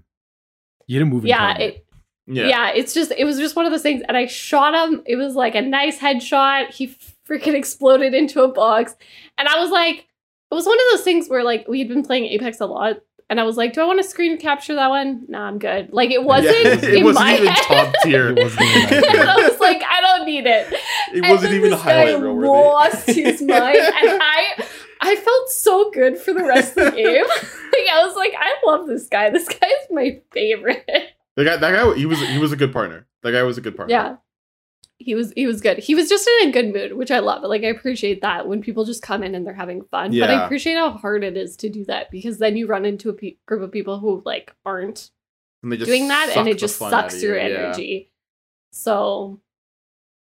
you 0.86 0.98
hit 0.98 1.02
a 1.02 1.06
moving 1.06 1.28
Yeah, 1.30 1.38
target. 1.54 1.62
it, 1.76 1.86
Yeah, 2.26 2.46
yeah. 2.48 2.70
it's 2.74 2.92
just 2.94 3.12
it 3.16 3.24
was 3.24 3.38
just 3.38 3.56
one 3.56 3.64
of 3.66 3.72
those 3.72 3.82
things 3.82 4.02
and 4.06 4.16
i 4.16 4.26
shot 4.26 4.74
him 4.74 5.02
it 5.06 5.16
was 5.16 5.34
like 5.34 5.54
a 5.54 5.62
nice 5.62 5.98
headshot 5.98 6.70
he 6.70 6.94
freaking 7.28 7.54
exploded 7.62 8.12
into 8.14 8.42
a 8.42 8.48
box 8.52 8.94
and 9.38 9.48
i 9.48 9.58
was 9.58 9.70
like 9.70 10.06
it 10.50 10.54
was 10.54 10.66
one 10.66 10.76
of 10.78 10.84
those 10.92 11.02
things 11.02 11.28
where 11.28 11.42
like 11.42 11.66
we 11.68 11.78
had 11.78 11.88
been 11.88 12.02
playing 12.04 12.26
apex 12.26 12.60
a 12.60 12.66
lot 12.66 12.96
and 13.30 13.40
i 13.40 13.44
was 13.44 13.56
like 13.56 13.72
do 13.72 13.80
i 13.80 13.84
want 13.86 13.98
to 14.02 14.06
screen 14.08 14.36
capture 14.38 14.74
that 14.74 14.88
one 14.90 15.24
nah 15.28 15.46
i'm 15.48 15.58
good 15.58 15.90
like 15.92 16.10
it 16.10 16.22
wasn't 16.22 16.54
Yeah, 16.64 16.72
in 16.90 16.96
it 16.96 17.04
wasn't 17.04 17.24
my 17.24 17.34
even 17.36 17.46
head 17.46 17.62
top 17.84 17.94
tier. 18.02 18.28
It 18.36 18.42
wasn't 18.42 18.62
even 18.62 19.04
and 19.10 19.20
i 19.30 19.48
was 19.48 19.58
like 19.60 19.82
i 19.88 20.00
don't 20.02 20.26
need 20.26 20.44
it 20.46 20.66
It 20.72 20.80
And 21.14 21.22
wasn't 21.22 21.40
then 21.52 21.54
even 21.54 21.70
this 21.70 21.82
guy 21.82 22.04
highlight 22.06 22.20
reel 22.22 22.34
worthy. 22.34 22.48
lost 22.48 23.06
his 23.06 23.40
mind 23.42 23.76
and 23.78 24.22
i 24.22 24.64
i 25.02 25.14
felt 25.16 25.48
so 25.50 25.90
good 25.90 26.16
for 26.16 26.32
the 26.32 26.44
rest 26.44 26.76
of 26.76 26.86
the 26.86 26.90
game 26.96 27.24
like 27.26 27.88
i 27.92 28.04
was 28.04 28.16
like 28.16 28.32
i 28.38 28.54
love 28.66 28.86
this 28.86 29.08
guy 29.08 29.28
this 29.30 29.48
guy 29.60 29.66
is 29.66 29.88
my 29.90 30.20
favorite 30.32 30.88
The 31.34 31.44
guy, 31.44 31.56
that 31.56 31.72
guy, 31.72 31.94
he 31.94 32.06
was 32.06 32.20
he 32.20 32.38
was 32.38 32.52
a 32.52 32.56
good 32.56 32.72
partner. 32.72 33.06
That 33.22 33.32
guy 33.32 33.42
was 33.42 33.56
a 33.56 33.62
good 33.62 33.76
partner. 33.76 33.94
Yeah. 33.94 34.16
He 34.98 35.14
was 35.14 35.32
he 35.34 35.46
was 35.46 35.60
good. 35.62 35.78
He 35.78 35.94
was 35.94 36.08
just 36.08 36.28
in 36.28 36.48
a 36.48 36.52
good 36.52 36.72
mood, 36.72 36.92
which 36.92 37.10
I 37.10 37.20
love. 37.20 37.42
Like 37.42 37.62
I 37.62 37.68
appreciate 37.68 38.20
that 38.20 38.46
when 38.46 38.60
people 38.60 38.84
just 38.84 39.02
come 39.02 39.22
in 39.22 39.34
and 39.34 39.46
they're 39.46 39.54
having 39.54 39.82
fun. 39.84 40.12
Yeah. 40.12 40.26
But 40.26 40.34
I 40.34 40.44
appreciate 40.44 40.76
how 40.76 40.90
hard 40.90 41.24
it 41.24 41.36
is 41.36 41.56
to 41.56 41.70
do 41.70 41.84
that 41.86 42.10
because 42.10 42.38
then 42.38 42.56
you 42.56 42.66
run 42.66 42.84
into 42.84 43.08
a 43.08 43.14
pe- 43.14 43.36
group 43.46 43.62
of 43.62 43.72
people 43.72 43.98
who 43.98 44.22
like 44.26 44.54
aren't 44.66 45.10
and 45.62 45.72
they 45.72 45.78
just 45.78 45.88
doing 45.88 46.08
that 46.08 46.36
and 46.36 46.46
it 46.48 46.58
just 46.58 46.76
sucks 46.76 47.22
your 47.22 47.36
you, 47.36 47.48
yeah. 47.48 47.58
energy. 47.58 48.12
So 48.70 49.40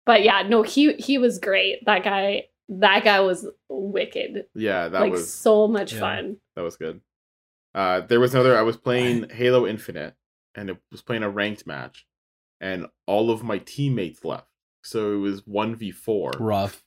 but 0.06 0.24
yeah, 0.24 0.44
no, 0.44 0.64
he 0.64 0.94
he 0.94 1.18
was 1.18 1.40
great. 1.40 1.86
That 1.86 2.04
guy 2.04 2.46
that 2.80 3.04
guy 3.04 3.20
was 3.20 3.48
wicked. 3.70 4.46
Yeah, 4.56 4.88
that 4.88 5.02
like 5.02 5.12
was 5.12 5.32
so 5.34 5.68
much 5.68 5.94
Yeah. 5.94 6.00
fun. 6.00 6.38
that 6.56 6.62
was 6.64 6.78
good. 6.78 7.02
Uh, 7.76 8.02
there 8.02 8.20
was 8.20 8.34
another. 8.34 8.58
I 8.58 8.62
was 8.64 8.78
playing 8.78 9.30
Halo 9.30 9.66
Infinite, 9.68 10.16
and 10.56 10.70
it 10.70 10.78
was 10.92 11.02
playing 11.02 11.24
a 11.24 11.30
ranked 11.30 11.66
match, 11.68 12.06
and 12.60 12.88
all 13.08 13.32
of 13.32 13.44
my 13.44 13.60
teammates 13.60 14.26
left, 14.26 14.48
so 14.84 15.14
it 15.14 15.18
was 15.20 15.46
one 15.46 15.76
v 15.76 15.92
four. 15.92 16.32
rough 16.40 16.84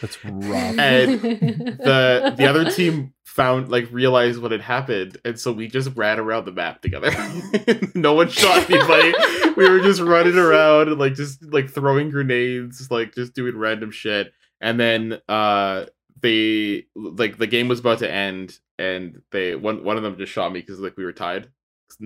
that's 0.00 0.24
rough 0.24 0.78
And 0.78 1.20
the 1.20 2.34
the 2.36 2.46
other 2.46 2.70
team 2.70 3.14
found 3.24 3.68
like 3.68 3.88
realized 3.92 4.40
what 4.40 4.50
had 4.52 4.60
happened, 4.60 5.18
and 5.24 5.38
so 5.38 5.52
we 5.52 5.68
just 5.68 5.90
ran 5.96 6.18
around 6.18 6.44
the 6.46 6.52
map 6.52 6.82
together. 6.82 7.10
no 7.94 8.14
one 8.14 8.28
shot 8.28 8.68
anybody. 8.70 9.12
we 9.56 9.68
were 9.68 9.80
just 9.80 10.00
running 10.00 10.36
around 10.38 10.88
and 10.88 10.98
like 10.98 11.14
just 11.14 11.42
like 11.52 11.68
throwing 11.70 12.10
grenades, 12.10 12.90
like 12.90 13.14
just 13.14 13.34
doing 13.34 13.56
random 13.56 13.90
shit. 13.92 14.32
And 14.60 14.78
then 14.78 15.20
uh 15.28 15.86
they 16.20 16.86
like 16.96 17.38
the 17.38 17.46
game 17.46 17.68
was 17.68 17.80
about 17.80 18.00
to 18.00 18.10
end, 18.10 18.58
and 18.78 19.22
they 19.30 19.54
one 19.54 19.84
one 19.84 19.96
of 19.96 20.02
them 20.02 20.16
just 20.18 20.32
shot 20.32 20.52
me 20.52 20.60
because 20.60 20.80
like 20.80 20.96
we 20.96 21.04
were 21.04 21.12
tied. 21.12 21.48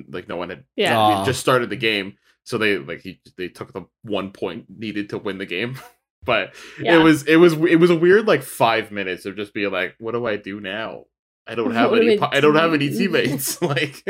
Like 0.09 0.29
no 0.29 0.37
one 0.37 0.51
had 0.51 0.65
yeah. 0.77 1.21
We 1.21 1.27
just 1.27 1.41
started 1.41 1.71
the 1.71 1.77
game, 1.77 2.17
so 2.45 2.59
they 2.59 2.79
like 2.79 3.01
he 3.01 3.21
they 3.37 3.49
took 3.49 3.73
the 3.73 3.87
one 4.03 4.31
point 4.33 4.67
needed 4.69 5.09
to 5.11 5.19
win 5.19 5.39
the 5.39 5.47
game. 5.47 5.79
but 6.25 6.55
Yeah. 6.81 7.01
it 7.01 7.03
was 7.03 7.23
it 7.25 7.37
was 7.37 7.55
it 7.55 7.77
was 7.81 7.91
a 7.91 7.97
weird 7.97 8.27
like 8.27 8.43
five 8.43 8.93
minutes 8.93 9.25
of 9.27 9.35
just 9.37 9.55
being 9.55 9.73
like, 9.73 9.95
what 9.99 10.13
do 10.13 10.27
I 10.27 10.37
do 10.37 10.61
now? 10.61 11.05
I 11.47 11.55
don't 11.55 11.71
have 11.75 11.91
What 11.91 12.01
do 12.03 12.09
any. 12.09 12.19
I 12.21 12.29
I 12.37 12.41
don't 12.41 12.55
have 12.55 12.75
any 12.75 12.91
teammates. 12.97 13.61
like, 13.63 14.05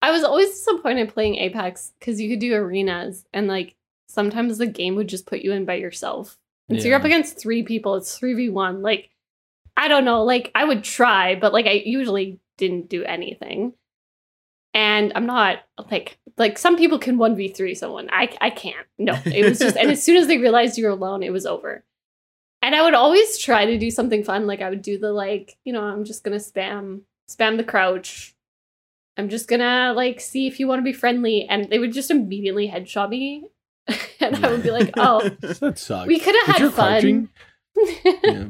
I 0.00 0.10
was 0.10 0.24
always 0.24 0.48
disappointed 0.50 1.12
playing 1.12 1.36
Apex 1.36 1.92
because 1.98 2.20
you 2.20 2.30
could 2.30 2.38
do 2.40 2.54
arenas 2.54 3.24
and 3.32 3.48
like 3.48 3.74
sometimes 4.06 4.58
the 4.58 4.66
game 4.66 4.94
would 4.94 5.08
just 5.08 5.26
put 5.26 5.40
you 5.40 5.52
in 5.52 5.64
by 5.64 5.74
yourself. 5.74 6.38
And 6.68 6.80
so 6.80 6.88
you're 6.88 6.96
up 6.96 7.04
against 7.04 7.38
three 7.38 7.62
people. 7.62 7.96
It's 7.96 8.18
3v1. 8.18 8.82
Like, 8.82 9.10
I 9.76 9.88
don't 9.88 10.04
know. 10.04 10.24
Like, 10.24 10.50
I 10.54 10.64
would 10.64 10.84
try, 10.84 11.34
but 11.34 11.52
like, 11.52 11.66
I 11.66 11.82
usually 11.84 12.40
didn't 12.56 12.88
do 12.88 13.04
anything. 13.04 13.74
And 14.74 15.12
I'm 15.14 15.26
not 15.26 15.58
like, 15.90 16.18
like 16.38 16.56
some 16.58 16.76
people 16.76 16.98
can 16.98 17.18
1v3 17.18 17.76
someone. 17.76 18.08
I, 18.10 18.34
I 18.40 18.50
can't. 18.50 18.86
No, 18.98 19.18
it 19.26 19.44
was 19.44 19.58
just, 19.58 19.76
and 19.76 19.90
as 19.90 20.02
soon 20.04 20.16
as 20.16 20.26
they 20.26 20.38
realized 20.38 20.78
you 20.78 20.84
were 20.84 20.90
alone, 20.90 21.22
it 21.22 21.32
was 21.32 21.44
over. 21.44 21.84
And 22.62 22.74
I 22.74 22.82
would 22.82 22.94
always 22.94 23.38
try 23.38 23.66
to 23.66 23.78
do 23.78 23.90
something 23.90 24.24
fun. 24.24 24.46
Like, 24.46 24.62
I 24.62 24.70
would 24.70 24.82
do 24.82 24.98
the, 24.98 25.12
like, 25.12 25.58
you 25.64 25.72
know, 25.72 25.82
I'm 25.82 26.04
just 26.04 26.24
going 26.24 26.38
to 26.38 26.44
spam, 26.44 27.00
spam 27.28 27.56
the 27.58 27.64
crouch, 27.64 28.34
I'm 29.16 29.28
just 29.28 29.48
gonna 29.48 29.92
like 29.94 30.20
see 30.20 30.46
if 30.46 30.58
you 30.58 30.66
want 30.66 30.78
to 30.78 30.84
be 30.84 30.92
friendly. 30.92 31.46
And 31.48 31.68
they 31.68 31.78
would 31.78 31.92
just 31.92 32.10
immediately 32.10 32.68
headshot 32.68 33.10
me. 33.10 33.44
and 34.20 34.36
I 34.44 34.50
would 34.50 34.62
be 34.62 34.70
like, 34.70 34.90
oh, 34.96 35.28
that 35.40 35.78
sucks. 35.78 36.06
we 36.06 36.18
could 36.20 36.34
If 36.34 36.46
have 36.46 36.60
you're 36.60 36.70
had 36.70 37.02
fun. 37.02 37.28
yeah. 38.24 38.44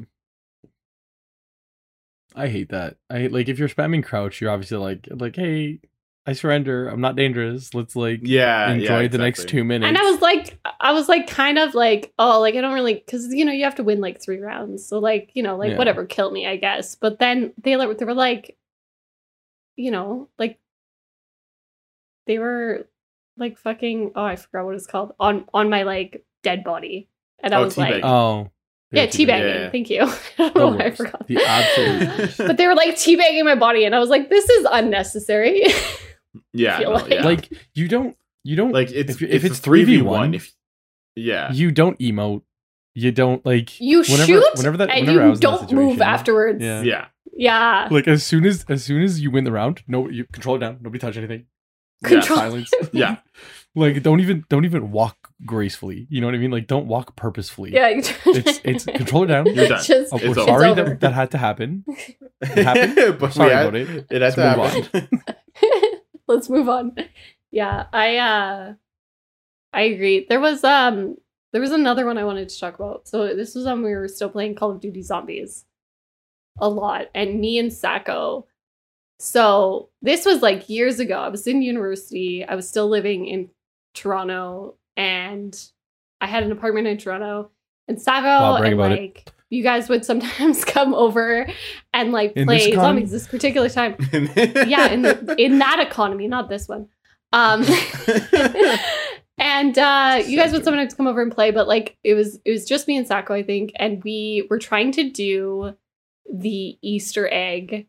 I 2.34 2.48
hate 2.48 2.70
that. 2.70 2.96
I 3.10 3.18
hate 3.18 3.32
like 3.32 3.48
if 3.48 3.58
you're 3.58 3.68
spamming 3.68 4.04
crouch, 4.04 4.40
you're 4.40 4.50
obviously 4.50 4.78
like 4.78 5.06
like, 5.10 5.36
hey, 5.36 5.80
I 6.26 6.32
surrender. 6.32 6.88
I'm 6.88 7.00
not 7.00 7.16
dangerous. 7.16 7.74
Let's 7.74 7.94
like 7.96 8.20
yeah, 8.22 8.72
enjoy 8.72 9.02
yeah, 9.02 9.08
the 9.08 9.18
next 9.18 9.48
two 9.48 9.64
minutes. 9.64 9.88
and 9.88 9.98
I 9.98 10.02
was 10.10 10.20
like, 10.22 10.58
I 10.80 10.92
was 10.92 11.08
like, 11.08 11.26
kind 11.26 11.58
of 11.58 11.74
like, 11.74 12.12
oh, 12.18 12.40
like 12.40 12.54
I 12.54 12.60
don't 12.60 12.74
really, 12.74 12.94
because 12.94 13.32
you 13.34 13.44
know 13.44 13.52
you 13.52 13.64
have 13.64 13.74
to 13.76 13.84
win 13.84 14.00
like 14.00 14.22
three 14.22 14.38
rounds, 14.38 14.86
so 14.86 14.98
like 14.98 15.30
you 15.34 15.42
know, 15.42 15.56
like 15.56 15.72
Yeah. 15.72 15.78
whatever, 15.78 16.06
kill 16.06 16.30
me, 16.30 16.46
I 16.46 16.56
guess. 16.56 16.94
But 16.94 17.18
then 17.18 17.52
they 17.62 17.76
like 17.76 17.98
they 17.98 18.04
were 18.04 18.14
like, 18.14 18.56
you 19.76 19.90
know, 19.90 20.28
like 20.38 20.58
they 22.26 22.38
were 22.38 22.88
like 23.36 23.58
fucking. 23.58 24.12
Oh, 24.14 24.24
I 24.24 24.36
forgot 24.36 24.64
what 24.66 24.74
it's 24.74 24.86
called 24.86 25.12
on 25.20 25.46
on 25.54 25.70
my 25.70 25.82
like 25.84 26.24
dead 26.42 26.64
body, 26.64 27.08
and 27.42 27.54
I 27.54 27.58
Oh, 27.58 27.64
was 27.64 27.76
like, 27.78 27.94
teabagging. 27.94 28.04
oh 28.04 28.50
yeah, 28.90 29.06
teabagging. 29.06 29.26
teabagging. 29.26 29.54
Yeah. 29.54 29.70
Thank 29.70 29.90
you. 29.90 30.02
I 30.38 30.48
don't 30.50 30.54
The 30.54 30.60
know 30.60 30.68
why 30.76 30.84
I 30.84 30.90
forgot. 30.90 31.26
The 31.26 31.44
absolute 31.44 32.34
but 32.48 32.56
they 32.56 32.66
were 32.66 32.74
like 32.74 32.94
teabagging 32.96 33.44
my 33.44 33.54
body, 33.54 33.84
and 33.84 33.94
I 33.94 33.98
was 33.98 34.10
like, 34.10 34.28
this 34.28 34.48
is 34.48 34.66
unnecessary. 34.70 35.64
yeah, 36.52 36.78
no, 36.80 36.90
like- 36.92 37.10
yeah. 37.10 37.24
like 37.24 37.52
you 37.74 37.88
don't 37.88 38.16
you 38.44 38.56
don't 38.56 38.72
like 38.72 38.90
it's 38.90 39.12
if 39.14 39.20
you- 39.20 39.28
if 39.30 39.44
it's 39.44 39.58
it's 39.58 39.66
3v1 39.66 40.02
3v1, 40.02 40.34
if 40.36 40.52
yeah 41.16 41.52
you 41.52 41.70
don't 41.70 41.98
emote. 41.98 42.42
You 42.94 43.10
don't 43.10 43.44
like 43.46 43.80
you 43.80 44.00
whenever 44.02 44.26
shoot, 44.26 44.44
whenever 44.56 44.76
that 44.76 44.90
and 44.90 45.00
whenever 45.06 45.20
I 45.22 45.24
you 45.24 45.30
was 45.30 45.38
in 45.40 45.50
that 45.50 45.60
don't 45.68 45.72
move 45.72 46.02
afterwards. 46.02 46.62
Yeah. 46.62 46.82
yeah 46.82 47.06
Yeah. 47.32 47.88
Like 47.90 48.06
as 48.06 48.22
soon 48.22 48.44
as 48.44 48.66
as 48.68 48.84
soon 48.84 49.02
as 49.02 49.18
you 49.22 49.30
win 49.30 49.44
the 49.44 49.52
round, 49.52 49.82
no, 49.88 50.10
you 50.10 50.26
control 50.30 50.56
it 50.56 50.58
down. 50.58 50.76
Nobody 50.82 50.98
touch 50.98 51.16
anything. 51.16 51.46
Control- 52.02 52.38
silence. 52.38 52.70
yeah 52.92 53.16
Like 53.74 54.02
don't 54.02 54.20
even 54.20 54.44
don't 54.48 54.64
even 54.64 54.90
walk 54.90 55.30
gracefully. 55.46 56.06
You 56.10 56.20
know 56.20 56.26
what 56.26 56.34
I 56.34 56.38
mean? 56.38 56.50
Like 56.50 56.66
don't 56.66 56.86
walk 56.86 57.16
purposefully. 57.16 57.72
Yeah. 57.72 57.88
It's 57.88 58.12
it's 58.64 58.84
control 58.84 59.24
it 59.24 59.28
down. 59.28 59.46
You're 59.46 59.68
done. 59.68 59.82
Just, 59.82 60.12
Oh, 60.12 60.18
we're 60.22 60.30
over. 60.30 60.44
sorry 60.44 60.74
that 60.74 61.00
that 61.00 61.12
had 61.14 61.30
to 61.32 61.38
happen. 61.38 61.84
It 62.42 62.64
happened? 62.64 63.18
but 63.20 63.32
Sorry 63.32 63.52
had- 63.52 63.66
about 63.66 63.74
it. 63.76 64.06
it 64.10 64.20
had 64.22 64.34
to 64.34 64.40
Let's 64.40 64.74
move 64.76 64.90
happen 64.92 65.08
let's 66.28 66.48
move 66.50 66.68
on. 66.68 66.96
Yeah, 67.50 67.86
I 67.92 68.16
uh 68.18 68.74
I 69.72 69.82
agree. 69.82 70.26
There 70.28 70.40
was 70.40 70.62
um 70.64 71.16
there 71.52 71.60
was 71.60 71.70
another 71.72 72.04
one 72.06 72.18
I 72.18 72.24
wanted 72.24 72.48
to 72.48 72.58
talk 72.60 72.74
about. 72.74 73.06
So 73.08 73.34
this 73.34 73.54
was 73.54 73.64
when 73.64 73.82
we 73.82 73.92
were 73.94 74.08
still 74.08 74.28
playing 74.30 74.54
Call 74.54 74.70
of 74.70 74.80
Duty 74.80 75.02
Zombies 75.02 75.64
a 76.58 76.68
lot, 76.68 77.06
and 77.14 77.40
me 77.40 77.58
and 77.58 77.72
Sacco. 77.72 78.46
So 79.18 79.90
this 80.02 80.24
was 80.26 80.42
like 80.42 80.68
years 80.68 80.98
ago. 81.00 81.18
I 81.18 81.28
was 81.28 81.46
in 81.46 81.62
university. 81.62 82.44
I 82.44 82.54
was 82.54 82.68
still 82.68 82.88
living 82.88 83.26
in 83.26 83.50
Toronto, 83.94 84.76
and 84.96 85.56
I 86.20 86.26
had 86.26 86.42
an 86.42 86.52
apartment 86.52 86.86
in 86.88 86.98
Toronto. 86.98 87.50
And 87.88 88.00
Sacco 88.00 88.26
Wow, 88.26 88.56
and 88.56 88.74
about 88.74 88.92
it. 88.92 89.00
like 89.00 89.28
you 89.50 89.62
guys 89.62 89.88
would 89.88 90.04
sometimes 90.04 90.64
come 90.66 90.94
over 90.94 91.46
and 91.92 92.10
like 92.12 92.32
In 92.36 92.46
play 92.46 92.68
economy? 92.68 93.00
zombies 93.00 93.10
this 93.10 93.26
particular 93.28 93.68
time 93.68 93.96
yeah 94.12 94.88
in 94.88 95.02
the, 95.02 95.34
in 95.38 95.58
that 95.58 95.78
economy 95.80 96.26
not 96.28 96.48
this 96.48 96.68
one 96.68 96.88
um 97.34 97.62
and 99.38 99.76
uh 99.78 100.22
you 100.26 100.38
guys 100.38 100.52
would 100.52 100.64
sometimes 100.64 100.94
come 100.94 101.06
over 101.06 101.20
and 101.20 101.32
play 101.32 101.50
but 101.50 101.66
like 101.68 101.96
it 102.04 102.14
was 102.14 102.38
it 102.44 102.50
was 102.50 102.64
just 102.64 102.86
me 102.88 102.96
and 102.96 103.06
Sacco 103.06 103.34
I 103.34 103.42
think 103.42 103.72
and 103.76 104.02
we 104.04 104.46
were 104.48 104.58
trying 104.58 104.92
to 104.92 105.10
do 105.10 105.74
the 106.32 106.78
Easter 106.80 107.28
egg 107.30 107.86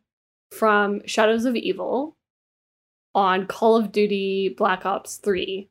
from 0.54 1.02
Shadows 1.06 1.46
of 1.46 1.56
Evil 1.56 2.16
on 3.16 3.46
Call 3.48 3.76
of 3.78 3.92
Duty 3.92 4.54
Black 4.58 4.86
Ops 4.86 5.18
3 5.18 5.70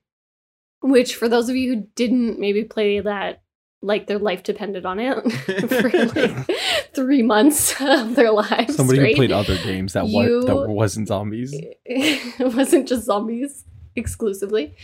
which 0.85 1.15
for 1.15 1.29
those 1.29 1.49
of 1.49 1.55
you 1.57 1.75
who 1.75 1.87
didn't 1.95 2.41
maybe 2.41 2.65
play 2.65 2.99
that 3.01 3.41
like 3.83 4.07
their 4.07 4.19
life 4.19 4.43
depended 4.43 4.85
on 4.87 4.99
it 5.01 5.15
for 5.69 5.91
like 6.21 6.51
3 6.95 7.23
months 7.23 7.75
of 7.81 8.15
their 8.17 8.31
lives 8.33 8.77
Somebody 8.77 8.99
straight 8.99 9.11
who 9.13 9.17
played 9.17 9.33
other 9.33 9.57
games 9.59 9.93
that 9.95 10.07
You- 10.09 10.37
was 10.39 10.47
that 10.47 10.69
wasn't 10.69 11.09
zombies. 11.09 11.51
it 11.85 12.55
wasn't 12.55 12.89
just 12.89 13.05
zombies 13.07 13.65
exclusively. 13.97 14.75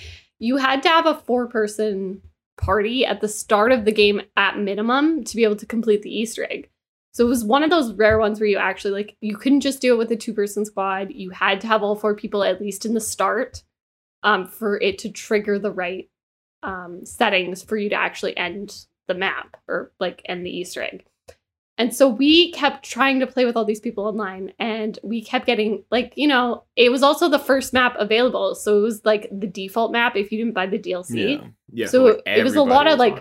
You 0.41 0.57
had 0.59 0.83
to 0.85 0.89
have 0.89 1.07
a 1.07 1.15
four 1.15 1.47
person 1.49 2.23
party 2.57 3.07
at 3.07 3.21
the 3.21 3.29
start 3.29 3.71
of 3.73 3.85
the 3.85 3.93
game 3.93 4.21
at 4.37 4.59
minimum 4.59 5.25
to 5.25 5.37
be 5.37 5.45
able 5.45 5.57
to 5.57 5.67
complete 5.67 6.03
the 6.03 6.17
Easter 6.17 6.47
egg. 6.51 6.69
So 7.19 7.27
it 7.27 7.31
was 7.31 7.43
one 7.43 7.65
of 7.65 7.71
those 7.71 7.95
rare 7.95 8.17
ones 8.17 8.39
where 8.39 8.49
you 8.49 8.59
actually 8.59 8.93
like 8.93 9.17
you 9.21 9.37
couldn't 9.37 9.63
just 9.63 9.81
do 9.81 9.93
it 9.93 9.99
with 9.99 10.13
a 10.13 10.17
two 10.17 10.33
person 10.33 10.65
squad. 10.65 11.11
You 11.11 11.31
had 11.31 11.61
to 11.63 11.67
have 11.67 11.83
all 11.83 11.97
four 11.97 12.15
people 12.15 12.45
at 12.45 12.61
least 12.61 12.87
in 12.87 12.95
the 12.95 13.01
start 13.01 13.65
um, 14.23 14.47
for 14.47 14.81
it 14.81 14.99
to 14.99 15.11
trigger 15.11 15.59
the 15.59 15.73
right 15.73 16.09
um, 16.63 17.05
settings 17.05 17.65
for 17.65 17.77
you 17.77 17.89
to 17.89 17.97
actually 17.97 18.37
end 18.37 18.87
the 19.09 19.15
map 19.15 19.57
or 19.67 19.91
like 19.99 20.23
end 20.27 20.47
the 20.47 20.57
Easter 20.57 20.81
egg. 20.81 21.07
And 21.77 21.93
so 21.93 22.09
we 22.09 22.53
kept 22.53 22.85
trying 22.85 23.19
to 23.19 23.27
play 23.27 23.45
with 23.45 23.57
all 23.57 23.65
these 23.65 23.81
people 23.81 24.07
online 24.07 24.53
and 24.61 24.97
we 25.03 25.21
kept 25.21 25.47
getting 25.47 25.83
like, 25.91 26.13
you 26.15 26.29
know, 26.29 26.67
it 26.77 26.93
was 26.93 27.03
also 27.03 27.29
the 27.29 27.41
first 27.41 27.73
map 27.73 27.97
available. 27.99 28.55
So 28.55 28.79
it 28.79 28.83
was 28.83 29.05
like 29.05 29.29
the 29.33 29.49
default 29.49 29.91
map 29.91 30.15
if 30.15 30.31
you 30.31 30.39
didn't 30.39 30.55
buy 30.55 30.67
the 30.67 30.79
DLC. 30.79 31.41
Yeah. 31.41 31.49
yeah 31.73 31.87
So 31.89 32.05
like, 32.05 32.23
it 32.27 32.45
was 32.45 32.55
a 32.55 32.63
lot 32.63 32.87
of, 32.87 33.01
like. 33.01 33.17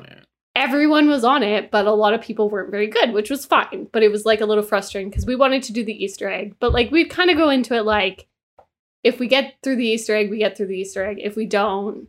Everyone 0.57 1.07
was 1.07 1.23
on 1.23 1.43
it, 1.43 1.69
but 1.69 1.85
a 1.85 1.91
lot 1.91 2.13
of 2.15 2.21
people 2.21 2.49
weren't 2.49 2.71
very 2.71 2.87
good, 2.87 3.13
which 3.13 3.29
was 3.29 3.45
fine. 3.45 3.87
But 3.91 4.01
it 4.01 4.11
was 4.11 4.25
like 4.25 4.41
a 4.41 4.45
little 4.45 4.63
frustrating 4.63 5.09
because 5.09 5.25
we 5.25 5.35
wanted 5.35 5.61
to 5.63 5.71
do 5.71 5.83
the 5.85 6.03
Easter 6.03 6.27
egg. 6.27 6.55
But 6.59 6.73
like 6.73 6.89
we'd 6.91 7.09
kind 7.11 7.29
of 7.29 7.37
go 7.37 7.49
into 7.49 7.75
it 7.75 7.83
like 7.85 8.27
if 9.03 9.19
we 9.19 9.27
get 9.27 9.55
through 9.61 9.75
the 9.75 9.85
Easter 9.87 10.15
egg, 10.15 10.31
we 10.31 10.39
get 10.39 10.57
through 10.57 10.67
the 10.67 10.77
Easter 10.77 11.05
egg. 11.05 11.17
If 11.21 11.35
we 11.35 11.45
don't, 11.45 12.07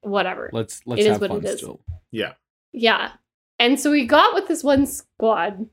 whatever. 0.00 0.48
Let's 0.52 0.80
let's 0.86 1.00
It 1.00 1.06
is 1.06 1.12
have 1.14 1.20
what 1.20 1.30
fun 1.30 1.38
it 1.38 1.44
is. 1.46 1.58
still. 1.58 1.80
Yeah. 2.12 2.34
Yeah. 2.72 3.10
And 3.58 3.80
so 3.80 3.90
we 3.90 4.06
got 4.06 4.34
with 4.34 4.46
this 4.48 4.62
one 4.62 4.86
squad. 4.86 5.66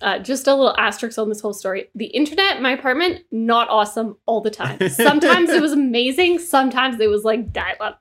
Uh, 0.00 0.18
just 0.20 0.46
a 0.46 0.54
little 0.54 0.76
asterisk 0.78 1.18
on 1.18 1.28
this 1.28 1.40
whole 1.40 1.52
story. 1.52 1.88
The 1.94 2.06
internet 2.06 2.56
in 2.58 2.62
my 2.62 2.70
apartment, 2.72 3.22
not 3.32 3.68
awesome 3.68 4.16
all 4.26 4.40
the 4.40 4.50
time. 4.50 4.88
Sometimes 4.90 5.50
it 5.50 5.60
was 5.60 5.72
amazing, 5.72 6.38
sometimes 6.38 7.00
it 7.00 7.08
was 7.08 7.24
like 7.24 7.52
dial 7.52 7.74
up. 7.80 8.00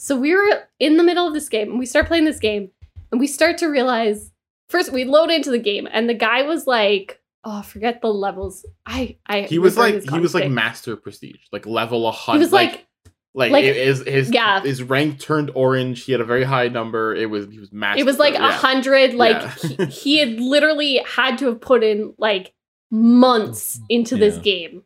So 0.00 0.16
we 0.18 0.34
were 0.34 0.62
in 0.78 0.96
the 0.96 1.04
middle 1.04 1.26
of 1.26 1.34
this 1.34 1.48
game 1.50 1.68
and 1.70 1.78
we 1.78 1.84
start 1.84 2.06
playing 2.06 2.24
this 2.24 2.38
game 2.38 2.70
and 3.12 3.20
we 3.20 3.26
start 3.26 3.58
to 3.58 3.66
realize 3.66 4.32
first 4.70 4.92
we 4.92 5.04
load 5.04 5.30
into 5.30 5.50
the 5.50 5.58
game 5.58 5.86
and 5.92 6.08
the 6.08 6.14
guy 6.14 6.40
was 6.42 6.66
like, 6.66 7.20
oh, 7.44 7.60
forget 7.60 8.00
the 8.00 8.08
levels. 8.08 8.64
I 8.86 9.18
I 9.26 9.42
he 9.42 9.58
was 9.58 9.76
like 9.76 10.02
he 10.02 10.18
was 10.18 10.32
like 10.32 10.44
conflict. 10.44 10.50
master 10.52 10.96
prestige 10.96 11.42
like 11.52 11.66
level 11.66 12.08
a 12.08 12.12
he 12.12 12.16
hundred 12.18 12.40
was 12.40 12.52
like 12.52 12.86
like, 13.34 13.52
like- 13.52 13.64
it- 13.64 13.76
his 13.76 14.02
his 14.06 14.30
Yeah. 14.30 14.62
his 14.62 14.82
rank 14.82 15.20
turned 15.20 15.50
orange 15.54 16.02
he 16.04 16.12
had 16.12 16.22
a 16.22 16.24
very 16.24 16.44
high 16.44 16.68
number 16.68 17.14
it 17.14 17.26
was 17.28 17.46
he 17.50 17.58
was 17.58 17.70
master 17.70 18.00
it 18.00 18.06
was 18.06 18.18
like 18.18 18.34
a 18.34 18.38
yeah. 18.38 18.52
hundred 18.52 19.12
like 19.14 19.36
Yeah. 19.62 19.84
he, 19.84 19.84
he 19.86 20.18
had 20.18 20.40
literally 20.40 21.02
had 21.06 21.36
to 21.38 21.46
have 21.46 21.60
put 21.60 21.84
in 21.84 22.14
like 22.16 22.54
months 22.90 23.76
mm-hmm. 23.76 23.84
into 23.90 24.16
this 24.16 24.36
Yeah. 24.36 24.42
game 24.42 24.82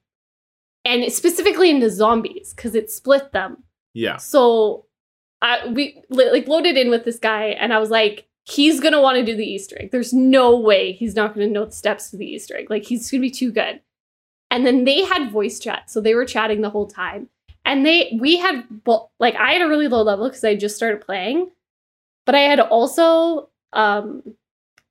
and 0.84 1.10
specifically 1.12 1.70
into 1.70 1.88
zombies 1.88 2.52
because 2.54 2.74
it 2.74 2.90
split 2.90 3.30
them 3.32 3.62
yeah 3.94 4.16
so 4.16 4.86
I 5.44 5.68
we 5.68 6.02
like 6.08 6.48
loaded 6.48 6.76
in 6.76 6.90
with 6.90 7.04
this 7.04 7.18
guy 7.18 7.48
and 7.48 7.72
i 7.72 7.78
was 7.78 7.90
like 7.90 8.26
he's 8.44 8.80
gonna 8.80 9.00
want 9.00 9.16
to 9.16 9.24
do 9.24 9.36
the 9.36 9.44
easter 9.44 9.76
egg. 9.80 9.90
There's 9.90 10.12
no 10.12 10.58
way 10.58 10.92
he's 10.92 11.14
not 11.14 11.34
gonna 11.34 11.46
know 11.46 11.66
the 11.66 11.72
steps 11.72 12.10
to 12.10 12.16
the 12.16 12.26
easter 12.26 12.56
egg. 12.56 12.70
Like 12.70 12.84
he's 12.84 13.10
gonna 13.10 13.20
be 13.20 13.30
too 13.30 13.50
good. 13.50 13.80
And 14.50 14.66
then 14.66 14.84
they 14.84 15.04
had 15.04 15.30
voice 15.30 15.58
chat 15.58 15.90
so 15.90 16.00
they 16.00 16.14
were 16.14 16.24
chatting 16.24 16.60
the 16.60 16.70
whole 16.70 16.86
time. 16.86 17.28
And 17.64 17.84
they 17.84 18.18
we 18.20 18.36
had 18.36 18.66
bo- 18.84 19.10
like 19.18 19.34
i 19.36 19.52
had 19.52 19.62
a 19.62 19.68
really 19.68 19.88
low 19.88 20.02
level 20.02 20.28
because 20.28 20.44
i 20.44 20.54
just 20.54 20.76
started 20.76 21.00
playing 21.00 21.50
but 22.26 22.34
i 22.34 22.40
had 22.40 22.60
also 22.60 23.48
um 23.72 24.22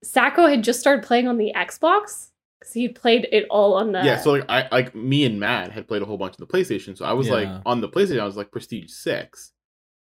sacco 0.04 0.48
had 0.48 0.64
just 0.64 0.80
started 0.80 1.06
playing 1.06 1.28
on 1.28 1.38
the 1.38 1.54
xbox 1.56 2.30
because 2.60 2.74
he 2.74 2.88
played 2.88 3.28
it 3.32 3.46
all 3.52 3.76
on 3.76 3.92
the 3.92 4.04
yeah 4.04 4.18
so 4.18 4.32
like 4.32 4.46
i 4.50 4.68
like 4.72 4.96
me 4.96 5.24
and 5.24 5.40
matt 5.40 5.72
had 5.72 5.88
played 5.88 6.02
a 6.02 6.06
whole 6.06 6.18
bunch 6.18 6.34
of 6.34 6.40
the 6.40 6.48
playstation 6.48 6.98
so 6.98 7.06
i 7.06 7.14
was 7.14 7.30
like 7.30 7.48
on 7.68 7.80
the 7.80 7.88
playstation 7.88 8.20
i 8.20 8.26
was 8.26 8.36
like 8.36 8.50
prestige 8.52 8.90
six 8.90 9.54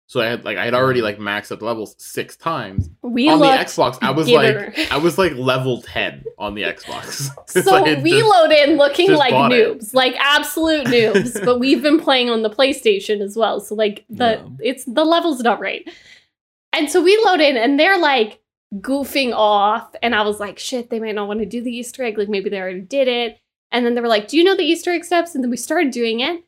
so 0.08 0.22
i 0.22 0.26
had 0.26 0.46
like 0.46 0.58
i 0.58 0.66
had 0.66 0.74
already 0.74 1.02
like 1.02 1.18
maxed 1.18 1.52
out 1.52 1.60
the 1.60 1.66
levels 1.66 1.96
six 1.98 2.36
times 2.36 2.90
we 3.02 3.28
on 3.30 3.40
the 3.40 3.46
xbox 3.46 3.98
i 4.02 4.12
was 4.12 4.28
giver. 4.28 4.74
like 4.76 4.92
i 4.92 4.98
was 4.98 5.18
like 5.18 5.34
level 5.36 5.82
10 5.82 6.24
on 6.38 6.54
the 6.54 6.64
Xbox. 6.64 7.30
So 7.64 7.84
we 8.02 8.12
just- 8.12 8.26
load 8.26 8.52
in 8.52 8.78
looking 8.78 9.12
like 9.14 9.32
bought 9.32 9.54
it. 9.54 9.80
noobs, 9.80 9.94
like 9.94 10.16
absolute 10.20 10.86
noobs, 10.88 11.44
but 11.46 11.60
we've 11.60 11.82
been 11.82 12.00
playing 12.00 12.30
on 12.30 12.42
the 12.44 12.50
PlayStation 12.50 13.22
as 13.22 13.38
well. 13.38 13.62
So 13.62 13.74
like 13.76 14.04
the 14.10 14.42
Yeah. 14.44 14.48
it's 14.60 14.84
the 14.84 15.06
level's 15.06 15.40
not 15.42 15.60
right. 15.62 15.90
And 16.74 16.92
so 16.92 17.02
we 17.02 17.18
load 17.26 17.40
in 17.40 17.56
and 17.56 17.80
they're 17.80 17.98
like 17.98 18.42
goofing 18.76 19.32
off 19.34 19.96
and 20.04 20.14
I 20.14 20.24
was 20.24 20.42
like, 20.42 20.60
shit, 20.60 20.90
they 20.90 21.00
might 21.00 21.16
not 21.16 21.30
want 21.30 21.40
to 21.40 21.46
do 21.46 21.62
the 21.64 21.72
Easter 21.72 22.04
egg, 22.04 22.18
like 22.18 22.28
maybe 22.28 22.50
they 22.50 22.60
already 22.60 22.82
did 22.82 23.08
it. 23.08 23.40
And 23.72 23.86
then 23.86 23.96
they 23.96 24.02
were 24.02 24.10
like, 24.10 24.28
"Do 24.28 24.38
you 24.38 24.44
know 24.44 24.56
the 24.58 24.64
Easter 24.64 24.92
egg 24.92 25.06
steps?" 25.06 25.34
And 25.36 25.44
then 25.44 25.50
we 25.52 25.58
started 25.58 25.92
doing 25.92 26.20
it. 26.20 26.44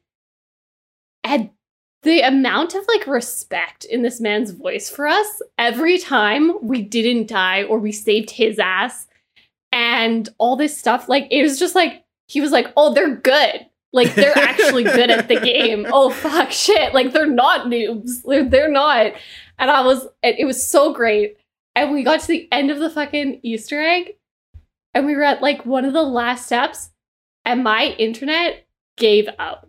And 1.24 1.50
the 2.08 2.22
amount 2.22 2.74
of 2.76 2.86
like 2.88 3.06
respect 3.08 3.86
in 3.86 4.02
this 4.02 4.20
man's 4.20 4.52
voice 4.52 4.90
for 4.90 5.08
us 5.08 5.42
every 5.58 5.98
time 5.98 6.54
we 6.62 6.82
didn't 6.82 7.28
die 7.28 7.64
or 7.64 7.78
we 7.80 7.92
saved 7.92 8.32
his 8.32 8.60
ass 8.60 9.08
and 9.72 10.30
all 10.38 10.56
this 10.56 10.78
stuff 10.78 11.08
like 11.10 11.28
it 11.30 11.44
was 11.44 11.60
just 11.60 11.76
like 11.76 12.04
he 12.28 12.42
was 12.42 12.52
like 12.52 12.72
oh 12.76 12.94
they're 12.94 13.16
good 13.16 13.66
Like 13.94 14.14
they're 14.16 14.38
actually 14.38 14.84
good 14.84 15.10
at 15.10 15.28
the 15.28 15.40
game. 15.54 15.88
Oh 15.92 16.10
fuck 16.10 16.52
shit. 16.52 16.94
Like 16.94 17.14
they're 17.14 17.26
not 17.26 17.68
noobs. 17.68 18.22
They're, 18.28 18.48
they're 18.48 18.72
not. 18.72 19.14
And 19.58 19.72
I 19.72 19.82
was 19.82 20.08
it 20.22 20.46
was 20.46 20.66
so 20.66 20.94
great. 20.94 21.38
And 21.76 21.92
we 21.92 22.04
got 22.04 22.20
to 22.22 22.28
the 22.28 22.48
end 22.52 22.70
of 22.70 22.80
the 22.80 22.90
fucking 22.90 23.40
Easter 23.44 23.82
egg 23.82 24.16
and 24.94 25.06
we 25.06 25.16
were 25.16 25.24
at 25.24 25.42
like 25.42 25.66
one 25.66 25.86
of 25.86 25.94
the 25.94 26.04
last 26.04 26.46
steps 26.46 26.92
and 27.46 27.64
my 27.64 27.96
internet 27.98 28.68
gave 28.98 29.30
out. 29.40 29.68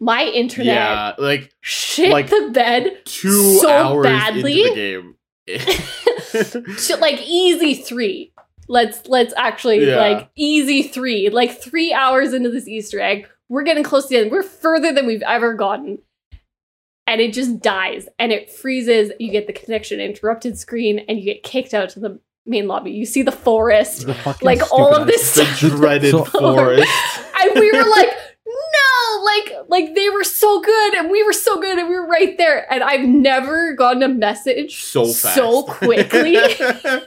My 0.00 0.24
internet 0.24 0.74
yeah, 0.74 1.12
like 1.18 1.52
shit 1.60 2.10
like, 2.10 2.28
the 2.28 2.50
bed 2.52 3.02
two 3.04 3.58
So 3.58 3.68
hours 3.70 4.04
badly? 4.04 4.62
into 4.62 4.74
the 4.74 4.74
game. 4.74 5.14
to 6.78 6.96
like 6.96 7.20
easy 7.26 7.74
three. 7.74 8.32
Let's 8.68 9.06
let's 9.08 9.32
actually 9.36 9.86
Yeah. 9.86 9.96
like 9.96 10.30
easy 10.36 10.82
three. 10.82 11.28
Like 11.30 11.60
three 11.62 11.92
hours 11.92 12.32
into 12.32 12.50
this 12.50 12.66
Easter 12.66 13.00
egg, 13.00 13.28
we're 13.48 13.62
getting 13.62 13.84
close 13.84 14.04
to 14.06 14.14
the 14.14 14.20
end. 14.20 14.30
We're 14.30 14.42
further 14.42 14.92
than 14.92 15.06
we've 15.06 15.22
ever 15.22 15.54
gotten. 15.54 15.98
And 17.06 17.20
it 17.20 17.34
just 17.34 17.60
dies 17.60 18.08
and 18.18 18.32
it 18.32 18.50
freezes. 18.50 19.12
You 19.20 19.30
get 19.30 19.46
the 19.46 19.52
connection 19.52 20.00
interrupted 20.00 20.58
screen 20.58 21.00
and 21.00 21.18
you 21.18 21.24
get 21.24 21.42
kicked 21.42 21.74
out 21.74 21.90
to 21.90 22.00
the 22.00 22.18
main 22.46 22.66
lobby. 22.66 22.92
You 22.92 23.04
see 23.04 23.20
the 23.22 23.30
forest. 23.32 24.06
The 24.06 24.36
Like, 24.42 24.72
all 24.72 24.94
of 24.94 25.10
stupid-ass- 25.10 25.60
the 25.60 25.68
dreaded 25.68 26.10
So- 26.12 26.24
forest. 26.24 26.90
And 27.40 27.60
we 27.60 27.70
were 27.72 27.88
like, 27.90 28.08
no, 28.08 28.23
like 29.24 29.52
like 29.68 29.94
they 29.94 30.10
were 30.10 30.24
so 30.24 30.60
good 30.60 30.94
and 30.94 31.10
we 31.10 31.22
were 31.22 31.32
so 31.32 31.60
good 31.60 31.78
and 31.78 31.88
we 31.88 31.94
were 31.94 32.06
right 32.06 32.36
there. 32.38 32.70
And 32.72 32.82
I've 32.82 33.06
never 33.06 33.72
gotten 33.74 34.02
a 34.02 34.08
message 34.08 34.82
So 34.84 35.04
fast. 35.06 35.34
so 35.34 35.62
quickly. 35.64 36.36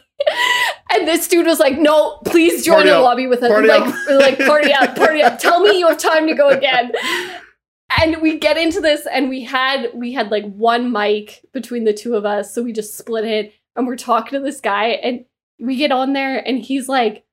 And 0.90 1.08
this 1.08 1.28
dude 1.28 1.46
was 1.46 1.60
like, 1.60 1.78
"No, 1.78 2.20
please 2.26 2.66
join 2.66 2.78
Party 2.78 2.90
the 2.90 2.98
up. 2.98 3.04
lobby 3.04 3.28
with 3.28 3.44
us. 3.44 3.50
Party 3.52 3.68
like, 3.68 3.94
like 4.10 4.40
party 4.40 4.74
up, 4.74 4.96
party 4.96 5.22
up. 5.22 5.38
Tell 5.38 5.60
me 5.62 5.78
you 5.78 5.88
have 5.88 6.00
time 6.00 6.26
to 6.28 6.34
go 6.34 6.50
again." 6.58 6.92
And 8.02 8.22
we 8.22 8.38
get 8.40 8.58
into 8.58 8.82
this, 8.82 9.06
and 9.06 9.30
we 9.30 9.44
had 9.44 9.92
we 9.94 10.14
had 10.14 10.32
like 10.32 10.44
one 10.52 10.92
mic 10.92 11.46
between 11.54 11.84
the 11.84 11.94
two 11.94 12.16
of 12.16 12.26
us, 12.26 12.54
so 12.54 12.64
we 12.64 12.74
just 12.74 12.98
split 12.98 13.26
it, 13.26 13.54
and 13.76 13.86
we're 13.86 13.96
talking 13.96 14.40
to 14.40 14.44
this 14.44 14.60
guy, 14.60 14.88
and 14.88 15.24
we 15.60 15.76
get 15.76 15.92
on 15.92 16.14
there, 16.14 16.40
and 16.40 16.58
he's 16.60 16.90
like, 16.90 17.24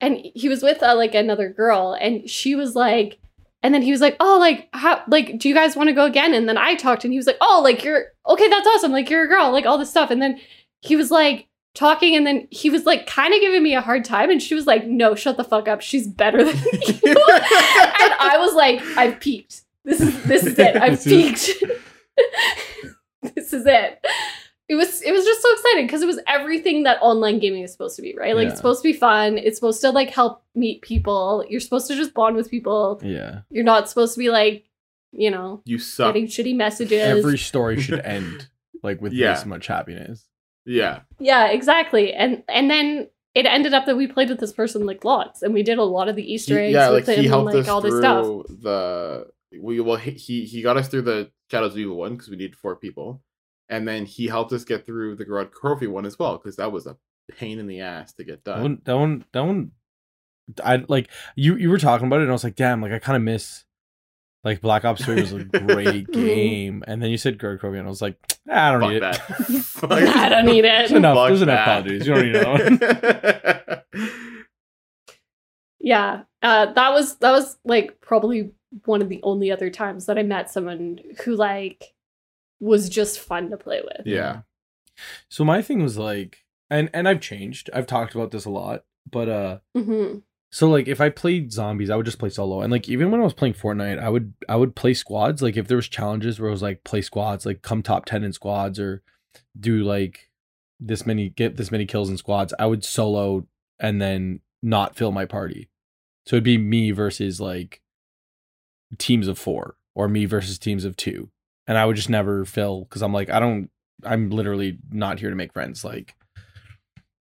and 0.00 0.18
he 0.34 0.48
was 0.48 0.62
with 0.64 0.82
uh, 0.82 0.96
like 0.96 1.14
another 1.14 1.48
girl, 1.50 1.96
and 1.98 2.28
she 2.28 2.54
was 2.56 2.74
like. 2.74 3.18
And 3.62 3.74
then 3.74 3.82
he 3.82 3.90
was 3.90 4.00
like, 4.00 4.16
"Oh, 4.20 4.38
like, 4.38 4.68
how, 4.72 5.02
like, 5.08 5.38
do 5.38 5.48
you 5.48 5.54
guys 5.54 5.76
want 5.76 5.88
to 5.88 5.94
go 5.94 6.04
again?" 6.04 6.34
And 6.34 6.48
then 6.48 6.58
I 6.58 6.74
talked, 6.74 7.04
and 7.04 7.12
he 7.12 7.18
was 7.18 7.26
like, 7.26 7.38
"Oh, 7.40 7.60
like, 7.64 7.82
you're 7.82 8.06
okay. 8.28 8.48
That's 8.48 8.66
awesome. 8.66 8.92
Like, 8.92 9.10
you're 9.10 9.24
a 9.24 9.28
girl. 9.28 9.50
Like, 9.50 9.66
all 9.66 9.78
this 9.78 9.90
stuff." 9.90 10.10
And 10.10 10.22
then 10.22 10.38
he 10.82 10.94
was 10.94 11.10
like, 11.10 11.48
talking 11.76 12.16
and 12.16 12.26
then 12.26 12.48
he 12.50 12.70
was 12.70 12.86
like 12.86 13.06
kind 13.06 13.34
of 13.34 13.40
giving 13.40 13.62
me 13.62 13.74
a 13.74 13.82
hard 13.82 14.02
time 14.02 14.30
and 14.30 14.42
she 14.42 14.54
was 14.54 14.66
like 14.66 14.86
no 14.86 15.14
shut 15.14 15.36
the 15.36 15.44
fuck 15.44 15.68
up 15.68 15.82
she's 15.82 16.08
better 16.08 16.42
than 16.42 16.56
you 17.02 17.10
and 17.10 18.14
i 18.18 18.36
was 18.38 18.54
like 18.54 18.80
i've 18.96 19.20
peaked 19.20 19.62
this 19.84 20.00
is 20.00 20.24
this 20.24 20.44
is 20.44 20.58
it 20.58 20.74
i've 20.76 21.04
peaked 21.04 21.50
this 23.34 23.52
is 23.52 23.66
it 23.66 24.04
it 24.68 24.74
was 24.74 25.00
it 25.02 25.12
was 25.12 25.24
just 25.24 25.42
so 25.42 25.52
exciting 25.52 25.86
because 25.86 26.02
it 26.02 26.06
was 26.06 26.18
everything 26.26 26.82
that 26.84 26.98
online 27.00 27.38
gaming 27.38 27.62
is 27.62 27.70
supposed 27.72 27.96
to 27.96 28.02
be 28.02 28.14
right 28.16 28.34
like 28.34 28.44
Yeah. 28.44 28.48
it's 28.50 28.56
supposed 28.58 28.82
to 28.82 28.88
be 28.88 28.92
fun 28.92 29.38
it's 29.38 29.56
supposed 29.56 29.80
to 29.82 29.90
like 29.90 30.10
help 30.10 30.42
meet 30.54 30.82
people 30.82 31.44
you're 31.48 31.60
supposed 31.60 31.86
to 31.88 31.94
just 31.96 32.14
bond 32.14 32.34
with 32.36 32.50
people 32.50 33.00
Yeah. 33.04 33.40
you're 33.50 33.64
not 33.64 33.88
supposed 33.88 34.14
to 34.14 34.18
be 34.18 34.30
like 34.30 34.64
you 35.12 35.30
know 35.30 35.62
you 35.64 35.78
suck. 35.78 36.12
getting 36.14 36.28
shitty 36.28 36.56
messages 36.56 37.00
Every 37.18 37.38
story 37.38 37.80
should 37.84 38.00
end 38.00 38.48
like 38.82 39.00
with 39.00 39.12
Yeah. 39.12 39.34
this 39.34 39.46
much 39.46 39.66
happiness. 39.68 40.26
Yeah. 40.64 41.00
Yeah, 41.20 41.46
exactly. 41.46 42.12
And 42.12 42.42
and 42.48 42.68
then 42.70 43.08
it 43.34 43.46
ended 43.46 43.72
up 43.72 43.86
that 43.86 43.96
we 43.96 44.06
played 44.08 44.28
with 44.30 44.40
this 44.40 44.52
person 44.52 44.84
like 44.86 45.04
lots, 45.04 45.42
and 45.42 45.54
we 45.54 45.62
did 45.62 45.78
a 45.78 45.84
lot 45.84 46.08
of 46.08 46.16
the 46.16 46.22
Easter 46.32 46.58
eggs 46.58 46.72
yeah, 46.74 46.90
with 46.90 47.06
like 47.06 47.16
him 47.16 47.22
he 47.22 47.26
and 47.26 47.34
helped 47.34 47.54
like 47.54 47.62
us 47.62 47.68
all 47.68 47.80
this 47.80 47.92
through 47.92 48.00
stuff. 48.00 48.60
the 48.62 49.26
we 49.60 49.78
well 49.80 49.96
he 49.96 50.10
he 50.12 50.44
he 50.44 50.62
got 50.62 50.76
us 50.76 50.88
through 50.88 51.02
the 51.02 51.30
Shadows 51.50 51.72
of 51.72 51.78
Evil 51.78 51.96
one 51.96 52.12
because 52.14 52.28
we 52.28 52.36
needed 52.36 52.56
four 52.56 52.74
people, 52.76 53.22
and 53.68 53.86
then 53.86 54.04
he 54.06 54.26
helped 54.26 54.52
us 54.52 54.64
get 54.64 54.86
through 54.86 55.16
the 55.16 55.24
Gorod 55.24 55.50
Krovi 55.50 55.88
one 55.88 56.06
as 56.06 56.18
well 56.18 56.36
because 56.38 56.56
that 56.56 56.72
was 56.72 56.86
a 56.86 56.96
pain 57.36 57.58
in 57.58 57.66
the 57.66 57.80
ass 57.80 58.12
to 58.14 58.24
get 58.24 58.44
That 58.44 58.52
done. 58.54 58.62
one, 58.62 58.82
that 58.84 58.96
one, 58.96 59.24
that 59.32 59.40
one. 59.44 59.70
I 60.64 60.84
like 60.88 61.10
you. 61.34 61.56
You 61.56 61.70
were 61.70 61.78
talking 61.78 62.06
about 62.06 62.20
it, 62.20 62.22
and 62.22 62.30
I 62.30 62.32
was 62.34 62.44
like, 62.44 62.54
"Damn!" 62.54 62.80
Like 62.80 62.92
I 62.92 62.98
kind 63.00 63.16
of 63.16 63.22
miss. 63.22 63.64
Like 64.44 64.60
Black 64.60 64.84
Ops 64.84 65.04
Three 65.04 65.20
was 65.20 65.32
a 65.32 65.42
great 65.42 66.06
game, 66.12 66.84
and 66.86 67.02
then 67.02 67.10
you 67.10 67.16
said 67.16 67.36
Gorod 67.36 67.58
Krovi, 67.58 67.78
and 67.80 67.86
I 67.86 67.90
was 67.90 68.00
like, 68.00 68.16
"Ah, 68.48 68.68
I 68.68 68.70
don't 68.70 68.80
Fuck 68.80 68.90
need 68.92 69.02
that. 69.02 70.00
it. 70.08 70.16
I 70.16 70.28
don't 70.28 70.46
need 70.46 70.58
it. 70.64 70.68
There's 70.68 70.92
enough. 70.92 71.16
Fuck 71.16 71.28
There's 71.30 71.42
enough 71.42 71.56
that. 71.56 71.64
Call 71.64 71.78
of 71.78 71.84
Duties. 71.86 72.06
You 72.06 72.14
don't 72.14 72.26
need 72.26 72.36
another 72.36 73.64
one. 73.66 73.82
Yeah, 75.80 76.22
uh, 76.42 76.72
that 76.72 76.92
was 76.92 77.16
that 77.16 77.30
was 77.32 77.58
like 77.64 78.00
probably 78.00 78.52
one 78.84 79.02
of 79.02 79.08
the 79.08 79.20
only 79.22 79.50
other 79.50 79.70
times 79.70 80.06
that 80.06 80.18
I 80.18 80.22
met 80.22 80.50
someone 80.50 80.98
who 81.24 81.34
like 81.36 81.92
was 82.60 82.88
just 82.88 83.18
fun 83.20 83.50
to 83.50 83.56
play 83.56 83.82
with. 83.82 84.06
Yeah. 84.06 84.40
So 85.28 85.44
my 85.44 85.62
thing 85.62 85.82
was 85.82 85.98
like, 85.98 86.44
and 86.70 86.90
and 86.92 87.08
I've 87.08 87.20
changed. 87.20 87.70
I've 87.72 87.86
talked 87.86 88.14
about 88.14 88.30
this 88.30 88.44
a 88.44 88.50
lot, 88.50 88.84
but 89.10 89.28
uh, 89.28 89.58
hmm 89.76 90.18
so 90.56 90.70
like 90.70 90.88
if 90.88 91.00
I 91.00 91.10
played 91.10 91.52
zombies, 91.52 91.90
I 91.90 91.96
would 91.96 92.06
just 92.06 92.18
play 92.18 92.30
solo, 92.30 92.62
and 92.62 92.72
like 92.72 92.88
even 92.88 93.10
when 93.10 93.20
I 93.20 93.24
was 93.24 93.34
playing 93.34 93.54
Fortnite, 93.54 93.98
I 93.98 94.08
would 94.08 94.32
I 94.48 94.56
would 94.56 94.74
play 94.74 94.94
squads. 94.94 95.42
Like 95.42 95.56
if 95.56 95.68
there 95.68 95.76
was 95.76 95.88
challenges 95.88 96.38
where 96.38 96.48
it 96.48 96.52
was 96.52 96.62
like 96.62 96.84
play 96.84 97.02
squads, 97.02 97.44
like 97.44 97.62
come 97.62 97.82
top 97.82 98.06
ten 98.06 98.24
in 98.24 98.32
squads, 98.32 98.78
or 98.78 99.02
do 99.58 99.82
like 99.82 100.30
this 100.78 101.04
many 101.04 101.28
get 101.28 101.56
this 101.56 101.70
many 101.70 101.84
kills 101.84 102.08
in 102.08 102.16
squads, 102.16 102.54
I 102.58 102.66
would 102.66 102.84
solo 102.84 103.46
and 103.78 104.00
then 104.00 104.40
not 104.62 104.96
fill 104.96 105.12
my 105.12 105.26
party. 105.26 105.68
So 106.26 106.36
it'd 106.36 106.44
be 106.44 106.58
me 106.58 106.90
versus 106.90 107.40
like 107.40 107.82
teams 108.98 109.28
of 109.28 109.38
four, 109.38 109.76
or 109.94 110.08
me 110.08 110.26
versus 110.26 110.58
teams 110.58 110.84
of 110.84 110.96
two, 110.96 111.28
and 111.66 111.76
I 111.78 111.84
would 111.84 111.96
just 111.96 112.10
never 112.10 112.44
fill 112.44 112.84
because 112.84 113.02
I'm 113.02 113.12
like 113.12 113.30
I 113.30 113.40
don't. 113.40 113.70
I'm 114.04 114.30
literally 114.30 114.78
not 114.90 115.18
here 115.20 115.30
to 115.30 115.36
make 115.36 115.52
friends. 115.52 115.84
Like 115.84 116.14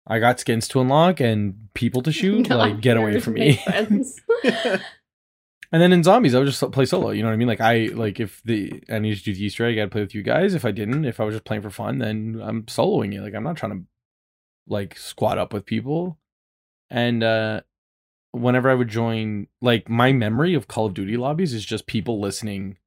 I 0.05 0.19
got 0.19 0.39
skins 0.39 0.67
to 0.69 0.81
unlock 0.81 1.19
and 1.19 1.69
people 1.73 2.01
to 2.03 2.11
shoot. 2.11 2.49
Not 2.49 2.59
like 2.59 2.81
get 2.81 2.97
away 2.97 3.19
from 3.19 3.33
me. 3.35 3.63
And 5.71 5.81
then 5.81 5.91
in 5.91 6.03
zombies, 6.03 6.33
I 6.33 6.39
would 6.39 6.47
just 6.47 6.71
play 6.71 6.85
solo. 6.85 7.09
You 7.09 7.21
know 7.21 7.27
what 7.27 7.33
I 7.33 7.37
mean? 7.37 7.49
Like 7.49 7.59
I 7.59 7.89
like 7.93 8.19
if 8.19 8.41
the 8.45 8.81
I 8.89 8.99
needed 8.99 9.19
to 9.19 9.25
do 9.25 9.33
the 9.33 9.43
Easter 9.43 9.65
egg, 9.65 9.77
I'd 9.77 9.91
play 9.91 10.01
with 10.01 10.15
you 10.15 10.23
guys. 10.23 10.53
If 10.53 10.63
I 10.63 10.71
didn't, 10.71 11.03
if 11.03 11.19
I 11.19 11.25
was 11.25 11.35
just 11.35 11.43
playing 11.43 11.63
for 11.63 11.69
fun, 11.69 11.97
then 11.97 12.39
I'm 12.41 12.63
soloing 12.63 13.13
it. 13.13 13.21
Like 13.21 13.33
I'm 13.33 13.43
not 13.43 13.57
trying 13.57 13.71
to 13.71 13.83
like 14.67 14.97
squat 14.97 15.37
up 15.37 15.51
with 15.51 15.65
people. 15.65 16.17
And 16.89 17.23
uh 17.23 17.61
whenever 18.31 18.69
I 18.69 18.73
would 18.73 18.87
join, 18.87 19.47
like 19.61 19.89
my 19.89 20.13
memory 20.13 20.53
of 20.53 20.67
Call 20.69 20.85
of 20.85 20.93
Duty 20.93 21.17
lobbies 21.17 21.53
is 21.53 21.65
just 21.65 21.87
people 21.87 22.21
listening 22.21 22.77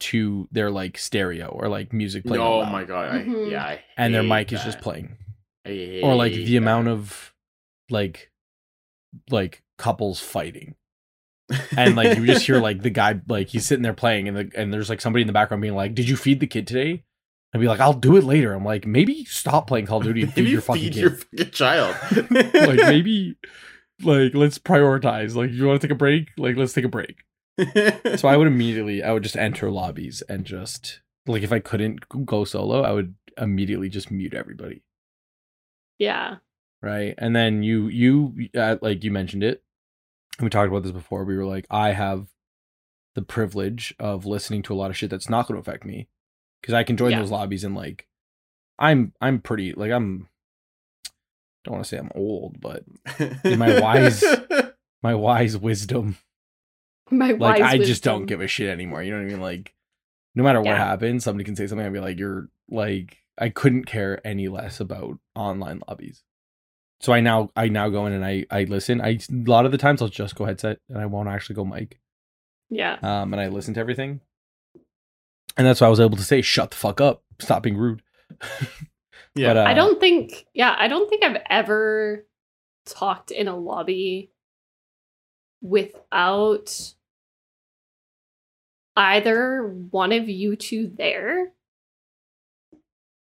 to 0.00 0.48
their 0.52 0.70
like 0.70 0.98
stereo 0.98 1.46
or 1.48 1.68
like 1.68 1.92
music 1.92 2.24
playing. 2.24 2.42
oh 2.42 2.64
my 2.66 2.84
god. 2.84 3.14
I, 3.14 3.18
Mhm. 3.22 3.50
yeah. 3.50 3.64
I 3.64 3.84
And 3.96 4.14
their 4.14 4.22
mic 4.22 4.52
is 4.52 4.62
just 4.64 4.80
playing. 4.80 5.16
Or 6.02 6.14
like 6.14 6.32
hate 6.32 6.44
the 6.46 6.56
amount 6.56 6.88
of 6.88 7.32
like 7.90 8.30
like 9.30 9.62
couples 9.78 10.20
fighting. 10.20 10.74
and 11.76 11.94
like 11.94 12.16
you 12.18 12.26
just 12.26 12.46
hear 12.46 12.58
like 12.58 12.80
the 12.82 12.88
guy 12.90 13.20
like 13.28 13.48
he's 13.48 13.66
sitting 13.66 13.82
there 13.82 13.92
playing 13.92 14.28
and 14.28 14.36
the, 14.36 14.50
and 14.56 14.72
there's 14.72 14.88
like 14.88 15.00
somebody 15.00 15.20
in 15.20 15.26
the 15.26 15.32
background 15.32 15.60
being 15.60 15.74
like 15.74 15.94
did 15.94 16.08
you 16.08 16.16
feed 16.16 16.40
the 16.40 16.46
kid 16.46 16.66
today 16.66 17.04
i'd 17.52 17.60
be 17.60 17.68
like 17.68 17.80
i'll 17.80 17.92
do 17.92 18.16
it 18.16 18.24
later 18.24 18.54
i'm 18.54 18.64
like 18.64 18.86
maybe 18.86 19.26
stop 19.26 19.66
playing 19.66 19.84
call 19.84 19.98
of 19.98 20.04
duty 20.04 20.22
and 20.22 20.32
feed 20.32 20.40
Maybe 20.44 20.52
your 20.52 20.62
fucking 20.62 20.82
feed 20.84 20.92
kid 20.94 21.00
your 21.02 21.10
fucking 21.10 21.50
child. 21.50 21.94
like 22.30 22.78
maybe 22.78 23.36
like 24.02 24.32
let's 24.34 24.58
prioritize 24.58 25.34
like 25.34 25.50
you 25.50 25.66
want 25.66 25.82
to 25.82 25.86
take 25.86 25.92
a 25.92 25.98
break 25.98 26.30
like 26.38 26.56
let's 26.56 26.72
take 26.72 26.86
a 26.86 26.88
break 26.88 27.14
so 28.16 28.28
i 28.28 28.36
would 28.36 28.46
immediately 28.46 29.02
i 29.02 29.12
would 29.12 29.22
just 29.22 29.36
enter 29.36 29.70
lobbies 29.70 30.22
and 30.28 30.44
just 30.44 31.00
like 31.26 31.42
if 31.42 31.52
i 31.52 31.58
couldn't 31.60 32.00
go 32.26 32.44
solo 32.44 32.82
i 32.82 32.90
would 32.92 33.14
immediately 33.38 33.88
just 33.88 34.10
mute 34.10 34.34
everybody. 34.34 34.82
Yeah. 35.98 36.36
right? 36.82 37.14
And 37.18 37.34
then 37.34 37.62
you 37.62 37.88
you 37.88 38.48
uh, 38.56 38.76
like 38.82 39.02
you 39.04 39.10
mentioned 39.10 39.42
it. 39.42 39.62
We 40.40 40.50
talked 40.50 40.68
about 40.68 40.82
this 40.82 40.92
before. 40.92 41.24
We 41.24 41.36
were 41.36 41.44
like 41.44 41.66
i 41.70 41.90
have 41.92 42.28
the 43.14 43.22
privilege 43.22 43.94
of 44.00 44.26
listening 44.26 44.62
to 44.62 44.74
a 44.74 44.76
lot 44.76 44.90
of 44.90 44.96
shit 44.96 45.08
that's 45.10 45.28
not 45.30 45.46
going 45.48 45.54
to 45.60 45.60
affect 45.68 45.84
me. 45.84 46.08
Because 46.60 46.74
i 46.74 46.82
can 46.84 46.96
join 46.96 47.10
Yeah. 47.12 47.20
those 47.20 47.30
lobbies 47.30 47.62
and 47.64 47.74
like 47.74 48.06
i'm 48.78 49.12
i'm 49.20 49.40
pretty 49.40 49.72
like 49.72 49.92
i'm 49.92 50.28
don't 51.64 51.74
want 51.74 51.84
to 51.84 51.88
say 51.88 51.98
i'm 51.98 52.10
old 52.14 52.60
but 52.60 52.84
In 53.44 53.58
my 53.58 53.80
wise- 53.80 54.24
my 55.02 55.14
wise 55.14 55.56
wisdom 55.56 56.16
My 57.10 57.32
like 57.32 57.60
wise 57.60 57.60
i 57.62 57.78
just 57.78 58.02
don't 58.02 58.26
give 58.26 58.40
a 58.40 58.46
shit 58.46 58.68
anymore 58.70 59.02
you 59.02 59.10
know 59.10 59.18
what 59.18 59.26
i 59.26 59.28
mean? 59.30 59.40
Like 59.40 59.74
no 60.34 60.42
matter 60.42 60.60
what 60.60 60.66
Yeah. 60.70 60.76
happens 60.78 61.24
somebody 61.24 61.44
can 61.44 61.54
say 61.56 61.66
something 61.66 61.86
i'd 61.86 61.92
be 61.92 62.00
like 62.00 62.18
you're 62.18 62.48
like 62.70 63.18
i 63.38 63.48
couldn't 63.50 63.84
care 63.84 64.20
any 64.26 64.48
less 64.48 64.80
about 64.80 65.18
online 65.34 65.82
lobbies. 65.88 66.22
So 67.00 67.12
i 67.12 67.20
now 67.20 67.50
i 67.56 67.68
now 67.68 67.88
go 67.90 68.06
in 68.06 68.12
and 68.12 68.24
i 68.24 68.46
i 68.50 68.64
listen. 68.64 69.00
I 69.00 69.10
a 69.10 69.50
lot 69.50 69.66
of 69.66 69.72
the 69.72 69.78
times 69.78 70.00
i'll 70.00 70.08
just 70.08 70.34
go 70.34 70.44
headset 70.44 70.78
and 70.88 70.98
i 70.98 71.06
won't 71.06 71.28
actually 71.28 71.56
go 71.56 71.64
mic 71.64 72.00
Yeah. 72.70 72.96
um 73.02 73.32
and 73.34 73.40
i 73.40 73.48
listen 73.48 73.74
to 73.74 73.80
everything. 73.80 74.20
And 75.56 75.66
that's 75.66 75.80
why 75.80 75.86
i 75.86 75.90
was 75.90 76.00
able 76.00 76.16
to 76.16 76.22
say 76.24 76.40
shut 76.42 76.70
the 76.70 76.76
fuck 76.76 77.00
up. 77.00 77.22
Stop 77.40 77.62
being 77.62 77.76
rude. 77.76 78.02
Yeah. 79.36 79.48
But, 79.54 79.56
uh, 79.56 79.64
I 79.64 79.74
don't 79.74 79.98
think, 79.98 80.46
yeah, 80.54 80.76
I 80.78 80.86
don't 80.86 81.10
think 81.10 81.24
I've 81.24 81.42
ever 81.50 82.24
talked 82.86 83.32
in 83.32 83.48
a 83.48 83.56
lobby 83.56 84.30
without 85.64 86.94
either 88.96 89.66
one 89.90 90.12
of 90.12 90.28
you 90.28 90.54
two 90.54 90.92
there 90.94 91.52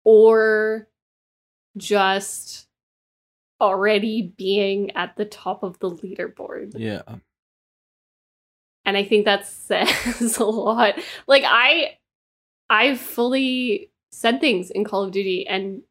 or 0.05 0.89
just 1.77 2.67
already 3.61 4.35
being 4.37 4.91
at 4.97 5.17
the 5.17 5.25
top 5.25 5.63
of 5.63 5.79
the 5.79 5.89
leaderboard. 5.89 6.73
Yeah. 6.77 7.03
And 8.85 8.97
I 8.97 9.05
think 9.05 9.25
that 9.25 9.47
says 9.47 10.37
a 10.37 10.45
lot. 10.45 10.99
Like 11.29 11.45
I 11.47 11.97
I've 12.69 13.01
fully 13.01 13.91
said 14.11 14.41
things 14.41 14.71
in 14.71 14.85
Call 14.85 15.05
of 15.05 15.13
Duty 15.13 15.47
and 15.47 15.83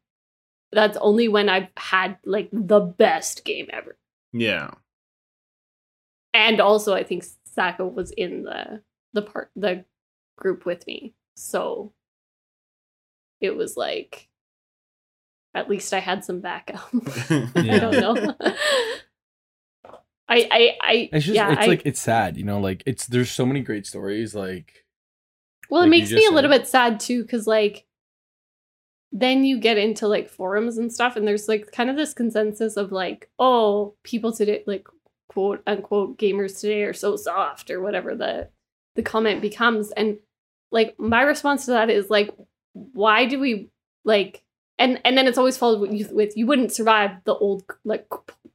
that's 0.70 0.98
only 0.98 1.28
when 1.28 1.48
I've 1.48 1.68
had 1.78 2.18
like 2.26 2.50
the 2.52 2.80
best 2.80 3.44
game 3.44 3.68
ever. 3.72 3.96
Yeah. 4.32 4.70
And 6.34 6.60
also 6.60 6.94
I 6.94 7.02
think 7.02 7.24
Sacco 7.44 7.86
was 7.86 8.10
in 8.12 8.44
the 8.44 8.82
the 9.12 9.22
part 9.22 9.50
the 9.54 9.84
group 10.36 10.64
with 10.64 10.86
me. 10.86 11.14
So 11.36 11.92
it 13.40 13.56
was 13.56 13.76
like 13.76 14.28
at 15.54 15.68
least 15.68 15.92
I 15.92 16.00
had 16.00 16.24
some 16.24 16.40
backup. 16.40 16.88
I 17.30 17.78
don't 17.78 17.92
know. 18.00 18.34
I 20.28 20.48
I 20.50 20.76
I 20.80 21.08
It's 21.12 21.26
just 21.26 21.36
yeah, 21.36 21.52
it's 21.52 21.62
I, 21.62 21.66
like 21.66 21.82
it's 21.84 22.00
sad, 22.00 22.36
you 22.36 22.44
know, 22.44 22.58
like 22.58 22.82
it's 22.86 23.06
there's 23.06 23.30
so 23.30 23.44
many 23.44 23.60
great 23.60 23.86
stories 23.86 24.34
like 24.34 24.84
well, 25.68 25.82
it 25.82 25.86
like 25.86 25.94
you 25.94 26.00
makes 26.00 26.12
me 26.12 26.26
a 26.26 26.30
little 26.30 26.50
bit 26.50 26.66
sad 26.66 27.00
too 27.00 27.24
cuz 27.24 27.46
like 27.46 27.86
then 29.12 29.44
you 29.44 29.60
get 29.60 29.76
into 29.76 30.08
like 30.08 30.30
forums 30.30 30.78
and 30.78 30.90
stuff 30.90 31.16
and 31.16 31.28
there's 31.28 31.48
like 31.48 31.70
kind 31.70 31.90
of 31.90 31.96
this 31.96 32.14
consensus 32.14 32.78
of 32.78 32.90
like 32.90 33.30
oh 33.38 33.94
people 34.02 34.32
today 34.32 34.64
like 34.66 34.88
quote 35.32 35.62
unquote 35.66 36.18
gamers 36.18 36.60
today 36.60 36.82
are 36.82 36.92
so 36.92 37.16
soft 37.16 37.70
or 37.70 37.80
whatever 37.80 38.14
the 38.14 38.48
the 38.94 39.02
comment 39.02 39.40
becomes. 39.40 39.90
And 39.92 40.18
like 40.70 40.98
my 40.98 41.22
response 41.22 41.64
to 41.66 41.72
that 41.72 41.90
is 41.90 42.10
like 42.10 42.30
why 42.74 43.26
do 43.26 43.38
we 43.38 43.70
like 44.04 44.42
and 44.78 45.00
and 45.04 45.16
then 45.16 45.26
it's 45.26 45.38
always 45.38 45.56
followed 45.56 45.80
with 45.80 45.92
you, 45.92 46.08
with 46.12 46.36
you 46.36 46.46
wouldn't 46.46 46.72
survive 46.72 47.10
the 47.24 47.34
old 47.34 47.64
like 47.84 48.06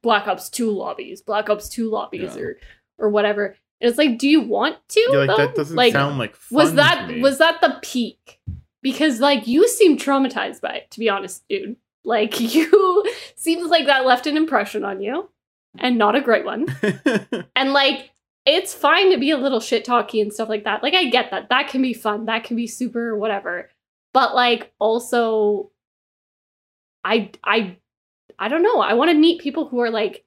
black 0.01 0.27
ops 0.27 0.49
2 0.49 0.69
lobbies 0.71 1.21
black 1.21 1.49
ops 1.49 1.69
2 1.69 1.89
lobbies 1.89 2.35
Yeah. 2.35 2.41
or 2.41 2.57
or 2.99 3.09
whatever. 3.09 3.55
And 3.79 3.89
it's 3.89 3.97
like 3.97 4.17
do 4.17 4.27
you 4.27 4.41
want 4.41 4.77
to 4.89 4.99
Yeah, 5.11 5.17
like 5.19 5.27
though? 5.29 5.37
that 5.37 5.55
doesn't 5.55 5.75
Like, 5.75 5.93
sound 5.93 6.17
like 6.17 6.35
fun 6.35 6.57
was 6.57 6.73
that 6.75 7.17
was 7.19 7.37
that 7.37 7.61
the 7.61 7.77
peak? 7.81 8.39
Because 8.81 9.19
like 9.19 9.47
you 9.47 9.67
seem 9.67 9.97
traumatized 9.97 10.61
by 10.61 10.73
it 10.77 10.91
to 10.91 10.99
be 10.99 11.09
honest 11.09 11.43
dude. 11.47 11.77
Like 12.03 12.39
you 12.55 13.03
seems 13.35 13.69
like 13.69 13.85
that 13.85 14.05
left 14.05 14.27
an 14.27 14.37
impression 14.37 14.83
on 14.83 15.01
you 15.01 15.29
and 15.79 15.97
not 15.97 16.15
a 16.15 16.21
great 16.21 16.45
one. 16.45 16.65
And 17.55 17.73
like 17.73 18.11
it's 18.45 18.73
fine 18.73 19.11
to 19.11 19.17
be 19.17 19.31
a 19.31 19.37
little 19.37 19.59
shit 19.59 19.83
talky 19.83 20.21
and 20.21 20.33
stuff 20.33 20.47
like 20.47 20.63
that. 20.63 20.81
Like 20.81 20.93
i 20.93 21.05
get 21.09 21.31
that. 21.31 21.49
That 21.49 21.67
can 21.67 21.81
be 21.81 21.93
fun. 21.93 22.25
That 22.25 22.45
can 22.45 22.55
be 22.55 22.67
super 22.67 23.17
whatever. 23.17 23.69
But 24.13 24.35
like 24.35 24.71
also 24.79 25.71
i 27.03 27.31
i 27.43 27.77
i 28.39 28.47
don't 28.47 28.63
know. 28.63 28.79
I 28.79 28.93
want 28.93 29.11
to 29.11 29.17
meet 29.17 29.41
people 29.41 29.67
who 29.67 29.79
are 29.81 29.89
like 29.89 30.23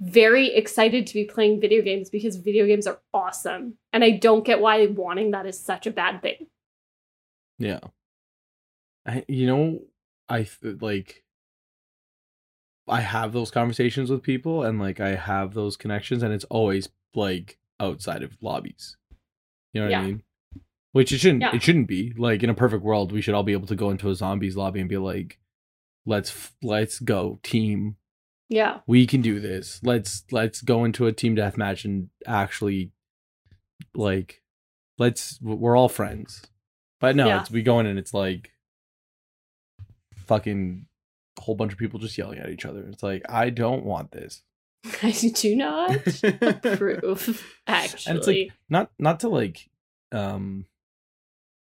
very 0.00 0.54
excited 0.54 1.06
to 1.06 1.14
be 1.14 1.24
playing 1.24 1.60
video 1.60 1.82
games 1.82 2.10
because 2.10 2.36
video 2.36 2.66
games 2.66 2.86
are 2.86 3.00
awesome. 3.12 3.74
And 3.92 4.04
i 4.04 4.10
don't 4.10 4.44
get 4.44 4.60
why 4.60 4.86
wanting 4.86 5.32
that 5.32 5.46
is 5.46 5.58
such 5.58 5.86
a 5.86 5.90
bad 5.90 6.22
thing. 6.22 6.46
Yeah. 7.58 7.80
I 9.06 9.24
you 9.26 9.46
know, 9.46 9.80
I 10.28 10.44
th- 10.44 10.80
like 10.80 11.23
I 12.86 13.00
have 13.00 13.32
those 13.32 13.50
conversations 13.50 14.10
with 14.10 14.22
people 14.22 14.62
and 14.62 14.78
like 14.78 15.00
I 15.00 15.14
have 15.14 15.54
those 15.54 15.76
connections 15.76 16.22
and 16.22 16.32
it's 16.34 16.44
always 16.44 16.88
like 17.14 17.58
outside 17.80 18.22
of 18.22 18.36
lobbies. 18.40 18.96
You 19.72 19.80
know 19.80 19.86
what 19.86 19.90
Yeah. 19.92 20.00
I 20.00 20.04
mean? 20.06 20.22
Which 20.92 21.10
it 21.12 21.18
shouldn't 21.18 21.42
Yeah. 21.42 21.54
it 21.54 21.62
shouldn't 21.62 21.88
be. 21.88 22.12
Like 22.16 22.42
in 22.42 22.50
a 22.50 22.54
perfect 22.54 22.82
world, 22.84 23.10
we 23.10 23.20
should 23.20 23.34
all 23.34 23.42
be 23.42 23.52
able 23.52 23.66
to 23.68 23.74
go 23.76 23.90
into 23.90 24.10
a 24.10 24.14
zombies 24.14 24.56
lobby 24.56 24.80
and 24.80 24.88
be 24.88 24.98
like 24.98 25.38
let's 26.06 26.52
let's 26.62 26.98
go 27.00 27.40
team 27.42 27.96
yeah 28.50 28.80
we 28.86 29.06
can 29.06 29.22
do 29.22 29.40
this. 29.40 29.80
Let's 29.82 30.24
let's 30.30 30.60
go 30.60 30.84
into 30.84 31.06
a 31.06 31.12
team 31.12 31.34
deathmatch 31.34 31.84
and 31.86 32.10
actually 32.26 32.92
like 33.94 34.42
let's 34.98 35.40
we're 35.40 35.76
all 35.76 35.88
friends. 35.88 36.42
But 37.00 37.16
no, 37.16 37.26
Yeah. 37.26 37.40
it's 37.40 37.50
we 37.50 37.62
go 37.62 37.80
in 37.80 37.86
and 37.86 37.98
it's 37.98 38.12
like 38.14 38.52
fucking 40.26 40.86
a 41.38 41.42
whole 41.42 41.54
bunch 41.54 41.72
of 41.72 41.78
people 41.78 41.98
just 42.00 42.16
yelling 42.18 42.38
at 42.38 42.50
each 42.50 42.66
other. 42.66 42.86
It's 42.88 43.02
like 43.02 43.22
I 43.28 43.50
don't 43.50 43.84
want 43.84 44.12
this. 44.12 44.42
i 45.02 45.10
do 45.34 45.56
not 45.56 45.90
approve 46.22 47.58
actually 47.66 48.02
And 48.10 48.18
it's 48.18 48.26
like 48.26 48.50
not 48.68 48.90
not 48.98 49.20
to 49.20 49.28
like 49.28 49.70
um 50.12 50.66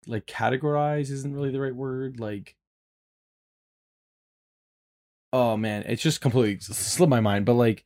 like 0.08 0.26
categorize 0.26 1.10
isn't 1.10 1.34
really 1.34 1.52
the 1.52 1.62
right 1.62 1.76
word 1.76 2.20
like 2.20 2.56
oh 5.32 5.56
man 5.56 5.84
it's 5.88 6.02
just 6.02 6.22
completely 6.22 6.60
slipped 6.60 7.10
my 7.10 7.20
mind 7.20 7.46
but 7.46 7.54
like 7.54 7.86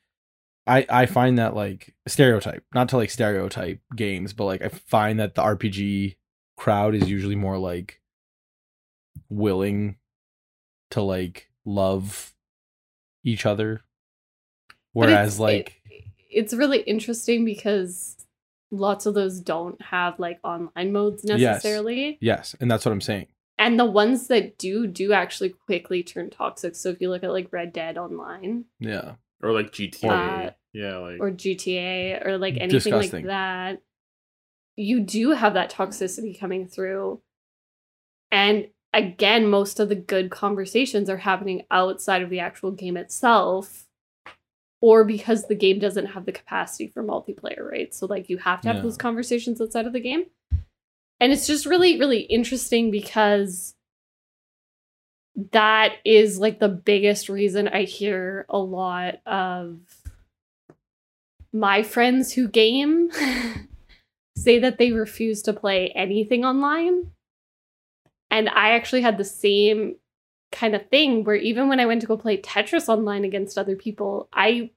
i 0.66 0.86
i 0.90 1.06
find 1.06 1.38
that 1.38 1.56
like 1.56 1.94
stereotype 2.08 2.64
not 2.74 2.90
to 2.90 2.98
like 2.98 3.10
stereotype 3.10 3.80
games 3.96 4.34
but 4.34 4.46
like 4.46 4.62
i 4.62 4.70
find 4.70 5.20
that 5.20 5.36
the 5.36 5.42
rpg 5.42 6.16
crowd 6.58 6.96
is 6.96 7.10
usually 7.10 7.36
more 7.36 7.58
like 7.58 8.00
willing 9.30 9.98
to 10.92 11.02
like 11.02 11.51
love 11.66 12.34
each 13.24 13.46
other 13.46 13.82
whereas 14.94 15.36
it's- 15.36 15.40
like 15.40 15.82
it- 15.90 16.04
it's 16.30 16.54
really 16.54 16.80
interesting 16.82 17.44
because 17.46 18.18
lots 18.72 19.06
of 19.06 19.14
those 19.14 19.40
don't 19.42 19.82
have 19.82 20.18
like 20.20 20.40
online 20.44 20.92
modes 20.92 21.24
Yes. 21.26 21.40
necessarily 21.40 22.18
yes 22.22 22.56
and 22.60 22.72
that's 22.72 22.86
what 22.86 22.92
i'm 22.94 23.02
saying 23.02 23.28
and 23.60 23.80
the 23.80 23.86
ones 23.86 24.28
that 24.28 24.58
do 24.58 24.88
do 24.88 25.12
actually 25.14 25.50
quickly 25.50 26.02
turn 26.04 26.30
toxic 26.30 26.76
so 26.76 26.90
if 26.90 27.00
you 27.02 27.10
look 27.10 27.24
at 27.24 27.32
like 27.32 27.52
red 27.52 27.74
dead 27.74 27.98
online 27.98 28.66
yeah 28.80 29.16
or 29.44 29.52
like 29.54 29.72
GTA. 29.72 30.48
Uh, 30.48 30.52
yeah, 30.72 30.98
like 30.98 31.20
or 31.20 31.32
gta 31.32 32.24
or 32.26 32.38
like 32.38 32.54
anything 32.58 32.70
Disgusting. 32.70 33.12
like 33.22 33.26
that 33.26 33.82
you 34.78 35.00
do 35.02 35.32
have 35.32 35.56
that 35.56 35.72
toxicity 35.72 36.40
coming 36.40 36.68
through 36.68 37.20
and 38.32 38.68
again 38.94 39.48
most 39.50 39.80
of 39.80 39.90
the 39.90 39.96
good 39.96 40.30
conversations 40.30 41.10
are 41.10 41.18
happening 41.18 41.64
outside 41.72 42.22
of 42.22 42.30
the 42.30 42.40
actual 42.40 42.72
game 42.72 42.98
itself 42.98 43.86
or 44.82 45.04
because 45.06 45.48
the 45.48 45.56
game 45.56 45.80
doesn't 45.80 46.08
have 46.08 46.26
the 46.26 46.32
capacity 46.32 46.88
for 46.88 47.04
multiplayer 47.04 47.62
right 47.70 47.94
so 47.94 48.06
like 48.06 48.30
you 48.30 48.38
have 48.38 48.62
to 48.62 48.68
have 48.68 48.78
Yeah. 48.78 48.84
those 48.84 48.98
conversations 48.98 49.62
outside 49.62 49.86
of 49.88 49.94
the 49.94 50.00
game 50.00 50.26
and 51.20 51.32
it's 51.32 51.48
just 51.48 51.66
really 51.66 52.00
really 52.00 52.22
interesting 52.22 52.92
because 52.92 53.76
that 55.52 55.94
is 56.04 56.38
like 56.40 56.60
the 56.60 56.68
biggest 56.70 57.30
reason 57.30 57.68
i 57.70 57.84
hear 57.84 58.46
a 58.50 58.60
lot 58.60 59.16
of 59.26 59.80
my 61.54 61.84
friends 61.84 62.34
who 62.34 62.48
game 62.48 63.10
say 64.38 64.60
that 64.60 64.78
they 64.78 64.92
refuse 64.92 65.42
to 65.44 65.52
play 65.54 65.90
anything 65.96 66.46
online. 66.46 67.12
And 68.32 68.50
I 68.50 68.72
actually 68.72 69.02
had 69.02 69.18
the 69.18 69.24
same 69.26 69.98
kind 70.52 70.76
of 70.76 70.88
thing 70.90 71.24
where 71.24 71.36
even 71.36 71.70
when 71.70 71.80
I 71.80 71.86
went 71.86 72.02
to 72.02 72.08
go 72.08 72.18
play 72.18 72.38
Tetris 72.38 72.90
online 72.90 73.24
against 73.26 73.58
other 73.58 73.76
people, 73.76 74.28
I 74.34 74.72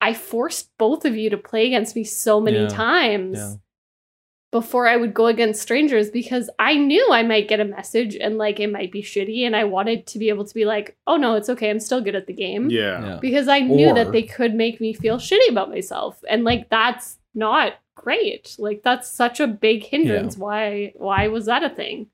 I 0.00 0.12
forced 0.14 0.70
both 0.78 1.04
of 1.04 1.16
you 1.16 1.30
to 1.30 1.36
play 1.38 1.66
against 1.66 1.96
me 1.96 2.04
so 2.04 2.40
many 2.40 2.60
Yeah. 2.60 2.68
times 2.68 3.38
Yeah. 3.38 3.54
before 4.52 4.86
I 4.86 4.96
would 4.96 5.14
go 5.14 5.26
against 5.28 5.62
strangers 5.62 6.10
because 6.10 6.50
I 6.58 6.74
knew 6.74 7.08
I 7.10 7.22
might 7.22 7.48
get 7.48 7.58
a 7.60 7.64
message 7.64 8.14
and 8.14 8.36
like 8.36 8.60
it 8.60 8.70
might 8.70 8.92
be 8.92 9.02
shitty 9.02 9.46
and 9.46 9.56
I 9.56 9.64
wanted 9.64 10.06
to 10.08 10.18
be 10.18 10.28
able 10.28 10.44
to 10.44 10.54
be 10.54 10.64
like, 10.66 10.96
"Oh 11.06 11.16
no, 11.16 11.34
it's 11.36 11.48
okay. 11.48 11.70
I'm 11.70 11.80
still 11.80 12.02
good 12.02 12.14
at 12.14 12.26
the 12.26 12.34
game." 12.34 12.68
yeah. 12.70 13.02
yeah 13.04 13.18
because 13.20 13.48
I 13.48 13.60
knew 13.60 13.88
Or- 13.90 13.94
that 13.94 14.12
they 14.12 14.22
could 14.22 14.54
make 14.54 14.80
me 14.80 14.92
feel 14.92 15.16
shitty 15.16 15.48
about 15.50 15.70
myself. 15.70 16.22
And 16.28 16.44
like 16.44 16.68
that's 16.68 17.18
not 17.34 17.72
great. 17.94 18.54
Like 18.58 18.82
that's 18.82 19.08
such 19.08 19.40
a 19.40 19.46
big 19.46 19.84
hindrance. 19.84 20.36
Why 20.36 20.92
why 20.96 21.28
was 21.28 21.46
that 21.46 21.62
a 21.62 21.70
thing? 21.70 22.08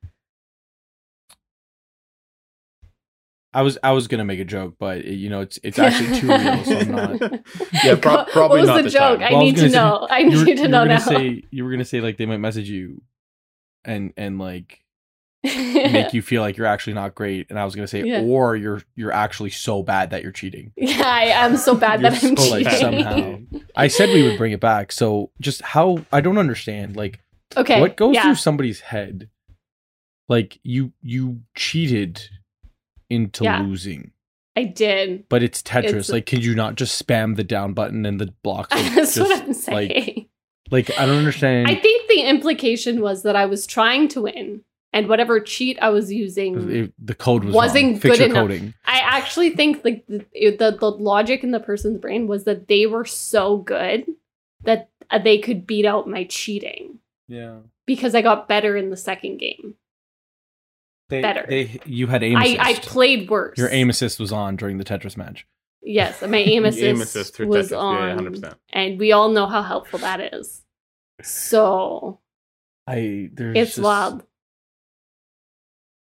I 3.53 3.63
was 3.63 3.79
I 3.83 3.91
was 3.93 4.07
gonna 4.07 4.25
make 4.25 4.39
a 4.39 4.45
joke, 4.45 4.77
but 4.79 4.99
eh, 4.99 5.11
you 5.11 5.29
know 5.29 5.41
it's 5.41 5.59
it's 5.65 5.79
actually 5.79 6.21
too 6.21 6.29
real, 6.29 6.65
so 6.65 6.79
I'm 6.79 6.91
not. 6.93 7.21
Yeah, 7.85 7.97
prob- 7.97 8.29
probably 8.33 8.61
what 8.61 8.61
was 8.61 8.67
not 8.69 8.77
the, 8.77 8.83
the 8.85 8.91
joke? 8.91 9.19
time. 9.21 9.23
I 9.29 9.33
Well, 9.33 9.41
I 9.41 9.45
was 9.45 9.53
need 9.53 9.55
to 9.57 9.61
gonna 9.61 9.71
say- 9.71 9.77
know. 9.77 10.07
I 10.09 10.19
You 10.19 10.25
need 10.31 10.37
were, 10.37 10.39
you 10.49 10.57
to 10.57 10.63
you 10.63 10.69
know 10.69 10.81
were 10.83 10.87
now. 10.87 10.99
gonna 11.05 11.19
say 11.19 11.43
you 11.51 11.65
were 11.65 11.71
gonna 11.73 11.85
say 11.85 12.01
like 12.01 12.17
they 12.17 12.27
might 12.27 12.37
message 12.39 12.69
you, 12.71 13.03
and 13.85 14.13
and 14.17 14.39
like 14.39 14.81
make 15.43 16.13
you 16.13 16.23
feel 16.23 16.43
like 16.43 16.57
you're 16.57 16.67
actually 16.67 16.93
not 16.95 17.15
great, 17.15 17.49
and 17.51 17.59
I 17.59 17.65
was 17.65 17.75
gonna 17.75 17.89
say 17.89 18.03
Yeah. 18.03 18.23
or 18.23 18.57
you're 18.57 18.83
you're 18.95 19.13
actually 19.13 19.51
so 19.51 19.83
bad 19.83 20.11
that 20.11 20.23
you're 20.23 20.33
cheating. 20.33 20.73
yeah, 20.77 21.03
I 21.05 21.25
am 21.25 21.57
so 21.57 21.75
bad 21.75 22.03
that 22.03 22.23
I'm 22.23 22.37
so 22.37 22.51
cheating. 22.51 22.65
bad. 22.65 22.81
somehow. 22.81 23.39
I 23.77 23.89
said 23.89 24.11
we 24.11 24.23
would 24.23 24.39
bring 24.39 24.53
it 24.53 24.61
back, 24.61 24.93
so 24.93 25.31
just 25.41 25.63
how 25.63 26.05
I 26.13 26.21
don't 26.21 26.39
understand 26.39 26.97
like 26.97 27.21
okay. 27.57 27.81
what 27.81 27.97
goes 27.97 28.15
yeah. 28.15 28.23
through 28.25 28.35
somebody's 28.37 28.81
head, 28.81 29.29
like 30.29 30.59
you 30.63 30.93
you 31.03 31.41
cheated 31.57 32.23
into 33.09 33.45
Yeah. 33.45 33.63
losing. 33.63 34.13
I 34.57 34.65
did. 34.65 35.29
But 35.29 35.43
it's 35.43 35.63
Tetris. 35.63 35.85
It's- 35.85 36.11
like, 36.11 36.27
can 36.27 36.41
you 36.41 36.55
not 36.55 36.75
just 36.75 37.01
spam 37.05 37.37
the 37.37 37.45
down 37.45 37.73
button 37.73 38.05
and 38.05 38.21
the 38.21 38.35
blocks? 38.43 38.69
That's 38.95 39.15
just, 39.15 39.19
what 39.21 39.43
I'm 39.43 39.55
saying. 39.55 40.29
Like, 40.71 40.89
like 40.89 40.99
I 40.99 41.07
don't 41.07 41.19
understand. 41.19 41.69
I 41.69 41.77
think 41.77 42.09
the 42.09 42.23
implication 42.23 43.01
was 43.01 43.23
that 43.23 43.37
I 43.37 43.47
was 43.47 43.67
trying 43.67 44.09
to 44.09 44.23
win, 44.23 44.63
and 44.93 45.09
whatever 45.09 45.41
cheat 45.41 45.79
I 45.81 45.91
was 45.91 46.13
using, 46.13 46.71
It- 46.71 46.93
the 46.99 47.15
code 47.15 47.45
was 47.45 47.55
Wasn't 47.55 47.85
wrong. 47.93 47.99
Good 48.01 48.19
your 48.19 48.27
enough. 48.29 48.43
coding. 48.43 48.75
I 48.85 48.99
actually 49.01 49.51
think 49.51 49.85
like 49.85 50.05
the, 50.09 50.25
the 50.33 50.77
the 50.79 50.91
logic 50.91 51.43
in 51.45 51.51
the 51.53 51.61
person's 51.61 51.99
brain 52.01 52.27
was 52.27 52.45
that 52.45 52.69
they 52.69 52.87
were 52.87 53.05
so 53.05 53.59
good 53.59 54.07
that 54.63 54.89
uh, 55.11 55.19
they 55.19 55.39
could 55.39 55.67
beat 55.67 55.87
out 55.87 56.09
my 56.09 56.25
cheating 56.25 56.99
Yeah. 57.29 57.59
because 57.87 58.15
I 58.15 58.23
got 58.23 58.49
better 58.49 58.77
in 58.77 58.91
the 58.91 58.97
second 58.97 59.39
game. 59.39 59.75
They, 61.09 61.23
Better. 61.23 61.45
They, 61.49 61.81
you 61.87 62.07
had 62.07 62.23
aim 62.23 62.37
I, 62.37 62.45
assist. 62.45 62.61
I 62.61 62.75
played 62.89 63.29
worse. 63.29 63.59
Your 63.59 63.69
aim 63.71 63.91
assist 63.91 64.21
was 64.21 64.31
on 64.31 64.55
during 64.55 64.79
the 64.79 64.85
Tetris 64.85 65.17
match. 65.17 65.45
Yes, 65.83 66.23
my 66.23 66.37
aim 66.53 66.65
assist, 66.65 66.85
aim 66.85 67.01
assist 67.01 67.39
was 67.41 67.71
Tetris, 67.71 67.79
on, 67.79 68.09
yeah, 68.25 68.31
100%. 68.31 68.55
and 68.73 68.99
we 68.99 69.11
all 69.11 69.29
know 69.31 69.47
how 69.47 69.63
helpful 69.63 69.99
that 70.01 70.21
is. 70.33 70.63
So 71.23 72.21
I 72.87 73.31
there's 73.33 73.57
it's 73.57 73.71
just- 73.77 73.83
wild. 73.83 74.23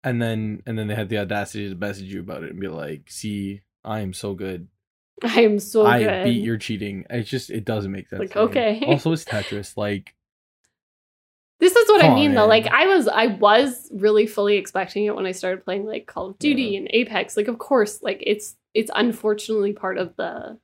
And 0.06 0.22
then 0.22 0.62
and 0.66 0.78
then 0.80 0.88
they 0.88 0.96
had 0.96 1.10
the 1.10 1.18
audacity 1.18 1.68
to 1.68 1.76
message 1.76 2.14
you 2.14 2.22
about 2.22 2.44
it 2.44 2.52
and 2.52 2.60
be 2.60 2.68
like, 2.70 3.10
"See, 3.10 3.62
I 3.84 4.00
am 4.02 4.14
so 4.14 4.34
good. 4.36 4.68
I 5.24 5.42
am 5.42 5.60
so 5.60 5.86
I 5.86 6.04
good. 6.04 6.24
beat 6.26 6.44
your 6.44 6.58
cheating." 6.58 7.06
It's 7.10 7.30
just 7.30 7.50
it 7.50 7.66
doesn't 7.66 7.92
make 7.92 8.08
sense. 8.08 8.20
Like, 8.20 8.36
okay. 8.38 8.84
Also, 8.88 9.12
it's 9.12 9.26
Tetris. 9.26 9.76
Like, 9.76 10.14
This 11.60 11.76
is 11.76 11.88
what 11.90 12.02
Come 12.02 12.10
I 12.12 12.14
on, 12.14 12.20
mean, 12.20 12.34
though. 12.34 12.46
Like, 12.48 12.68
I 12.68 12.86
was, 12.88 13.08
I 13.08 13.28
was 13.28 13.90
really 13.94 14.28
fully 14.28 14.58
expecting 14.58 15.06
it 15.06 15.16
when 15.16 15.26
I 15.26 15.32
started 15.32 15.64
playing 15.64 15.86
like 15.86 16.06
Call 16.06 16.28
of 16.32 16.38
Duty 16.38 16.64
Yeah. 16.64 16.80
and 16.80 16.88
Apex. 16.92 17.38
Like, 17.38 17.48
of 17.48 17.58
course, 17.58 18.04
like 18.04 18.22
it's, 18.28 18.56
it's 18.74 18.92
unfortunately 18.94 19.72
part 19.72 19.98
of 19.98 20.14
the, 20.18 20.60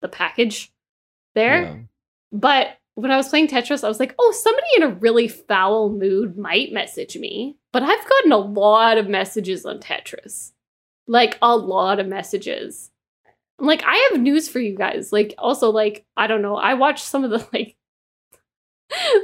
the 0.00 0.08
package 0.08 0.72
there. 1.34 1.62
yeah. 1.62 1.76
But 2.32 2.78
when 2.94 3.10
I 3.10 3.16
was 3.16 3.28
playing 3.28 3.48
Tetris, 3.48 3.84
I 3.84 3.88
was 3.88 4.00
like, 4.00 4.14
oh, 4.18 4.32
somebody 4.32 4.66
in 4.76 4.82
a 4.82 4.94
really 4.96 5.28
foul 5.28 5.90
mood 5.90 6.36
might 6.36 6.72
message 6.72 7.16
me. 7.16 7.56
But 7.72 7.82
I've 7.82 8.08
gotten 8.08 8.32
a 8.32 8.38
lot 8.38 8.98
of 8.98 9.08
messages 9.08 9.64
on 9.64 9.78
Tetris, 9.78 10.52
like 11.06 11.38
a 11.40 11.56
lot 11.56 12.00
of 12.00 12.06
messages. 12.06 12.90
I'm 13.58 13.66
like, 13.66 13.82
I 13.86 14.08
have 14.10 14.20
news 14.20 14.48
for 14.48 14.58
you 14.58 14.76
guys. 14.76 15.12
Like, 15.12 15.34
also, 15.38 15.70
like, 15.70 16.04
I 16.16 16.26
don't 16.26 16.42
know. 16.42 16.56
I 16.56 16.74
watched 16.74 17.04
some 17.04 17.24
of 17.24 17.30
the 17.30 17.38
like 17.52 17.76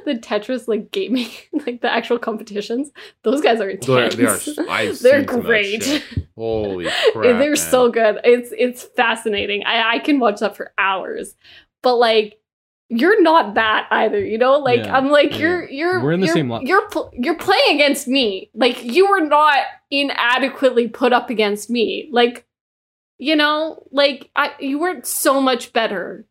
the 0.07 0.15
Tetris 0.15 0.67
like 0.67 0.91
gaming, 0.91 1.29
like 1.67 1.83
the 1.83 1.93
actual 1.93 2.19
competitions. 2.19 2.91
Those 3.23 3.43
guys 3.43 3.61
are 3.61 3.75
They're, 3.77 4.05
intense. 4.05 4.15
they 4.17 4.25
are. 4.25 4.67
They're 4.67 4.95
seen 4.95 4.95
some 4.95 5.17
of 5.19 5.27
that 5.27 5.41
great. 5.43 6.05
Holy 6.37 6.85
crap! 6.85 7.23
They're 7.23 7.35
man. 7.35 7.57
so 7.57 7.91
good. 7.91 8.21
It's 8.25 8.53
it's 8.57 8.85
fascinating. 8.85 9.65
I 9.67 9.97
I 9.97 9.99
can 9.99 10.21
watch 10.21 10.41
that 10.41 10.57
for 10.57 10.73
hours. 10.79 11.35
But 11.83 11.97
like 11.97 12.41
you're 12.91 13.21
not 13.23 13.55
that 13.55 13.87
either, 13.91 14.25
you 14.25 14.39
know? 14.39 14.59
Like 14.59 14.81
Yeah, 14.85 14.97
I'm 14.97 15.11
like 15.11 15.33
yeah. 15.33 15.39
you're 15.39 15.69
you're 15.71 16.01
We're 16.03 16.13
in 16.13 16.21
the 16.21 16.27
you're, 16.27 16.35
same 16.35 16.51
level. 16.51 16.67
You're 16.67 16.89
pl- 16.89 17.11
you're 17.13 17.37
playing 17.37 17.75
against 17.77 18.09
me. 18.09 18.51
Like 18.55 18.83
you 18.85 19.09
were 19.09 19.21
not 19.21 19.59
inadequately 19.91 20.89
put 20.89 21.13
up 21.13 21.31
against 21.31 21.69
me. 21.71 22.09
Like 22.13 22.47
you 23.19 23.37
know, 23.37 23.83
like 23.91 24.31
I 24.37 24.53
you 24.61 24.79
weren't 24.79 25.07
so 25.07 25.41
much 25.41 25.73
better 25.73 26.27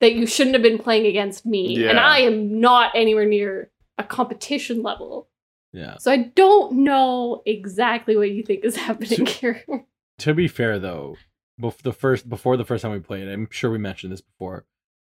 that 0.00 0.14
you 0.14 0.26
shouldn't 0.26 0.54
have 0.54 0.62
been 0.62 0.78
playing 0.78 1.06
against 1.06 1.44
me. 1.44 1.84
And 1.88 1.98
I 1.98 2.18
am 2.20 2.60
not 2.60 2.92
anywhere 2.94 3.24
near 3.26 3.70
a 3.98 4.04
competition 4.04 4.82
level. 4.82 5.28
Yeah. 5.72 5.96
So 5.98 6.12
I 6.12 6.18
don't 6.36 6.84
know 6.84 7.42
exactly 7.46 8.16
what 8.16 8.30
you 8.30 8.42
think 8.44 8.64
is 8.64 8.76
happening 8.76 9.26
So- 9.26 9.32
here. 9.32 9.64
To 10.20 10.34
be 10.34 10.48
fair, 10.48 10.80
though, 10.80 11.16
bef- 11.62 11.82
the 11.82 11.92
first 11.92 12.28
before 12.28 12.56
the 12.56 12.64
first 12.64 12.82
time 12.82 12.90
we 12.90 12.98
played, 12.98 13.28
I'm 13.28 13.46
sure 13.52 13.70
we 13.70 13.78
mentioned 13.78 14.12
this 14.12 14.20
before. 14.20 14.66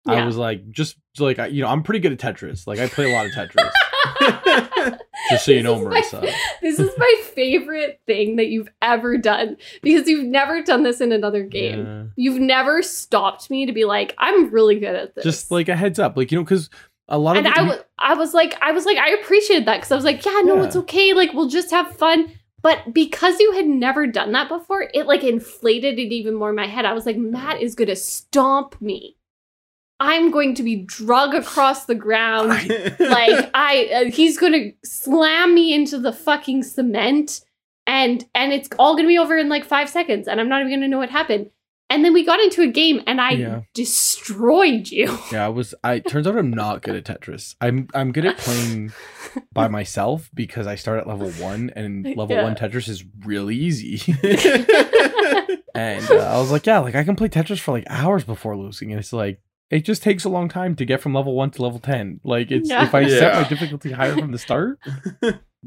I 0.06 0.26
was 0.26 0.38
like, 0.38 0.70
just 0.72 0.98
like 1.20 1.38
you 1.52 1.64
know, 1.64 1.68
I'm 1.70 1.84
pretty 1.84 2.00
good 2.00 2.12
at 2.14 2.20
Tetris. 2.20 2.68
Like 2.68 2.80
I 2.80 2.88
play 2.88 3.12
a 3.12 3.16
lot 3.16 3.26
of 3.26 3.32
Tetris. 3.32 3.70
just 5.30 5.46
so 5.46 5.52
you 5.52 5.58
This 5.58 5.64
know, 5.64 5.76
is 5.80 5.86
my- 5.86 6.02
Marissa. 6.02 6.34
this 6.62 6.80
is 6.80 6.92
my 6.98 7.16
favorite 7.34 8.00
thing 8.06 8.38
that 8.38 8.48
you've 8.48 8.70
ever 8.82 9.18
done 9.18 9.58
because 9.82 10.08
you've 10.08 10.26
never 10.26 10.62
done 10.64 10.84
this 10.84 11.02
in 11.02 11.12
another 11.12 11.44
game. 11.44 11.86
Yeah. 11.86 12.04
You've 12.16 12.40
never 12.40 12.82
stopped 12.82 13.50
me 13.50 13.66
to 13.66 13.74
be 13.74 13.86
like, 13.86 14.16
I'm 14.18 14.50
really 14.50 14.80
good 14.80 14.96
at 14.96 15.16
this. 15.16 15.24
Just 15.24 15.52
like 15.52 15.70
a 15.70 15.76
heads 15.76 16.00
up, 16.00 16.16
like 16.18 16.32
you 16.32 16.38
know, 16.38 16.44
because 16.44 16.70
a 17.10 17.18
lot 17.18 17.38
of 17.38 17.46
and 17.46 17.54
the- 17.54 17.60
I 17.60 17.64
was, 17.64 17.80
I 18.00 18.14
was 18.14 18.34
like, 18.34 18.58
I 18.62 18.72
was 18.72 18.86
like, 18.86 18.98
I 18.98 19.10
appreciated 19.12 19.66
that 19.68 19.78
because 19.78 19.92
I 19.92 19.96
was 19.96 20.06
like, 20.06 20.26
yeah, 20.26 20.42
no, 20.44 20.56
Yeah. 20.58 20.64
it's 20.66 20.76
okay. 20.78 21.14
Like, 21.14 21.34
we'll 21.34 21.50
just 21.50 21.72
have 21.72 21.96
fun. 21.98 22.32
But 22.62 22.94
because 22.94 23.40
you 23.40 23.52
had 23.54 23.68
never 23.68 24.08
done 24.08 24.32
that 24.34 24.50
before, 24.50 24.90
it 24.94 25.06
like 25.06 25.24
inflated 25.24 26.00
it 26.00 26.12
even 26.14 26.34
more 26.34 26.50
in 26.50 26.56
my 26.56 26.68
head. 26.68 26.86
I 26.86 26.94
was 26.94 27.06
like, 27.06 27.18
Matt 27.18 27.62
is 27.62 27.76
to 27.76 27.96
stomp 27.96 28.80
me. 28.82 29.17
I'm 30.00 30.30
going 30.32 30.54
to 30.56 30.64
be 30.64 30.76
drug 30.84 31.34
across 31.34 31.86
the 31.86 31.96
ground. 31.96 32.50
like 33.00 33.50
I, 33.54 33.90
uh, 34.08 34.12
he's 34.12 34.38
going 34.38 34.54
to 34.54 34.72
slam 34.88 35.56
me 35.56 35.74
into 35.74 35.98
the 36.00 36.14
fucking 36.14 36.64
cement, 36.64 37.42
and 37.88 38.24
and 38.36 38.54
it's 38.54 38.70
all 38.78 38.94
going 38.94 39.06
to 39.06 39.10
be 39.10 39.18
over 39.18 39.38
in 39.38 39.50
like 39.50 39.66
five 39.66 39.90
seconds, 39.90 40.28
and 40.28 40.40
I'm 40.40 40.50
not 40.50 40.60
even 40.62 40.72
going 40.72 40.82
to 40.82 40.88
know 40.88 41.00
what 41.00 41.10
happened. 41.10 41.50
And 41.90 42.04
then 42.04 42.12
we 42.14 42.26
got 42.26 42.42
into 42.42 42.62
a 42.64 42.68
game, 42.68 43.02
and 43.08 43.22
I 43.22 43.32
Yeah. 43.32 43.62
destroyed 43.74 44.90
you. 44.90 45.18
yeah, 45.32 45.46
I 45.46 45.50
was. 45.50 45.74
I 45.86 46.00
turns 46.00 46.28
out 46.28 46.38
I'm 46.38 46.52
not 46.52 46.82
good 46.82 46.96
at 46.98 47.06
Tetris. 47.06 47.56
I'm 47.62 47.88
I'm 47.94 48.12
good 48.12 48.26
at 48.26 48.38
playing 48.38 48.92
by 49.54 49.70
myself 49.70 50.30
because 50.34 50.68
I 50.68 50.76
start 50.76 51.00
at 51.00 51.08
level 51.08 51.30
one, 51.32 51.72
and 51.78 52.06
level 52.06 52.36
Yeah. 52.36 52.44
one 52.44 52.56
Tetris 52.56 52.90
is 52.90 53.06
really 53.26 53.56
easy. 53.56 54.02
and 55.74 56.12
uh, 56.12 56.16
I 56.34 56.38
was 56.40 56.52
like, 56.52 56.66
yeah, 56.66 56.80
like 56.80 56.96
I 56.96 57.04
can 57.04 57.16
play 57.16 57.30
Tetris 57.30 57.60
for 57.60 57.72
like 57.72 57.86
hours 57.90 58.24
before 58.24 58.58
losing, 58.58 58.92
and 58.92 59.00
it's 59.00 59.14
like 59.14 59.40
it 59.70 59.82
just 59.86 60.02
takes 60.04 60.24
a 60.24 60.30
long 60.30 60.48
time 60.50 60.76
to 60.78 60.86
get 60.86 61.02
from 61.02 61.14
level 61.14 61.36
one 61.36 61.52
to 61.52 61.62
level 61.62 61.80
ten. 61.80 62.20
Like 62.24 62.52
it's 62.52 62.70
Yeah. 62.70 62.84
if 62.86 62.94
I 62.96 63.08
set 63.08 63.34
my 63.44 63.48
difficulty 63.50 63.92
higher 63.92 64.14
from 64.16 64.32
the 64.32 64.38
start, 64.38 64.80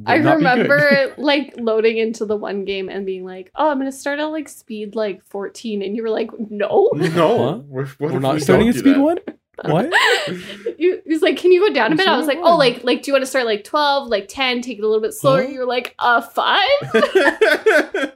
I 0.06 0.18
not 0.18 0.38
be 0.38 0.44
good. 0.44 0.48
remember 0.58 1.14
like 1.18 1.54
loading 1.58 1.98
into 1.98 2.24
the 2.24 2.36
one 2.36 2.64
game 2.64 2.88
and 2.88 3.04
being 3.04 3.24
like, 3.24 3.50
"Oh, 3.54 3.70
I'm 3.70 3.78
gonna 3.78 3.92
start 3.92 4.18
at 4.20 4.24
like 4.26 4.48
speed 4.48 4.94
like 4.94 5.22
14," 5.26 5.82
and 5.82 5.94
you 5.96 6.02
were 6.02 6.10
like, 6.10 6.30
"No." 6.38 6.88
no, 6.94 7.34
What? 7.66 7.66
we're, 7.66 7.88
We're 8.12 8.18
not 8.20 8.34
we 8.34 8.40
starting 8.40 8.68
at 8.68 8.76
speed 8.76 8.94
that? 8.94 9.00
one. 9.00 9.18
What? 9.62 9.92
you, 10.78 11.02
he 11.04 11.12
was 11.12 11.20
like, 11.20 11.36
"Can 11.36 11.52
you 11.52 11.60
go 11.68 11.74
down 11.74 11.92
a 11.92 11.96
bit?" 11.96 12.08
I 12.08 12.16
was 12.16 12.26
like, 12.26 12.38
"Oh, 12.40 12.56
like 12.56 12.82
like 12.84 13.02
do 13.02 13.10
you 13.10 13.12
want 13.12 13.24
to 13.24 13.26
start 13.26 13.44
like 13.44 13.62
12, 13.64 14.08
like 14.08 14.26
10, 14.28 14.62
take 14.62 14.78
it 14.78 14.84
a 14.84 14.86
little 14.88 15.02
bit 15.02 15.12
slower?" 15.12 15.42
Huh? 15.42 15.48
You 15.48 15.58
were 15.58 15.66
like, 15.66 15.94
"Uh, 15.98 16.22
five? 16.22 16.66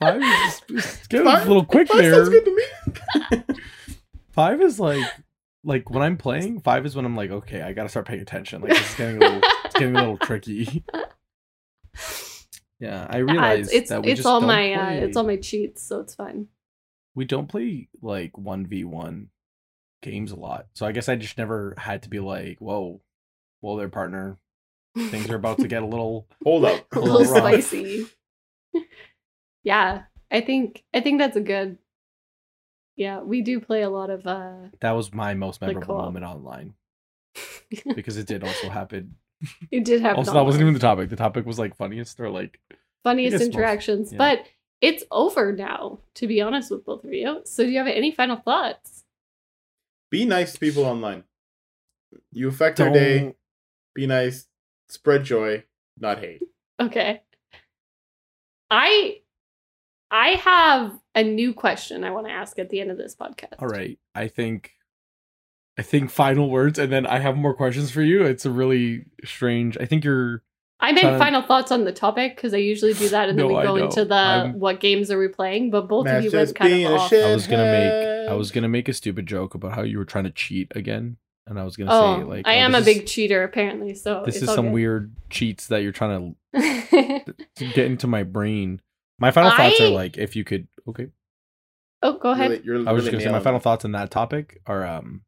Five 0.00 0.22
is 0.22 0.62
it's 0.70 1.06
getting 1.08 1.26
Five- 1.26 1.44
a 1.44 1.48
little 1.48 1.64
quick 1.66 1.88
Five 1.88 1.98
there. 1.98 2.14
sounds 2.14 2.28
good 2.30 2.44
to 2.46 2.56
me. 2.56 3.42
Five 4.32 4.60
is 4.60 4.78
like 4.80 5.04
like 5.64 5.90
when 5.90 6.02
I'm 6.02 6.16
playing, 6.16 6.60
five 6.60 6.86
is 6.86 6.96
when 6.96 7.04
I'm 7.04 7.16
like, 7.16 7.30
okay, 7.30 7.62
I 7.62 7.72
gotta 7.72 7.88
start 7.88 8.06
paying 8.06 8.20
attention. 8.20 8.62
Like 8.62 8.70
this 8.72 8.90
is 8.90 8.96
getting 8.96 9.16
a 9.16 9.20
little 9.20 9.40
it's 9.64 9.74
getting 9.74 9.96
a 9.96 10.00
little 10.00 10.18
tricky. 10.26 10.84
Yeah, 12.78 13.06
I 13.10 13.20
Uh, 13.20 13.24
realize 13.24 13.66
it's 13.66 13.74
it's, 13.74 13.88
that 13.90 14.02
we 14.02 14.12
it's 14.12 14.18
just 14.20 14.26
all 14.26 14.40
don't 14.40 14.46
my 14.46 14.72
uh, 14.72 14.86
play, 14.86 14.98
it's 15.00 15.16
all 15.16 15.24
my 15.24 15.36
cheats, 15.36 15.82
so 15.82 16.00
it's 16.00 16.14
fine." 16.14 16.46
we 17.14 17.24
don't 17.26 17.48
play 17.48 17.88
like 18.00 18.38
one 18.38 18.64
v 18.66 18.84
one 18.84 19.28
games 20.02 20.30
a 20.32 20.36
lot. 20.36 20.66
So 20.74 20.86
I 20.86 20.92
guess 20.92 21.08
I 21.08 21.16
just 21.16 21.36
never 21.36 21.74
had 21.76 22.04
to 22.04 22.08
be 22.08 22.20
like, 22.20 22.58
whoa, 22.58 23.02
well, 23.60 23.76
their 23.76 23.90
partner, 23.90 24.38
things 24.96 25.28
are 25.28 25.34
about 25.36 25.58
to 25.58 25.68
get 25.68 25.82
a 25.82 25.86
little. 25.94 26.26
Hold 26.44 26.64
up. 26.64 26.86
a 26.92 26.98
A 26.98 27.00
little 27.00 27.18
little 27.20 27.36
spicy. 27.36 28.06
yeah, 29.62 30.04
I 30.30 30.40
think 30.40 30.82
I 30.94 31.00
think 31.00 31.18
that's 31.20 31.36
a 31.36 31.40
good. 31.42 31.76
Yeah, 33.00 33.20
we 33.22 33.40
do 33.40 33.60
play 33.60 33.80
a 33.80 33.88
lot 33.88 34.10
of 34.10 34.26
uh 34.26 34.68
That 34.80 34.92
was 34.92 35.14
my 35.14 35.32
most 35.32 35.62
memorable 35.62 35.86
co-op. 35.86 36.04
moment 36.04 36.24
online 36.26 36.74
because 37.94 38.18
it 38.18 38.26
did 38.26 38.44
also 38.44 38.68
happen. 38.68 39.14
it 39.70 39.84
did 39.86 40.02
happen. 40.02 40.18
Also, 40.18 40.34
that 40.34 40.44
wasn't 40.44 40.60
even 40.62 40.74
the 40.74 40.80
topic. 40.80 41.08
The 41.08 41.16
topic 41.16 41.46
was 41.46 41.58
like 41.58 41.74
funniest 41.74 42.20
or 42.20 42.28
like 42.28 42.60
funniest 43.02 43.32
guess 43.32 43.40
most- 43.40 43.54
interactions. 43.54 44.12
yeah. 44.12 44.18
But 44.18 44.46
it's 44.82 45.02
over 45.10 45.50
now, 45.52 46.00
to 46.16 46.26
be 46.26 46.42
honest 46.42 46.70
with 46.70 46.84
both 46.84 47.02
of 47.04 47.12
you. 47.14 47.40
So 47.46 47.64
do 47.64 47.70
you 47.70 47.78
have 47.78 47.86
any 47.86 48.10
final 48.12 48.36
thoughts? 48.36 49.04
Be 50.10 50.26
nice 50.26 50.52
to 50.52 50.58
people 50.60 50.84
online. 50.84 51.24
You 52.32 52.48
affect 52.48 52.76
their 52.76 52.90
day. 52.92 53.34
Be 53.94 54.06
nice. 54.06 54.46
Spread 54.90 55.24
joy, 55.24 55.64
not 55.98 56.18
hate. 56.18 56.42
Okay. 56.78 57.22
I 58.70 59.20
I 60.10 60.30
have 60.32 60.99
a 61.20 61.24
new 61.24 61.52
question 61.54 62.04
I 62.04 62.10
want 62.10 62.26
to 62.26 62.32
ask 62.32 62.58
at 62.58 62.70
the 62.70 62.80
end 62.80 62.90
of 62.90 62.96
this 62.98 63.14
podcast. 63.14 63.54
All 63.60 63.68
right. 63.68 63.98
I 64.14 64.28
think 64.28 64.72
I 65.78 65.82
think 65.82 66.10
final 66.10 66.50
words 66.50 66.78
and 66.78 66.92
then 66.92 67.06
I 67.06 67.18
have 67.20 67.36
more 67.36 67.54
questions 67.54 67.90
for 67.90 68.02
you. 68.02 68.24
It's 68.24 68.44
a 68.44 68.50
really 68.50 69.06
strange. 69.24 69.76
I 69.78 69.86
think 69.86 70.04
you're 70.04 70.42
I 70.82 70.92
meant 70.92 71.02
Trying 71.02 71.12
to- 71.12 71.18
final 71.18 71.42
thoughts 71.42 71.70
on 71.72 71.84
the 71.84 71.92
topic 71.92 72.36
because 72.36 72.54
I 72.54 72.58
usually 72.58 72.94
do 72.94 73.08
that 73.10 73.28
and 73.28 73.38
then 73.38 73.48
No, 73.48 73.54
we 73.58 73.62
go 73.62 73.76
into 73.76 74.04
the 74.04 74.14
I'm- 74.14 74.58
what 74.58 74.80
games 74.80 75.10
are 75.10 75.18
we 75.18 75.28
playing, 75.28 75.70
but 75.70 75.88
both 75.88 76.06
of 76.08 76.24
you 76.24 76.30
Matt's 76.30 76.48
went 76.48 76.56
kind 76.56 76.84
of 76.86 76.92
off. 76.92 77.12
I 77.12 77.34
was 77.34 77.46
going 77.46 77.64
to 77.64 77.70
make 77.72 78.30
I 78.30 78.34
was 78.34 78.50
going 78.50 78.62
to 78.62 78.68
make 78.68 78.88
a 78.88 78.92
stupid 78.94 79.26
joke 79.26 79.54
about 79.54 79.72
how 79.72 79.82
you 79.82 79.98
were 79.98 80.04
trying 80.04 80.24
to 80.24 80.30
cheat 80.30 80.72
again 80.74 81.16
and 81.46 81.58
I 81.58 81.64
was 81.64 81.76
going 81.76 81.88
to 81.88 81.92
Oh, 81.94 82.18
say 82.18 82.24
like 82.24 82.46
I 82.46 82.56
oh, 82.56 82.58
am 82.60 82.74
a 82.74 82.78
this 82.80 82.86
big 82.94 83.02
is, 83.04 83.10
cheater 83.12 83.42
apparently, 83.42 83.94
so 83.94 84.22
this 84.24 84.36
it's 84.36 84.44
is 84.44 84.48
all 84.48 84.54
some 84.54 84.66
good. 84.66 84.74
weird 84.74 85.16
cheats 85.30 85.66
that 85.68 85.82
you're 85.82 85.92
trying 85.92 86.34
to, 86.54 87.24
to 87.56 87.66
get 87.74 87.86
into 87.86 88.06
my 88.06 88.22
brain. 88.22 88.80
My 89.18 89.30
final 89.32 89.50
thoughts 89.50 89.80
are 89.82 89.88
like 89.90 90.16
if 90.16 90.34
you 90.34 90.44
could 90.44 90.66
Okay. 90.88 91.08
Oh, 92.02 92.18
go 92.18 92.30
ahead. 92.30 92.50
Really- 92.50 92.64
you're 92.64 92.76
I 92.88 92.92
was 92.92 93.04
really 93.04 93.10
just 93.10 93.10
gonna 93.12 93.22
say 93.24 93.30
my 93.38 93.40
final 93.44 93.60
thoughts 93.60 93.84
on 93.84 93.92
that 93.92 94.10
topic 94.10 94.60
are 94.66 94.86
um 94.86 95.22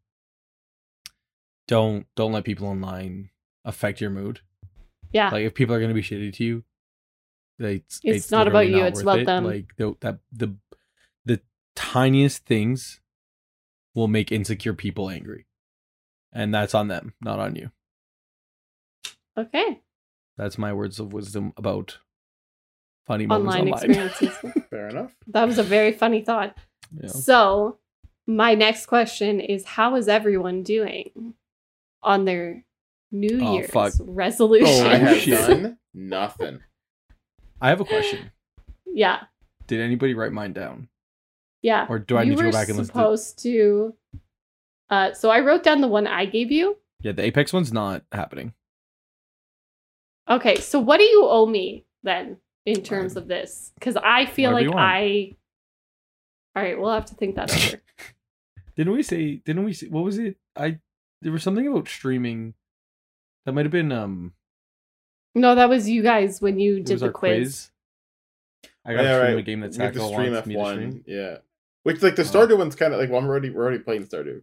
don't 1.69 2.07
don't 2.17 2.33
let 2.33 2.45
people 2.45 2.67
online 2.67 3.31
affect 3.65 4.01
your 4.01 4.11
mood. 4.11 4.41
yeah. 5.13 5.31
Like 5.31 5.45
if 5.45 5.55
people 5.55 5.75
are 5.75 5.81
gonna 5.81 5.95
be 5.95 6.03
shitty 6.03 6.33
to 6.35 6.45
you, 6.45 6.65
they, 7.59 7.77
it's, 7.77 8.01
It's 8.03 8.31
not 8.31 8.49
about 8.49 8.61
literally 8.67 8.81
you, 8.81 8.85
it's 8.87 9.03
about 9.03 9.19
it. 9.21 9.27
them. 9.27 9.45
Like 9.45 9.67
the 9.77 9.95
that 10.01 10.19
the 10.33 10.57
the 11.25 11.41
tiniest 11.77 12.45
things 12.47 13.01
will 13.95 14.09
make 14.09 14.33
insecure 14.33 14.73
people 14.75 15.09
angry. 15.11 15.47
And 16.33 16.53
that's 16.55 16.75
on 16.75 16.89
them, 16.89 17.13
not 17.21 17.39
on 17.39 17.57
you. 17.57 17.71
okay. 19.37 19.83
That's 20.39 20.57
my 20.57 20.73
words 20.73 20.99
of 20.99 21.13
wisdom 21.13 21.53
about 21.59 21.99
funny 23.07 23.27
moments 23.27 23.57
Online 23.57 23.73
online. 23.73 23.91
experiences. 23.91 24.63
Fair 24.71 24.89
enough. 24.89 25.13
that 25.29 25.47
was 25.47 25.59
a 25.59 25.63
very 25.63 25.93
funny 25.93 26.23
thought. 26.23 26.57
Yeah. 27.01 27.09
So, 27.09 27.79
my 28.27 28.55
next 28.55 28.87
question 28.87 29.41
is 29.41 29.65
how 29.65 29.97
is 29.97 30.09
everyone 30.09 30.63
doing 30.63 31.35
on 32.03 32.25
their 32.25 32.65
New 33.11 33.41
Oh, 33.43 33.55
Year's 33.55 33.71
fuck. 33.71 33.93
resolution? 34.01 34.87
Oh, 34.87 34.89
I 34.91 34.97
have 34.97 35.25
done 35.49 35.79
nothing. 35.95 36.61
I 37.61 37.69
have 37.69 37.81
a 37.81 37.85
question. 37.85 38.31
yeah. 38.87 39.25
Did 39.69 39.81
anybody 39.81 40.15
write 40.15 40.33
mine 40.33 40.53
down? 40.53 40.89
Yeah. 41.63 41.87
Or 41.89 41.99
do 42.01 42.17
I 42.17 42.23
you 42.25 42.31
need 42.31 42.39
to 42.39 42.45
were 42.45 42.51
go 42.51 42.59
back 42.59 42.69
and 42.69 42.77
listen 42.79 42.93
to 42.95 42.99
supposed 42.99 43.39
to 43.45 43.95
uh 44.91 45.13
so 45.15 45.31
I 45.31 45.41
wrote 45.41 45.63
down 45.63 45.81
the 45.81 45.89
one 45.89 46.07
I 46.09 46.27
gave 46.27 46.51
you. 46.51 46.77
Yeah, 47.01 47.13
the 47.13 47.23
Apex 47.25 47.53
one's 47.53 47.73
not 47.73 48.03
happening. 48.13 48.53
Okay, 50.29 50.57
so 50.57 50.81
what 50.81 50.99
do 50.99 51.05
you 51.05 51.25
owe 51.27 51.47
me 51.47 51.85
then 52.03 52.37
in 52.67 52.83
terms 52.83 53.17
Um, 53.17 53.23
of 53.25 53.29
this? 53.29 53.73
Because 53.75 53.97
I 53.97 54.27
feel 54.27 54.53
like. 54.53 54.69
I. 54.75 55.37
All 56.55 56.63
right, 56.63 56.79
we'll 56.79 56.93
have 56.93 57.07
to 57.07 57.15
think 57.15 57.37
that 57.37 57.51
over. 57.55 57.81
Didn't 58.77 58.93
we 58.93 59.03
say? 59.03 59.37
Didn't 59.45 59.65
we 59.65 59.73
say? 59.73 59.89
What 59.89 60.05
was 60.05 60.19
it? 60.19 60.37
I 60.57 60.79
there 61.21 61.33
was 61.33 61.43
something 61.43 61.67
about 61.67 61.89
streaming. 61.89 62.55
That 63.47 63.53
might 63.53 63.65
have 63.65 63.73
been 63.73 63.91
um. 63.93 64.33
no, 65.35 65.55
that 65.55 65.69
was 65.69 65.89
you 65.89 66.03
guys 66.03 66.41
when 66.41 66.59
you 66.59 66.81
did 66.83 67.01
the 67.01 67.07
our 67.07 67.13
quiz. 67.13 67.71
I 68.85 68.95
got 68.95 69.03
Yeah, 69.05 69.09
to 69.13 69.15
stream 69.21 69.35
right. 69.35 69.39
a 69.39 69.43
game 69.43 69.61
that 69.61 69.71
We 69.73 69.83
have 69.85 69.93
to 69.95 69.99
Sacco 70.01 70.13
stream 70.13 70.33
wants 70.33 70.47
me 70.47 70.55
to 70.55 70.61
F1. 70.61 70.73
stream. 70.73 71.05
Yeah. 71.07 71.37
Which 71.85 72.03
like 72.03 72.17
the 72.17 72.23
Oh. 72.35 72.57
One's 72.57 72.75
kind 72.77 72.93
of 72.95 73.01
like 73.01 73.11
well, 73.11 73.19
I'm 73.21 73.27
already 73.27 73.51
we're 73.51 73.63
already 73.63 73.79
playing 73.79 74.07
Stardew. 74.07 74.43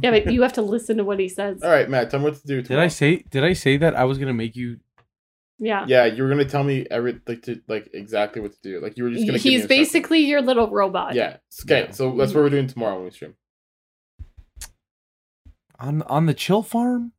Yeah, 0.00 0.10
but 0.10 0.32
you 0.32 0.42
have 0.46 0.52
to 0.54 0.62
listen 0.62 0.96
to 0.98 1.04
what 1.04 1.18
he 1.18 1.28
says. 1.28 1.62
All 1.62 1.70
right, 1.70 1.88
Matt, 1.88 2.10
tell 2.10 2.20
me 2.20 2.24
what 2.24 2.36
to 2.40 2.46
do. 2.46 2.62
Did. 2.62 2.78
I 2.78 2.88
say? 2.88 3.24
Did 3.30 3.44
I 3.44 3.52
say 3.52 3.76
that 3.76 3.94
I 3.96 4.04
was 4.04 4.18
gonna 4.18 4.32
make 4.34 4.56
you? 4.56 4.78
Yeah. 5.58 5.84
Yeah, 5.86 6.06
you 6.06 6.22
were 6.22 6.28
gonna 6.28 6.44
tell 6.44 6.64
me 6.64 6.86
every 6.90 7.20
like 7.26 7.42
to 7.42 7.60
like 7.68 7.90
exactly 7.92 8.42
what 8.42 8.52
to 8.52 8.58
do. 8.62 8.80
Like 8.80 8.96
you 8.96 9.04
were 9.04 9.10
just 9.10 9.26
gonna. 9.26 9.38
give 9.38 9.44
me 9.44 9.50
He's 9.58 9.66
basically 9.66 10.20
your 10.20 10.42
little 10.42 10.68
robot. 10.70 11.14
Yeah. 11.14 11.36
Okay, 11.62 11.84
Yeah. 11.86 11.90
so 11.92 12.16
that's 12.16 12.34
what 12.34 12.42
we're 12.42 12.50
doing 12.50 12.66
tomorrow 12.66 12.96
when 12.96 13.04
we 13.04 13.10
stream. 13.10 13.34
on 15.78 16.02
on 16.02 16.26
the 16.26 16.34
chill 16.34 16.62
farm, 16.62 17.12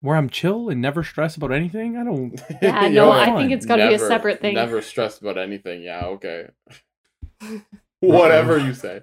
where 0.00 0.16
I'm 0.16 0.30
chill 0.30 0.68
and 0.70 0.80
never 0.80 1.02
stress 1.02 1.36
about 1.36 1.52
anything. 1.52 1.96
I 1.96 2.04
don't. 2.04 2.40
Yeah, 2.62 2.88
no, 2.88 3.10
I 3.10 3.36
think 3.36 3.52
it's 3.52 3.66
got 3.66 3.76
to 3.76 3.88
be 3.88 3.94
a 3.94 3.98
separate 3.98 4.40
thing. 4.40 4.54
Never 4.54 4.80
stressed 4.82 5.20
about 5.20 5.38
anything. 5.38 5.82
Yeah. 5.82 6.06
Okay. 6.06 6.48
Whatever 8.00 8.58
you 8.58 8.74
say. 8.74 9.00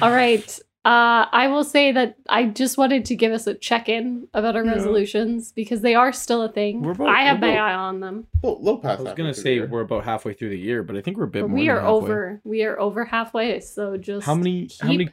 All 0.00 0.10
right. 0.10 0.58
Uh, 0.82 1.28
I 1.30 1.48
will 1.48 1.64
say 1.64 1.92
that 1.92 2.16
I 2.28 2.44
just 2.46 2.78
wanted 2.78 3.04
to 3.06 3.14
give 3.14 3.32
us 3.32 3.46
a 3.46 3.52
check 3.54 3.88
in 3.90 4.28
about 4.32 4.56
our 4.56 4.64
Yeah. 4.64 4.72
resolutions 4.72 5.52
because 5.52 5.82
they 5.82 5.94
are 5.94 6.10
still 6.10 6.42
a 6.42 6.48
thing. 6.50 6.80
We're 6.80 6.92
about- 6.92 7.08
I 7.08 7.24
have 7.24 7.38
we're 7.40 7.48
my 7.48 7.52
about- 7.52 7.68
eye 7.68 7.74
on 7.74 8.00
them. 8.00 8.26
Little, 8.42 8.62
little 8.62 8.86
I 8.86 8.94
was 8.96 9.12
gonna 9.14 9.34
say 9.34 9.60
we're 9.60 9.82
about 9.82 10.04
halfway 10.04 10.32
through 10.32 10.48
the 10.48 10.58
year, 10.58 10.82
but 10.82 10.96
I 10.96 11.02
think 11.02 11.18
we're 11.18 11.24
a 11.24 11.28
bit 11.28 11.42
But 11.42 11.48
more. 11.50 11.58
we 11.58 11.66
than 11.66 11.76
are 11.76 11.80
halfway. 11.80 11.92
over. 11.96 12.40
We 12.44 12.64
are 12.64 12.80
over 12.80 13.04
halfway. 13.04 13.60
So 13.60 13.98
just 13.98 14.24
How 14.26 14.34
many? 14.34 14.68
How 14.80 14.88
many? 14.88 15.10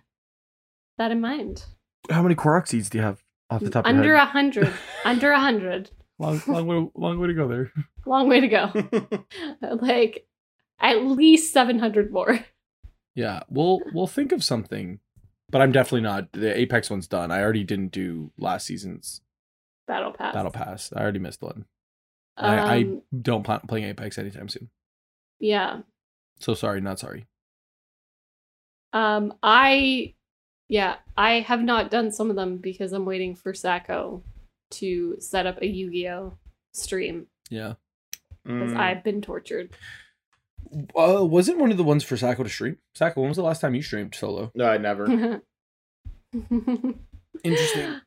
that 0.98 1.12
in 1.12 1.20
mind. 1.20 1.66
How 2.10 2.24
many 2.24 2.34
Korok 2.36 2.68
seeds 2.68 2.90
do 2.90 2.98
you 3.00 3.04
have 3.04 3.22
off 3.50 3.62
the 3.62 3.70
top 3.70 3.86
of 3.86 3.90
Under 3.90 4.06
your 4.06 4.16
a 4.16 4.20
head? 4.22 4.30
hundred. 4.30 4.74
Under 5.04 5.32
a 5.32 5.40
hundred. 5.40 5.92
long, 6.20 6.42
long 6.48 6.66
way, 6.66 6.90
long 6.96 7.20
way 7.20 7.28
to 7.28 7.34
go 7.34 7.48
there. 7.50 7.72
Long 8.06 8.30
way 8.30 8.40
to 8.40 8.48
go. 8.48 9.26
like 9.82 10.26
at 10.80 11.04
least 11.04 11.52
seven 11.52 11.78
hundred 11.80 12.10
more. 12.14 12.40
Yeah, 13.16 13.42
we'll 13.50 13.82
we'll 13.94 14.08
think 14.08 14.32
of 14.32 14.46
something, 14.46 15.00
but 15.50 15.62
I'm 15.62 15.72
definitely 15.72 16.02
not. 16.02 16.32
The 16.34 16.58
Apex 16.58 16.90
one's 16.90 17.08
done. 17.08 17.32
I 17.32 17.42
already 17.42 17.64
didn't 17.64 17.92
do 17.92 18.32
last 18.38 18.66
season's 18.66 19.22
Battle 19.88 20.12
pass. 20.12 20.34
Battle 20.34 20.52
Pass. 20.52 20.92
I 20.94 21.02
already 21.02 21.20
missed 21.20 21.42
one. 21.42 21.66
I, 22.36 22.58
I 22.58 22.78
Um, 22.82 23.02
don't 23.22 23.44
plan 23.44 23.60
on 23.62 23.68
playing 23.68 23.86
Apex 23.86 24.18
anytime 24.18 24.50
soon. 24.50 24.70
yeah. 25.40 25.82
So 26.40 26.54
sorry, 26.54 26.82
not 26.82 27.00
sorry. 27.00 27.26
Um, 28.94 29.34
I, 29.44 30.14
yeah, 30.70 30.98
I 31.16 31.40
have 31.42 31.62
not 31.64 31.90
done 31.92 32.12
some 32.12 32.30
of 32.30 32.36
them 32.36 32.58
because 32.58 32.94
I'm 32.94 33.06
waiting 33.06 33.36
for 33.36 33.54
Sacco 33.54 34.24
to 34.72 35.16
set 35.20 35.46
up 35.48 35.62
a 35.62 35.68
Yu-Gi-Oh 35.68 36.38
stream 36.74 37.28
Yeah. 37.50 37.74
because 38.44 38.72
Mm. 38.74 38.78
I've 38.78 39.04
been 39.04 39.22
tortured. 39.22 39.72
Uh, 40.98 41.26
wasn't 41.26 41.60
one 41.60 41.72
of 41.72 41.78
the 41.78 41.84
ones 41.84 42.04
for 42.04 42.18
Sacco 42.18 42.44
to 42.44 42.50
stream? 42.50 42.78
Sacco, 42.96 43.22
when 43.22 43.30
was 43.30 43.38
the 43.38 43.44
last 43.44 43.62
time 43.62 43.76
you 43.76 43.82
streamed 43.82 44.16
solo? 44.16 44.52
No, 44.56 44.66
I 44.70 44.78
never. 44.78 45.06
Interesting. 47.44 48.02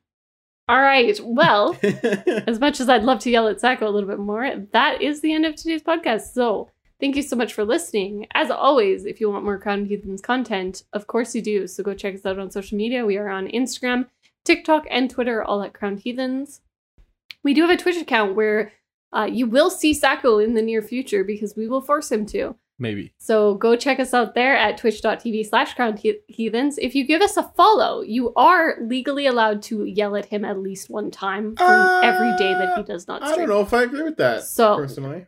All 0.69 0.81
right. 0.81 1.19
Well, 1.23 1.77
as 1.83 2.61
much 2.61 2.81
as 2.81 2.89
I'd 2.89 3.03
love 3.03 3.19
to 3.21 3.31
yell 3.31 3.49
at 3.49 3.61
Sacco 3.61 3.89
a 3.89 3.91
little 3.91 4.09
bit 4.09 4.21
more, 4.21 4.49
that 4.73 5.03
is 5.03 5.21
the 5.21 5.33
end 5.33 5.45
of 5.45 5.57
today's 5.57 5.83
podcast. 5.83 6.33
So 6.33 6.71
thank 7.01 7.17
you 7.17 7.23
so 7.23 7.35
much 7.35 7.53
for 7.53 7.65
listening. 7.65 8.27
As 8.35 8.51
always, 8.51 9.05
if 9.05 9.21
you 9.21 9.31
want 9.31 9.45
more 9.45 9.59
Crowned 9.59 9.89
Heathens 9.89 10.21
content, 10.21 10.85
of 10.93 11.07
course 11.07 11.35
you 11.35 11.43
do. 11.43 11.67
So 11.67 11.83
go 11.83 11.95
check 11.95 12.15
us 12.15 12.25
out 12.25 12.39
on 12.39 12.51
social 12.51 12.79
media. 12.79 13.05
We 13.05 13.17
are 13.17 13.29
on 13.29 13.49
Instagram, 13.49 14.07
TikTok, 14.45 14.87
and 14.91 15.11
Twitter, 15.11 15.43
all 15.43 15.63
at 15.63 15.73
Crowned 15.73 16.01
Heathens. 16.01 16.61
We 17.43 17.55
do 17.55 17.63
have 17.63 17.71
a 17.71 17.77
Twitch 17.77 17.97
account 17.97 18.37
where 18.37 18.73
uh, 19.13 19.29
you 19.31 19.47
will 19.47 19.71
see 19.71 19.93
Sacco 19.95 20.39
in 20.39 20.55
the 20.55 20.63
near 20.63 20.83
future 20.83 21.25
because 21.25 21.57
we 21.57 21.69
will 21.69 21.81
force 21.81 22.11
him 22.11 22.27
to. 22.27 22.57
Maybe. 22.79 23.13
So 23.19 23.55
go 23.55 23.77
check 23.77 24.01
us 24.01 24.15
out 24.15 24.35
there 24.35 24.57
at 24.57 24.79
twitch.tv 24.79 25.47
slash 25.47 25.75
crown 25.75 25.99
heathens. 26.29 26.79
If 26.79 26.95
you 26.95 27.07
give 27.07 27.21
us 27.21 27.37
a 27.37 27.43
follow, 27.43 28.01
you 28.01 28.33
are 28.37 28.79
legally 28.81 29.27
allowed 29.27 29.61
to 29.65 29.85
yell 29.85 30.17
at 30.17 30.25
him 30.27 30.47
at 30.47 30.59
least 30.59 30.89
one 30.89 31.11
time 31.11 31.57
for 31.57 31.63
Uh, 31.65 32.01
every 32.01 32.35
day 32.39 32.55
that 32.55 32.79
he 32.79 32.83
does 32.85 33.07
not 33.07 33.21
stream. 33.23 33.35
I 33.35 33.37
don't 33.37 33.49
know 33.51 33.61
if 33.61 33.75
I 33.75 33.83
agree 33.83 34.03
with 34.03 34.17
that. 34.17 34.45
So- 34.45 34.77
personally, 34.77 35.27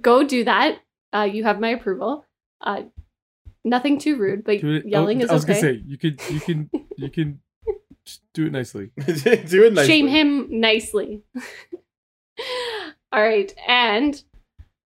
Go 0.00 0.24
do 0.24 0.44
that. 0.44 0.80
Uh, 1.14 1.28
you 1.32 1.44
have 1.44 1.58
my 1.60 1.68
approval. 1.68 2.26
Uh, 2.60 2.82
nothing 3.64 3.98
too 3.98 4.16
rude, 4.16 4.44
but 4.44 4.56
it. 4.56 4.86
yelling 4.86 5.20
I, 5.20 5.24
is 5.24 5.30
I 5.30 5.34
was 5.34 5.44
okay. 5.44 5.52
gonna 5.54 5.74
say 5.74 5.82
you 5.86 5.96
could 5.96 6.20
you 6.30 6.40
can 6.40 6.70
you 6.96 7.08
can 7.08 7.40
do 8.34 8.46
it 8.46 8.52
nicely. 8.52 8.90
do 8.96 9.64
it 9.64 9.72
nicely. 9.72 9.86
Shame 9.86 10.08
him 10.08 10.60
nicely. 10.60 11.22
All 13.12 13.22
right, 13.22 13.52
and 13.66 14.22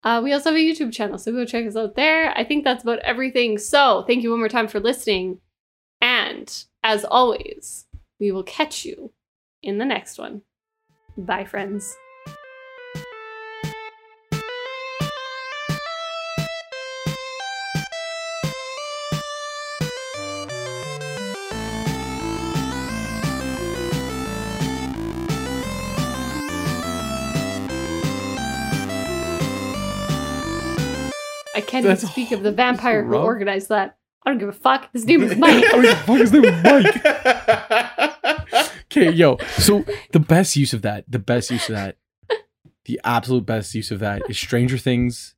uh, 0.04 0.22
we 0.24 0.32
also 0.32 0.50
have 0.50 0.58
a 0.58 0.62
YouTube 0.62 0.94
channel, 0.94 1.18
so 1.18 1.32
go 1.32 1.46
check 1.46 1.66
us 1.66 1.76
out 1.76 1.96
there. 1.96 2.32
I 2.38 2.44
think 2.44 2.64
that's 2.64 2.84
about 2.84 3.00
everything. 3.00 3.58
So 3.58 4.04
thank 4.08 4.24
you 4.24 4.30
one 4.30 4.40
more 4.40 4.50
time 4.50 4.68
for 4.68 4.80
listening, 4.80 5.40
and 6.02 6.66
as 6.84 7.04
always, 7.04 7.86
we 8.20 8.32
will 8.32 8.44
catch 8.44 8.86
you 8.86 9.12
in 9.62 9.78
the 9.78 9.86
next 9.86 10.18
one. 10.18 10.42
Bye, 11.18 11.46
friends. 11.46 11.96
I 31.56 31.62
can't 31.62 31.86
even 31.86 31.98
speak 31.98 32.32
of 32.32 32.44
the 32.44 32.52
so 32.52 32.56
vampire 32.56 33.04
who 33.04 33.16
organized 33.16 33.70
that. 33.70 33.98
I 34.26 34.30
don't 34.30 34.40
give 34.40 34.50
a 34.50 34.54
fuck. 34.54 34.90
His 34.94 35.06
name 35.06 35.22
is 35.24 35.36
Mike. 35.36 35.66
Oh, 35.74 35.82
yeah, 35.82 35.96
fuck, 36.04 36.18
his 36.18 36.32
name 36.32 36.44
was 36.44 36.64
Mike. 36.64 38.04
Okay, 38.86 39.10
yo. 39.12 39.38
So 39.58 39.84
the 40.12 40.20
best 40.20 40.56
use 40.56 40.74
of 40.74 40.82
that, 40.84 41.06
the 41.08 41.20
best 41.20 41.50
use 41.52 41.68
of 41.70 41.76
that, 41.76 41.98
the 42.86 43.02
absolute 43.04 43.46
best 43.46 43.74
use 43.74 43.92
of 43.92 44.00
that 44.00 44.22
is 44.30 44.38
Stranger 44.38 44.78
Things. 44.78 45.36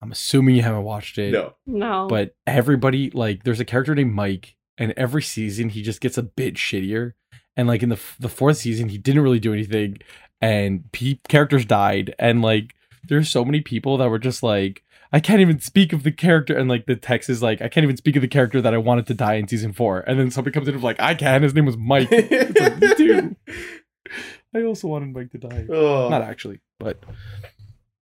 I'm 0.00 0.12
assuming 0.12 0.54
you 0.56 0.62
haven't 0.62 0.84
watched 0.84 1.18
it. 1.18 1.32
no. 1.32 1.54
no. 1.66 2.06
But 2.08 2.34
everybody, 2.46 3.10
like, 3.10 3.44
there's 3.44 3.60
a 3.60 3.64
character 3.64 3.94
named 3.94 4.14
Mike, 4.14 4.56
and 4.78 4.92
every 4.96 5.22
season 5.22 5.68
he 5.68 5.82
just 5.82 6.00
gets 6.00 6.16
a 6.18 6.22
bit 6.22 6.54
shittier. 6.54 7.12
And 7.56 7.68
like 7.68 7.82
in 7.82 7.90
the 7.90 8.00
the 8.18 8.30
fourth 8.30 8.56
season, 8.56 8.88
he 8.88 8.96
didn't 8.98 9.22
really 9.22 9.38
do 9.38 9.52
anything, 9.52 9.98
and 10.40 10.90
pe- 10.90 11.18
characters 11.28 11.66
died, 11.66 12.14
and 12.18 12.40
like 12.40 12.74
there's 13.06 13.28
so 13.28 13.44
many 13.44 13.60
people 13.60 13.98
that 13.98 14.08
were 14.08 14.18
just 14.18 14.42
like, 14.42 14.82
I 15.12 15.20
can't 15.20 15.40
even 15.40 15.60
speak 15.60 15.92
of 15.92 16.04
the 16.04 16.12
character, 16.12 16.56
and 16.56 16.68
like 16.68 16.86
the 16.86 16.96
text 16.96 17.28
is 17.28 17.42
like, 17.42 17.60
I 17.60 17.68
can't 17.68 17.84
even 17.84 17.96
speak 17.96 18.16
of 18.16 18.22
the 18.22 18.28
character 18.28 18.62
that 18.62 18.72
I 18.72 18.78
wanted 18.78 19.06
to 19.08 19.14
die 19.14 19.34
in 19.34 19.46
season 19.46 19.72
four, 19.72 20.00
and 20.00 20.18
then 20.18 20.30
somebody 20.30 20.54
comes 20.54 20.68
in 20.68 20.74
and 20.74 20.80
is 20.80 20.84
like, 20.84 21.00
I 21.00 21.14
can. 21.14 21.42
His 21.42 21.54
name 21.54 21.66
was 21.66 21.76
Mike. 21.76 22.08
It's 22.10 22.60
like, 22.60 22.96
do. 22.96 23.36
I 24.54 24.62
also 24.62 24.88
wanted 24.88 25.14
Mike 25.14 25.30
to 25.32 25.38
die. 25.38 25.66
Oh. 25.70 26.08
Not 26.08 26.22
actually, 26.22 26.60
but 26.78 27.02